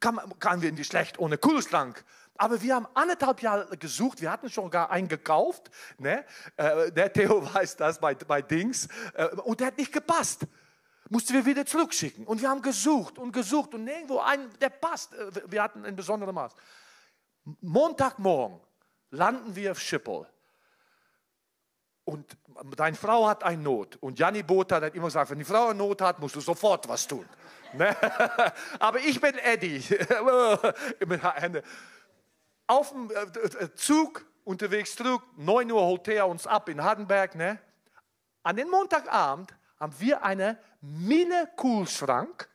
kann, 0.00 0.18
kann 0.38 0.62
wir 0.62 0.72
nicht 0.72 0.90
schlecht 0.90 1.18
ohne 1.18 1.36
Kühlschrank. 1.36 2.02
Aber 2.38 2.62
wir 2.62 2.74
haben 2.74 2.88
anderthalb 2.94 3.42
Jahre 3.42 3.76
gesucht, 3.76 4.22
wir 4.22 4.32
hatten 4.32 4.48
schon 4.48 4.70
gar 4.70 4.90
einen 4.90 5.08
gekauft. 5.08 5.70
Ne? 5.98 6.24
Äh, 6.56 6.90
der 6.90 7.12
Theo 7.12 7.44
weiß 7.54 7.76
das 7.76 8.00
bei, 8.00 8.14
bei 8.14 8.40
Dings. 8.40 8.88
Äh, 9.12 9.26
und 9.26 9.60
der 9.60 9.68
hat 9.68 9.78
nicht 9.78 9.92
gepasst 9.92 10.46
mussten 11.12 11.34
wir 11.34 11.44
wieder 11.44 11.66
zurückschicken. 11.66 12.24
Und 12.24 12.40
wir 12.40 12.48
haben 12.48 12.62
gesucht 12.62 13.18
und 13.18 13.32
gesucht 13.32 13.74
und 13.74 13.84
nirgendwo 13.84 14.20
einen, 14.20 14.50
der 14.60 14.70
passt. 14.70 15.12
Äh, 15.12 15.42
wir 15.46 15.62
hatten 15.62 15.84
ein 15.84 15.94
besonderes 15.94 16.34
Maß. 16.34 16.54
Montagmorgen 17.60 18.58
landen 19.10 19.54
wir 19.54 19.72
auf 19.72 19.80
Schiphol. 19.80 20.26
Und 22.04 22.38
deine 22.76 22.96
Frau 22.96 23.28
hat 23.28 23.44
eine 23.44 23.60
Not. 23.60 23.96
Und 23.96 24.18
Janni 24.18 24.42
Botha 24.42 24.80
hat 24.80 24.94
immer 24.94 25.04
gesagt, 25.04 25.30
wenn 25.30 25.38
die 25.38 25.44
Frau 25.44 25.66
eine 25.66 25.74
Not 25.74 26.00
hat, 26.00 26.18
musst 26.18 26.34
du 26.34 26.40
sofort 26.40 26.88
was 26.88 27.06
tun. 27.06 27.28
Ne? 27.74 27.96
Aber 28.78 28.98
ich 28.98 29.18
bin 29.18 29.34
Eddie. 29.38 29.82
Auf 32.66 32.90
dem 32.90 33.10
äh, 33.10 33.74
Zug 33.74 34.26
unterwegs 34.44 34.94
zurück, 34.94 35.22
9 35.38 35.72
Uhr 35.72 35.80
holt 35.80 36.06
er 36.08 36.28
uns 36.28 36.46
ab 36.46 36.68
in 36.68 36.84
Hardenberg. 36.84 37.34
Ne? 37.34 37.58
An 38.42 38.56
den 38.56 38.68
Montagabend 38.68 39.54
haben 39.82 39.98
wir 39.98 40.22
einen 40.22 40.56
Mille-Kühlschrank, 40.80 42.48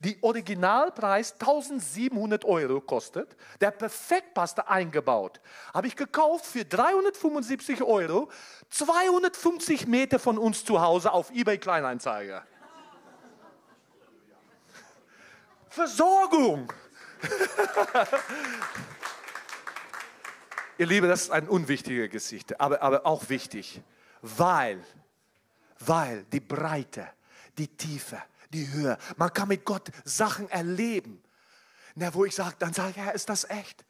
die 0.00 0.20
Originalpreis 0.22 1.34
1700 1.34 2.44
Euro 2.44 2.80
kostet, 2.80 3.36
der 3.60 3.70
perfekt 3.70 4.34
passte 4.34 4.68
eingebaut. 4.68 5.40
Habe 5.72 5.86
ich 5.86 5.94
gekauft 5.94 6.44
für 6.46 6.64
375 6.64 7.80
Euro, 7.84 8.28
250 8.70 9.86
Meter 9.86 10.18
von 10.18 10.36
uns 10.36 10.64
zu 10.64 10.80
Hause 10.80 11.12
auf 11.12 11.30
eBay 11.30 11.58
Kleinanzeiger. 11.58 12.44
Versorgung. 15.68 16.72
Ihr 20.78 20.86
Liebe, 20.86 21.06
das 21.06 21.22
ist 21.22 21.30
eine 21.30 21.48
unwichtige 21.48 22.08
Geschichte, 22.08 22.58
aber, 22.58 22.82
aber 22.82 23.06
auch 23.06 23.28
wichtig, 23.28 23.80
weil 24.22 24.82
weil 25.80 26.24
die 26.24 26.40
Breite, 26.40 27.08
die 27.56 27.68
Tiefe, 27.68 28.22
die 28.50 28.70
Höhe, 28.72 28.98
man 29.16 29.32
kann 29.32 29.48
mit 29.48 29.64
Gott 29.64 29.90
Sachen 30.04 30.48
erleben, 30.50 31.22
na, 31.94 32.14
wo 32.14 32.24
ich 32.24 32.34
sage, 32.34 32.54
dann 32.58 32.72
sage 32.72 32.90
ich, 32.90 32.96
Herr, 32.96 33.14
ist 33.14 33.28
das 33.28 33.44
echt? 33.50 33.84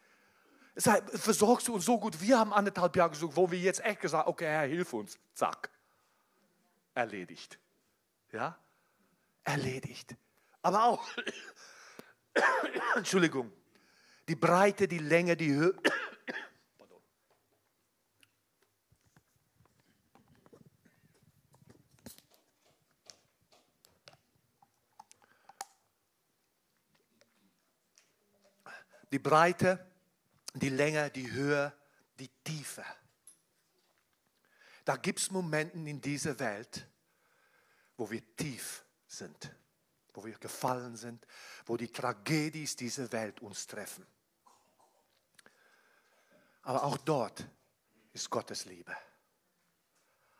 Versorgst 0.76 1.68
du 1.68 1.74
uns 1.74 1.84
so 1.84 1.98
gut? 1.98 2.20
Wir 2.20 2.38
haben 2.38 2.52
anderthalb 2.52 2.96
Jahre 2.96 3.10
gesucht, 3.10 3.36
wo 3.36 3.50
wir 3.50 3.58
jetzt 3.58 3.84
echt 3.84 4.00
gesagt 4.00 4.28
okay, 4.28 4.46
Herr, 4.46 4.66
hilf 4.66 4.92
uns. 4.92 5.18
Zack. 5.34 5.70
Erledigt. 6.94 7.58
Ja? 8.32 8.56
Erledigt. 9.44 10.16
Aber 10.62 10.84
auch, 10.84 11.06
Entschuldigung, 12.96 13.52
die 14.28 14.36
Breite, 14.36 14.88
die 14.88 14.98
Länge, 14.98 15.36
die 15.36 15.52
Höhe, 15.52 15.74
die 29.10 29.18
Breite, 29.18 29.84
die 30.54 30.68
Länge, 30.68 31.10
die 31.10 31.30
Höhe, 31.30 31.72
die 32.18 32.28
Tiefe. 32.44 32.84
Da 34.84 34.96
gibt 34.96 35.20
es 35.20 35.30
Momente 35.30 35.76
in 35.76 36.00
dieser 36.00 36.38
Welt, 36.38 36.86
wo 37.96 38.10
wir 38.10 38.22
tief 38.36 38.84
sind, 39.06 39.54
wo 40.14 40.24
wir 40.24 40.38
gefallen 40.38 40.96
sind, 40.96 41.26
wo 41.66 41.76
die 41.76 41.92
Tragödien 41.92 42.68
dieser 42.78 43.10
Welt 43.12 43.40
uns 43.40 43.66
treffen. 43.66 44.06
Aber 46.62 46.84
auch 46.84 46.96
dort 46.98 47.46
ist 48.12 48.30
Gottes 48.30 48.64
Liebe. 48.64 48.96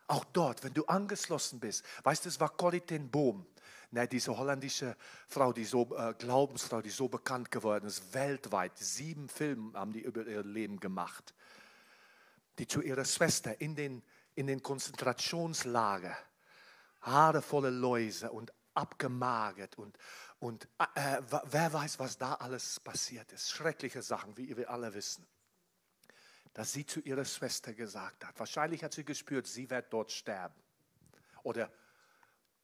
Auch 0.09 0.25
dort, 0.25 0.63
wenn 0.63 0.73
du 0.73 0.85
angeschlossen 0.85 1.59
bist, 1.59 1.85
weißt 2.01 2.25
du, 2.25 2.29
es 2.29 2.39
war 2.39 2.49
Corrie 2.49 2.81
Boom, 2.81 3.45
Ne, 3.91 4.07
diese 4.07 4.37
holländische 4.37 4.95
Frau, 5.27 5.51
die 5.51 5.65
so 5.65 5.95
äh, 5.95 6.13
Glaubensfrau, 6.13 6.79
die 6.79 6.91
so 6.91 7.07
bekannt 7.07 7.49
geworden 7.49 7.87
ist, 7.87 8.13
weltweit, 8.13 8.77
sieben 8.77 9.27
Filme 9.29 9.73
haben 9.73 9.93
die 9.93 10.01
über 10.01 10.27
ihr 10.27 10.43
Leben 10.43 10.79
gemacht, 10.79 11.33
die 12.59 12.67
zu 12.67 12.81
ihrer 12.81 13.05
Schwester 13.05 13.59
in 13.59 13.75
den, 13.75 14.03
in 14.35 14.45
den 14.45 14.61
Konzentrationslager, 14.61 16.15
Haare 17.01 17.41
voller 17.41 17.71
Läuse 17.71 18.31
und 18.31 18.53
abgemagert 18.75 19.75
und, 19.79 19.97
und 20.37 20.67
äh, 20.95 21.17
äh 21.17 21.21
wer 21.45 21.73
weiß, 21.73 21.97
was 21.97 22.19
da 22.19 22.35
alles 22.35 22.79
passiert 22.79 23.31
ist. 23.31 23.49
Schreckliche 23.49 24.03
Sachen, 24.03 24.37
wie 24.37 24.55
wir 24.55 24.69
alle 24.69 24.93
wissen. 24.93 25.25
Dass 26.53 26.73
sie 26.73 26.85
zu 26.85 26.99
ihrer 27.01 27.25
Schwester 27.25 27.73
gesagt 27.73 28.25
hat, 28.25 28.37
wahrscheinlich 28.39 28.83
hat 28.83 28.93
sie 28.93 29.05
gespürt, 29.05 29.47
sie 29.47 29.69
wird 29.69 29.93
dort 29.93 30.11
sterben. 30.11 30.59
Oder 31.43 31.71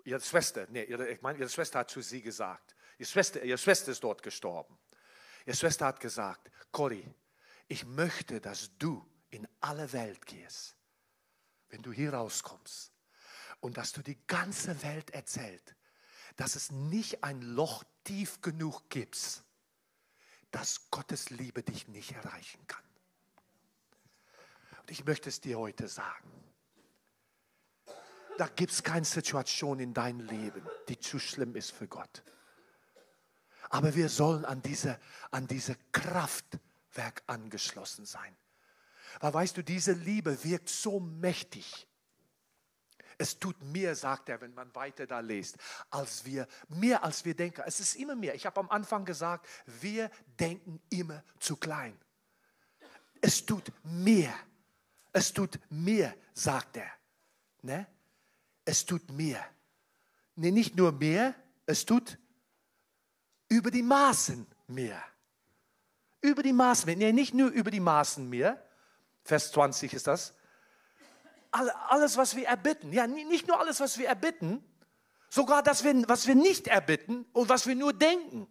ihre 0.04 0.20
Schwester, 0.22 0.68
nee, 0.70 0.84
ihre, 0.84 1.08
ich 1.10 1.22
meine, 1.22 1.40
ihre 1.40 1.50
Schwester 1.50 1.80
hat 1.80 1.90
zu 1.90 2.02
sie 2.02 2.22
gesagt, 2.22 2.76
ihre 2.98 3.08
Schwester, 3.08 3.44
ihre 3.44 3.58
Schwester 3.58 3.92
ist 3.92 4.04
dort 4.04 4.24
gestorben. 4.24 4.78
Ihre 5.46 5.56
Schwester 5.56 5.86
hat 5.86 6.00
gesagt, 6.00 6.50
Cory, 6.72 7.06
ich 7.68 7.86
möchte, 7.86 8.42
dass 8.42 8.78
du 8.78 9.06
in 9.30 9.48
alle 9.60 9.92
Welt 9.94 10.26
gehst, 10.26 10.76
wenn 11.70 11.82
du 11.82 11.92
hier 11.92 12.14
rauskommst 12.14 12.92
und 13.60 13.78
dass 13.78 13.92
du 13.92 14.02
die 14.02 14.18
ganze 14.28 14.82
Welt 14.84 15.12
erzählst, 15.12 15.76
dass 16.36 16.56
es 16.56 16.72
nicht 16.72 17.24
ein 17.24 17.42
Loch 17.42 17.84
tief 18.04 18.42
genug 18.42 18.90
gibt, 18.90 19.44
dass 20.52 20.90
Gottes 20.90 21.30
Liebe 21.30 21.64
dich 21.64 21.88
nicht 21.88 22.12
erreichen 22.12 22.66
kann. 22.68 22.85
Und 24.86 24.92
ich 24.92 25.06
möchte 25.06 25.30
es 25.30 25.42
dir 25.42 25.58
heute 25.58 25.88
sagen 25.88 26.36
da 28.38 28.48
gibt 28.48 28.72
es 28.72 28.84
keine 28.84 29.06
Situation 29.06 29.80
in 29.80 29.94
deinem 29.94 30.22
Leben, 30.22 30.68
die 30.88 31.00
zu 31.00 31.20
schlimm 31.20 31.56
ist 31.56 31.72
für 31.72 31.88
Gott. 31.88 32.24
Aber 33.70 33.96
wir 33.96 34.10
sollen 34.10 34.46
an 34.46 34.62
diese, 34.62 35.00
an 35.32 35.48
diese 35.48 35.76
Kraftwerk 35.92 37.24
angeschlossen 37.28 38.06
sein. 38.06 38.36
Weil 39.20 39.34
weißt 39.34 39.58
du, 39.58 39.64
diese 39.64 39.94
Liebe 39.94 40.44
wirkt 40.44 40.70
so 40.70 41.00
mächtig. 41.00 41.88
Es 43.18 43.40
tut 43.40 43.62
mehr, 43.64 43.96
sagt 43.96 44.28
er, 44.28 44.42
wenn 44.42 44.54
man 44.54 44.74
weiter 44.76 45.08
da 45.08 45.22
liest, 45.22 45.58
als 45.90 46.26
wir, 46.26 46.48
mehr 46.68 47.04
als 47.04 47.24
wir 47.24 47.34
denken. 47.34 47.64
Es 47.66 47.80
ist 47.80 47.96
immer 47.96 48.16
mehr. 48.16 48.36
Ich 48.36 48.46
habe 48.46 48.60
am 48.60 48.70
Anfang 48.70 49.06
gesagt, 49.06 49.48
wir 49.66 50.12
denken 50.40 50.82
immer 50.90 51.24
zu 51.40 51.56
klein. 51.56 51.98
Es 53.22 53.46
tut 53.46 53.72
mehr. 53.84 54.34
Es 55.16 55.32
tut 55.32 55.60
mehr, 55.70 56.14
sagt 56.34 56.76
er. 56.78 56.92
Ne? 57.62 57.88
es 58.66 58.86
tut 58.86 59.10
mehr. 59.12 59.46
Nee, 60.36 60.52
nicht 60.52 60.76
nur 60.76 60.92
mehr, 60.92 61.36
es 61.66 61.86
tut 61.86 62.18
über 63.48 63.72
die 63.72 63.84
Maßen 63.84 64.46
mehr. 64.68 65.02
Über 66.20 66.42
die 66.44 66.52
Maßen 66.52 66.88
mehr. 66.88 66.96
Nee, 66.96 67.14
nicht 67.14 67.34
nur 67.34 67.50
über 67.52 67.72
die 67.72 67.80
Maßen 67.80 68.28
mehr. 68.28 68.62
Vers 69.24 69.52
20 69.52 69.94
ist 69.94 70.08
das. 70.08 70.34
Alles, 71.52 72.18
was 72.18 72.36
wir 72.36 72.48
erbitten. 72.48 72.92
Ja, 72.92 73.08
nicht 73.08 73.48
nur 73.48 73.60
alles, 73.60 73.80
was 73.80 73.98
wir 73.98 74.08
erbitten, 74.08 74.62
sogar 75.30 75.64
das, 75.64 75.86
was 75.86 76.28
wir 76.28 76.36
nicht 76.36 76.68
erbitten 76.68 77.26
und 77.32 77.48
was 77.48 77.66
wir 77.66 77.76
nur 77.76 77.94
denken. 77.94 78.48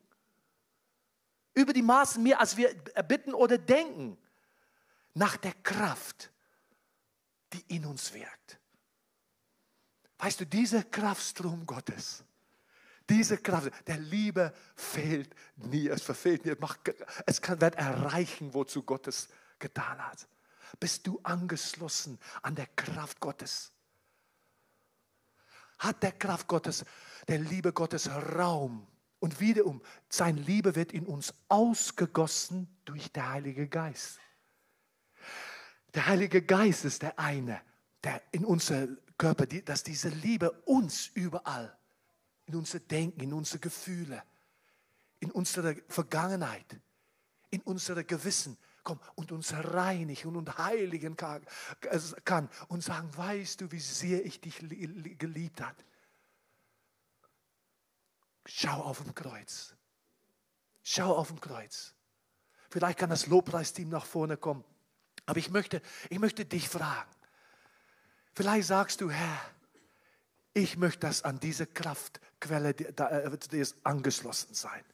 Über 1.53 1.73
die 1.73 1.83
Maßen 1.83 2.23
mehr, 2.23 2.41
als 2.41 2.57
wir 2.57 2.75
erbitten 2.95 3.35
oder 3.35 3.59
denken. 3.59 4.17
Nach 5.12 5.37
der 5.37 5.53
Kraft, 5.53 6.33
die 7.55 7.77
in 7.77 7.87
uns 7.87 8.13
wirkt. 8.13 8.59
Weißt 10.19 10.41
du, 10.41 10.47
dieser 10.47 10.83
Kraftstrom 10.83 11.67
Gottes, 11.67 12.25
diese 13.09 13.39
Kraft 13.39 13.71
der 13.87 13.99
Liebe 13.99 14.55
fehlt 14.75 15.35
nie, 15.57 15.89
es 15.89 16.03
verfehlt 16.03 16.45
nie, 16.47 16.55
es, 17.27 17.41
kann, 17.41 17.61
wird 17.61 17.75
erreichen, 17.75 18.55
wozu 18.55 18.83
Gott 18.83 19.07
es 19.07 19.29
getan 19.59 19.99
hat. 19.99 20.27
Bist 20.81 21.07
du 21.07 21.21
angeschlossen 21.23 22.19
an 22.43 22.55
der 22.55 22.67
Kraft 22.69 23.21
Gottes? 23.21 23.73
Hat 25.79 26.03
der 26.03 26.13
Kraft 26.13 26.47
Gottes, 26.49 26.85
der 27.29 27.39
Liebe 27.39 27.73
Gottes 27.73 28.09
Raum? 28.09 28.87
Und 29.19 29.41
wiederum, 29.41 29.83
sein 30.09 30.37
Liebe 30.37 30.75
wird 30.75 30.93
in 30.93 31.07
uns 31.07 31.33
ausgegossen 31.49 32.69
durch 32.85 33.11
den 33.13 33.29
Heiligen 33.29 33.71
Geist. 33.71 34.19
Der 35.95 36.07
Heilige 36.07 36.43
Geist 36.43 36.85
ist 36.85 37.03
der 37.03 37.19
eine, 37.19 37.61
der 38.03 38.21
in 38.33 38.45
unser 38.45 38.89
Körper, 39.17 39.47
dass 39.47 39.85
diese 39.85 40.09
Liebe 40.09 40.51
uns 40.67 41.07
überall, 41.15 41.79
in 42.47 42.57
unser 42.57 42.81
Denken, 42.81 43.21
in 43.21 43.33
unsere 43.33 43.61
Gefühle, 43.61 44.23
in 45.21 45.31
unsere 45.31 45.77
Vergangenheit, 45.89 46.81
in 47.51 47.61
unsere 47.63 48.05
Gewissen, 48.05 48.59
komm, 48.83 48.99
und 49.15 49.31
uns 49.31 49.55
reinigen 49.55 50.35
und 50.35 50.59
heiligen 50.59 51.17
kann, 51.17 52.51
und 52.69 52.83
sagen, 52.83 53.17
weißt 53.17 53.61
du, 53.61 53.71
wie 53.71 53.81
sehr 53.81 54.27
ich 54.27 54.41
dich 54.41 54.59
geliebt 54.59 55.61
habe. 55.61 55.77
Schau 58.47 58.83
auf 58.83 59.01
dem 59.01 59.15
Kreuz. 59.15 59.75
Schau 60.83 61.17
auf 61.17 61.29
dem 61.29 61.41
Kreuz. 61.41 61.95
Vielleicht 62.69 62.99
kann 62.99 63.11
das 63.11 63.29
Lobpreisteam 63.29 63.89
nach 63.89 64.05
vorne 64.05 64.37
kommen. 64.37 64.65
Aber 65.27 65.39
ich 65.39 65.51
möchte, 65.51 65.81
ich 66.11 66.18
möchte 66.18 66.45
dich 66.45 66.68
fragen. 66.68 67.11
Vielleicht 68.35 68.68
sagst 68.68 69.01
du, 69.01 69.11
Herr, 69.11 69.41
ich 70.53 70.77
möchte 70.77 71.01
das 71.01 71.22
an 71.22 71.41
diese 71.41 71.66
Kraftquelle 71.66 72.70
äh, 72.70 73.66
angeschlossen 73.83 74.55
sein. 74.55 74.85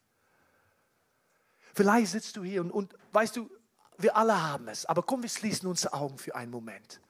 Vielleicht 1.75 2.13
sitzt 2.13 2.37
du 2.37 2.45
hier 2.45 2.61
und, 2.63 2.71
und 2.71 2.95
weißt 3.13 3.37
du, 3.37 3.51
wir 3.99 4.17
alle 4.17 4.43
haben 4.43 4.69
es, 4.69 4.87
aber 4.87 5.03
komm, 5.03 5.23
wir 5.23 5.29
schließen 5.29 5.69
unsere 5.69 5.93
Augen 5.93 6.19
für 6.19 6.35
einen 6.35 6.51
Moment. 6.51 7.01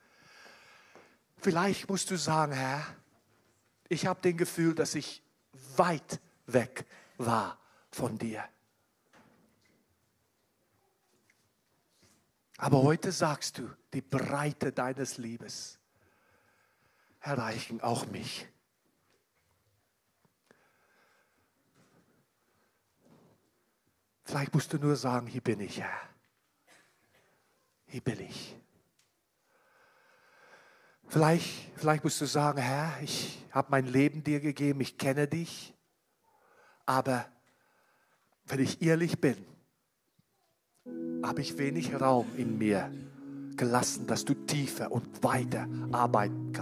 Vielleicht 1.38 1.88
musst 1.88 2.10
du 2.10 2.16
sagen, 2.16 2.52
Herr, 2.52 2.84
ich 3.88 4.06
habe 4.06 4.20
den 4.20 4.36
Gefühl, 4.36 4.74
dass 4.74 4.94
ich 4.94 5.22
weit 5.76 6.20
weg 6.46 6.86
war 7.16 7.58
von 7.90 8.18
dir. 8.18 8.44
Aber 12.62 12.82
heute 12.82 13.10
sagst 13.10 13.56
du, 13.56 13.70
die 13.94 14.02
Breite 14.02 14.70
deines 14.70 15.16
Liebes 15.16 15.78
erreichen 17.20 17.80
auch 17.80 18.04
mich. 18.08 18.46
Vielleicht 24.24 24.52
musst 24.52 24.74
du 24.74 24.76
nur 24.76 24.94
sagen, 24.94 25.26
hier 25.26 25.40
bin 25.40 25.60
ich, 25.60 25.80
Herr. 25.80 26.00
Hier 27.86 28.02
bin 28.02 28.20
ich. 28.20 28.54
Vielleicht, 31.08 31.48
vielleicht 31.76 32.04
musst 32.04 32.20
du 32.20 32.26
sagen, 32.26 32.60
Herr, 32.60 32.92
ich 33.00 33.42
habe 33.52 33.68
mein 33.70 33.86
Leben 33.86 34.22
dir 34.22 34.38
gegeben, 34.38 34.82
ich 34.82 34.98
kenne 34.98 35.26
dich, 35.26 35.72
aber 36.84 37.26
wenn 38.44 38.60
ich 38.60 38.82
ehrlich 38.82 39.18
bin, 39.18 39.49
habe 41.22 41.40
ich 41.40 41.58
wenig 41.58 42.00
Raum 42.00 42.26
in 42.36 42.58
mir 42.58 42.90
gelassen, 43.56 44.06
dass 44.06 44.24
du 44.24 44.34
tiefer 44.34 44.90
und 44.90 45.22
weiter 45.22 45.66
arbeiten 45.92 46.52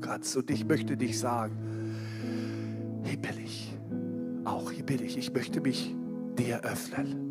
kannst. 0.00 0.36
Und 0.36 0.50
ich 0.50 0.66
möchte 0.66 0.96
dich 0.96 1.18
sagen, 1.18 1.56
hier 3.04 3.16
bin 3.16 3.38
ich, 3.42 3.74
auch 4.44 4.70
hier 4.70 4.84
bin 4.84 5.02
ich, 5.02 5.16
ich 5.16 5.32
möchte 5.32 5.60
mich 5.60 5.94
dir 6.36 6.60
öffnen. 6.64 7.30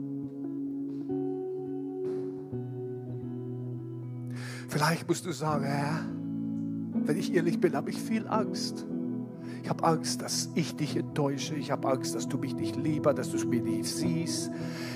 Vielleicht 4.67 5.07
musst 5.07 5.25
du 5.25 5.31
sagen, 5.31 5.63
Herr, 5.63 6.05
wenn 7.05 7.17
ich 7.17 7.33
ehrlich 7.33 7.59
bin, 7.59 7.75
habe 7.75 7.89
ich 7.89 7.99
viel 7.99 8.27
Angst. 8.27 8.85
Ich 9.63 9.69
habe 9.69 9.83
Angst, 9.83 10.21
dass 10.21 10.49
ich 10.55 10.75
dich 10.75 10.95
enttäusche. 10.95 11.55
Ich 11.55 11.71
habe 11.71 11.87
Angst, 11.87 12.15
dass 12.15 12.27
du 12.27 12.37
mich 12.37 12.55
nicht 12.55 12.75
liebst, 12.75 13.17
dass 13.17 13.29
du 13.29 13.47
mich 13.47 13.61
nicht 13.61 13.85
siehst. 13.85 14.51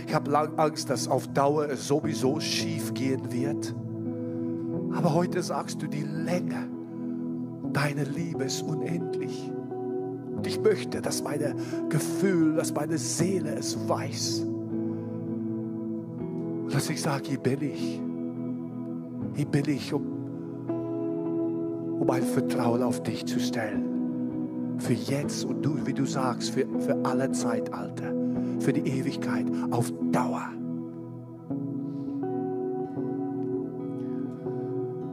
Ich 0.07 0.13
habe 0.13 0.35
Angst, 0.57 0.89
dass 0.89 1.07
auf 1.07 1.27
Dauer 1.27 1.69
es 1.69 1.87
sowieso 1.87 2.39
schief 2.39 2.93
gehen 2.93 3.31
wird. 3.31 3.75
Aber 4.95 5.13
heute 5.13 5.41
sagst 5.41 5.81
du, 5.81 5.87
die 5.87 6.03
Länge 6.03 6.67
deiner 7.71 8.05
Liebe 8.05 8.43
ist 8.45 8.61
unendlich. 8.61 9.51
Und 10.35 10.47
ich 10.47 10.59
möchte, 10.59 11.01
dass 11.01 11.23
meine 11.23 11.55
Gefühl, 11.89 12.55
dass 12.55 12.73
meine 12.73 12.97
Seele 12.97 13.55
es 13.55 13.77
weiß. 13.87 14.41
Und 16.63 16.73
dass 16.73 16.89
ich 16.89 17.01
sage, 17.01 17.29
hier 17.29 17.39
bin 17.39 17.61
ich. 17.61 18.01
Hier 19.35 19.45
bin 19.45 19.69
ich, 19.69 19.93
um, 19.93 20.03
um 21.99 22.09
ein 22.09 22.23
Vertrauen 22.23 22.83
auf 22.83 23.03
dich 23.03 23.25
zu 23.25 23.39
stellen 23.39 23.92
für 24.79 24.93
jetzt 24.93 25.45
und 25.45 25.63
du, 25.63 25.85
wie 25.85 25.93
du 25.93 26.05
sagst, 26.05 26.51
für, 26.51 26.67
für 26.79 26.97
alle 27.03 27.31
Zeitalter, 27.31 28.13
für 28.59 28.73
die 28.73 28.87
Ewigkeit, 28.89 29.45
auf 29.71 29.91
Dauer. 30.11 30.49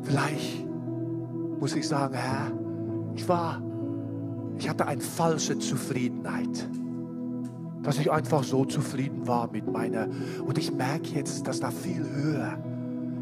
Vielleicht 0.03 0.67
muss 1.61 1.77
ich 1.77 1.87
sagen, 1.87 2.15
Herr, 2.15 2.51
ich 3.15 3.29
war, 3.29 3.63
ich 4.59 4.69
hatte 4.69 4.87
eine 4.87 5.01
falsche 5.01 5.59
Zufriedenheit, 5.59 6.69
dass 7.83 7.99
ich 7.99 8.11
einfach 8.11 8.43
so 8.43 8.65
zufrieden 8.65 9.27
war 9.27 9.51
mit 9.53 9.71
meiner, 9.71 10.09
und 10.45 10.59
ich 10.59 10.73
merke 10.73 11.15
jetzt, 11.15 11.47
dass 11.47 11.61
da 11.61 11.71
viel 11.71 12.05
höher, 12.15 12.59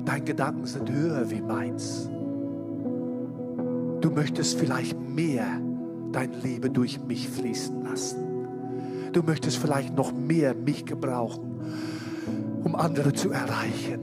deine 0.05 0.25
Gedanken 0.25 0.67
sind 0.67 0.91
höher 0.91 1.31
wie 1.31 1.43
meins. 1.43 2.09
Du 4.01 4.11
möchtest 4.11 4.59
vielleicht 4.59 4.99
mehr 4.99 5.61
dein 6.13 6.33
Leben 6.43 6.73
durch 6.73 7.01
mich 7.05 7.29
fließen 7.29 7.83
lassen. 7.83 8.29
Du 9.13 9.23
möchtest 9.23 9.59
vielleicht 9.59 9.97
noch 9.97 10.13
mehr 10.13 10.55
mich 10.55 10.85
gebrauchen, 10.85 11.61
um 12.65 12.75
andere 12.75 13.13
zu 13.13 13.31
erreichen. 13.31 14.01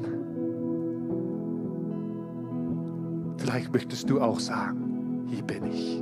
Vielleicht 3.38 3.72
möchtest 3.72 4.10
du 4.10 4.20
auch 4.20 4.40
sagen, 4.40 5.26
hier 5.30 5.44
bin 5.44 5.66
ich. 5.66 6.02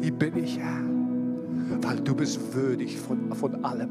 Hier 0.00 0.12
bin 0.12 0.36
ich, 0.42 0.58
Herr, 0.58 0.84
weil 1.82 2.00
du 2.00 2.14
bist 2.14 2.54
würdig 2.54 2.98
von, 2.98 3.34
von 3.34 3.64
allem. 3.64 3.90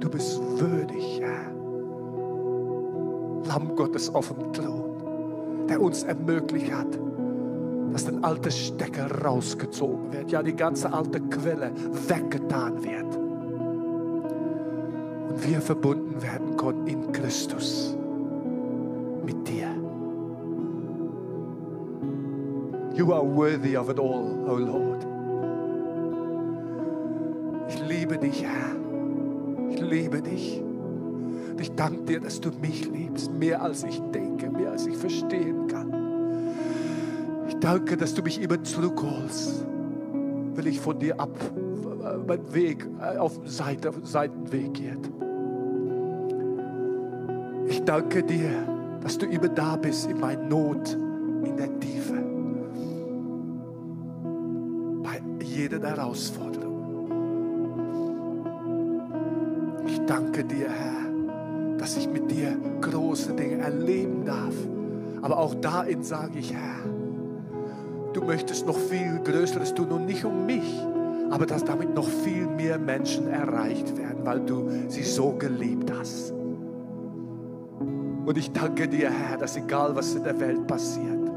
Du 0.00 0.08
bist 0.08 0.40
würdig, 0.58 1.20
Herr. 1.20 1.52
Lamm 3.46 3.76
Gottes 3.76 4.08
auf 4.08 4.28
dem 4.32 4.52
Thron 4.52 4.91
der 5.68 5.80
uns 5.80 6.02
ermöglicht 6.02 6.72
hat, 6.72 6.98
dass 7.92 8.06
der 8.06 8.14
alte 8.22 8.50
Stecker 8.50 9.22
rausgezogen 9.22 10.12
wird, 10.12 10.30
ja 10.30 10.42
die 10.42 10.56
ganze 10.56 10.92
alte 10.92 11.20
Quelle 11.20 11.72
weggetan 12.08 12.82
wird 12.82 13.22
und 15.32 15.48
wir 15.48 15.60
verbunden 15.60 16.20
werden 16.22 16.56
konnten 16.56 16.86
in 16.86 17.12
Christus 17.12 17.96
mit 19.24 19.48
dir. 19.48 19.68
You 22.94 23.12
are 23.12 23.24
worthy 23.24 23.76
of 23.76 23.88
it 23.88 23.98
all, 23.98 24.44
oh 24.46 24.58
Lord. 24.58 25.06
Ich 27.68 27.80
liebe 27.88 28.18
dich, 28.18 28.44
Herr. 28.44 28.76
Ich 29.70 29.80
liebe 29.80 30.20
dich. 30.20 30.62
Ich 31.72 31.76
danke 31.76 32.02
dir, 32.02 32.20
dass 32.20 32.38
du 32.38 32.50
mich 32.60 32.86
liebst, 32.90 33.32
mehr 33.32 33.62
als 33.62 33.82
ich 33.82 33.98
denke, 34.12 34.50
mehr 34.50 34.72
als 34.72 34.86
ich 34.86 34.94
verstehen 34.94 35.68
kann. 35.68 35.90
Ich 37.48 37.54
danke, 37.60 37.96
dass 37.96 38.12
du 38.12 38.20
mich 38.20 38.42
immer 38.42 38.62
zurückholst, 38.62 39.64
will 40.54 40.66
ich 40.66 40.78
von 40.78 40.98
dir 40.98 41.18
ab, 41.18 41.34
mein 42.26 42.52
Weg 42.52 42.86
äh, 43.00 43.16
auf 43.16 43.40
Seite, 43.46 43.90
Seitenweg 44.02 44.74
geht. 44.74 45.10
Ich 47.68 47.82
danke 47.84 48.22
dir, 48.22 48.50
dass 49.00 49.16
du 49.16 49.24
immer 49.24 49.48
da 49.48 49.76
bist 49.76 50.10
in 50.10 50.20
meiner 50.20 50.42
Not, 50.42 50.92
in 51.42 51.56
der 51.56 51.80
Tiefe, 51.80 52.22
bei 55.02 55.22
jeder 55.42 55.80
Herausforderung. 55.80 56.68
Ich 59.86 59.98
danke 60.04 60.44
dir, 60.44 60.68
Herr 60.68 61.01
dass 61.92 62.04
ich 62.04 62.08
mit 62.08 62.30
dir 62.30 62.56
große 62.80 63.34
Dinge 63.34 63.62
erleben 63.62 64.24
darf. 64.24 64.54
Aber 65.20 65.36
auch 65.36 65.54
darin 65.56 66.02
sage 66.02 66.38
ich, 66.38 66.54
Herr, 66.54 66.78
du 68.14 68.22
möchtest 68.22 68.66
noch 68.66 68.78
viel 68.78 69.20
Größeres 69.22 69.74
tun 69.74 69.88
und 69.90 70.06
nicht 70.06 70.24
um 70.24 70.46
mich, 70.46 70.82
aber 71.30 71.44
dass 71.44 71.64
damit 71.64 71.94
noch 71.94 72.08
viel 72.08 72.46
mehr 72.46 72.78
Menschen 72.78 73.28
erreicht 73.28 73.94
werden, 73.98 74.24
weil 74.24 74.40
du 74.40 74.70
sie 74.88 75.02
so 75.02 75.32
geliebt 75.32 75.92
hast. 75.94 76.32
Und 78.24 78.38
ich 78.38 78.50
danke 78.52 78.88
dir, 78.88 79.10
Herr, 79.10 79.36
dass 79.36 79.58
egal 79.58 79.94
was 79.94 80.14
in 80.14 80.24
der 80.24 80.40
Welt 80.40 80.66
passiert, 80.66 81.28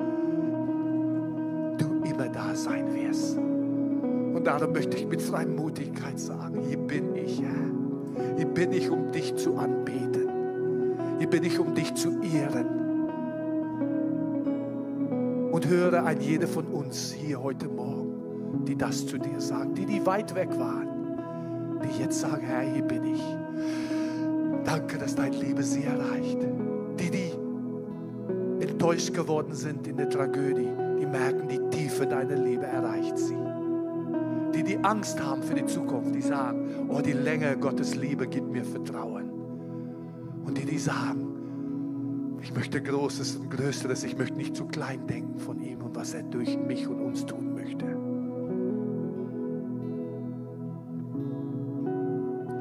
du 1.78 2.10
immer 2.10 2.30
da 2.30 2.56
sein 2.56 2.96
wirst. 2.96 3.38
Und 3.38 4.46
darum 4.46 4.72
möchte 4.72 4.96
ich 4.96 5.06
mit 5.06 5.22
Freimutigkeit 5.22 6.18
sagen, 6.18 6.62
hier 6.66 6.78
bin 6.78 7.14
ich, 7.14 7.42
Herr. 7.42 8.38
Hier 8.38 8.48
bin 8.48 8.72
ich, 8.72 8.90
um 8.90 9.12
dich 9.12 9.36
zu 9.36 9.58
anbeten. 9.58 9.85
Hier 11.26 11.32
bin 11.32 11.44
ich, 11.44 11.58
um 11.58 11.74
dich 11.74 11.92
zu 11.96 12.22
ehren. 12.22 12.68
Und 15.52 15.68
höre 15.68 16.06
ein 16.06 16.22
jeder 16.22 16.48
von 16.48 16.68
uns 16.68 17.12
hier 17.14 17.42
heute 17.42 17.68
Morgen, 17.68 18.64
die 18.68 18.78
das 18.78 19.08
zu 19.08 19.18
dir 19.18 19.42
sagt, 19.42 19.76
die, 19.76 19.88
die 19.88 20.06
weit 20.06 20.36
weg 20.36 20.50
waren, 20.60 21.80
die 21.82 22.00
jetzt 22.00 22.20
sagen, 22.20 22.46
Herr, 22.46 22.62
hier 22.62 22.84
bin 22.84 23.06
ich. 23.06 23.24
Danke, 24.66 25.00
dass 25.00 25.16
deine 25.16 25.36
Liebe 25.36 25.64
sie 25.64 25.86
erreicht. 25.86 26.38
Die, 27.00 27.10
die 27.10 27.32
enttäuscht 28.64 29.12
geworden 29.12 29.56
sind 29.56 29.88
in 29.88 29.98
der 29.98 30.12
Tragödie, 30.12 30.70
die 31.00 31.08
merken, 31.08 31.48
die 31.48 31.76
Tiefe 31.76 32.06
deiner 32.06 32.36
Liebe 32.36 32.68
erreicht 32.68 33.18
sie. 33.18 33.38
Die, 34.54 34.64
die 34.64 34.78
Angst 34.78 35.20
haben 35.20 35.42
für 35.42 35.56
die 35.56 35.66
Zukunft, 35.66 36.14
die 36.14 36.22
sagen, 36.22 36.88
oh, 36.88 37.02
die 37.02 37.14
Länge 37.14 37.58
Gottes 37.58 37.96
Liebe 37.96 38.28
gibt 38.28 38.52
mir 38.52 38.64
Vertrauen. 38.64 39.25
Die, 40.56 40.66
die 40.66 40.78
sagen, 40.78 42.40
ich 42.42 42.54
möchte 42.54 42.82
Großes 42.82 43.38
und 43.38 43.50
Größeres, 43.50 44.04
ich 44.04 44.18
möchte 44.18 44.38
nicht 44.38 44.56
zu 44.56 44.66
klein 44.66 45.06
denken 45.08 45.40
von 45.40 45.60
ihm 45.60 45.82
und 45.82 45.96
was 45.96 46.14
er 46.14 46.24
durch 46.24 46.58
mich 46.58 46.88
und 46.88 47.02
uns 47.02 47.26
tun 47.26 47.54
möchte. 47.54 47.86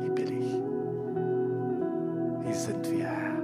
Hier 0.00 0.14
bin 0.14 0.40
ich. 0.40 0.60
Sind 2.56 2.90
wir, 2.90 3.04
Herr. 3.04 3.34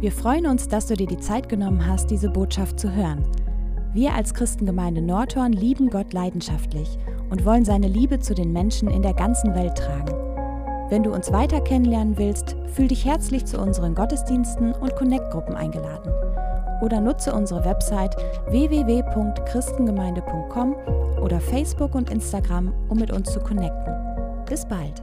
Wir 0.00 0.10
freuen 0.10 0.46
uns, 0.46 0.66
dass 0.66 0.88
du 0.88 0.94
dir 0.94 1.06
die 1.06 1.20
Zeit 1.20 1.48
genommen 1.48 1.86
hast, 1.86 2.10
diese 2.10 2.28
Botschaft 2.28 2.78
zu 2.80 2.92
hören. 2.92 3.24
Wir 3.94 4.12
als 4.12 4.34
Christengemeinde 4.34 5.00
Nordhorn 5.00 5.52
lieben 5.52 5.88
Gott 5.88 6.12
leidenschaftlich 6.12 6.98
und 7.32 7.44
wollen 7.46 7.64
seine 7.64 7.88
Liebe 7.88 8.20
zu 8.20 8.34
den 8.34 8.52
Menschen 8.52 8.90
in 8.90 9.00
der 9.00 9.14
ganzen 9.14 9.54
Welt 9.54 9.76
tragen. 9.76 10.12
Wenn 10.90 11.02
du 11.02 11.12
uns 11.12 11.32
weiter 11.32 11.62
kennenlernen 11.62 12.18
willst, 12.18 12.54
fühl 12.74 12.88
dich 12.88 13.06
herzlich 13.06 13.46
zu 13.46 13.58
unseren 13.58 13.94
Gottesdiensten 13.94 14.74
und 14.74 14.94
Connect-Gruppen 14.94 15.54
eingeladen. 15.54 16.12
Oder 16.82 17.00
nutze 17.00 17.32
unsere 17.32 17.64
Website 17.64 18.14
www.christengemeinde.com 18.48 20.76
oder 21.22 21.40
Facebook 21.40 21.94
und 21.94 22.10
Instagram, 22.10 22.74
um 22.90 22.98
mit 22.98 23.10
uns 23.10 23.32
zu 23.32 23.40
connecten. 23.40 23.94
Bis 24.46 24.66
bald! 24.66 25.02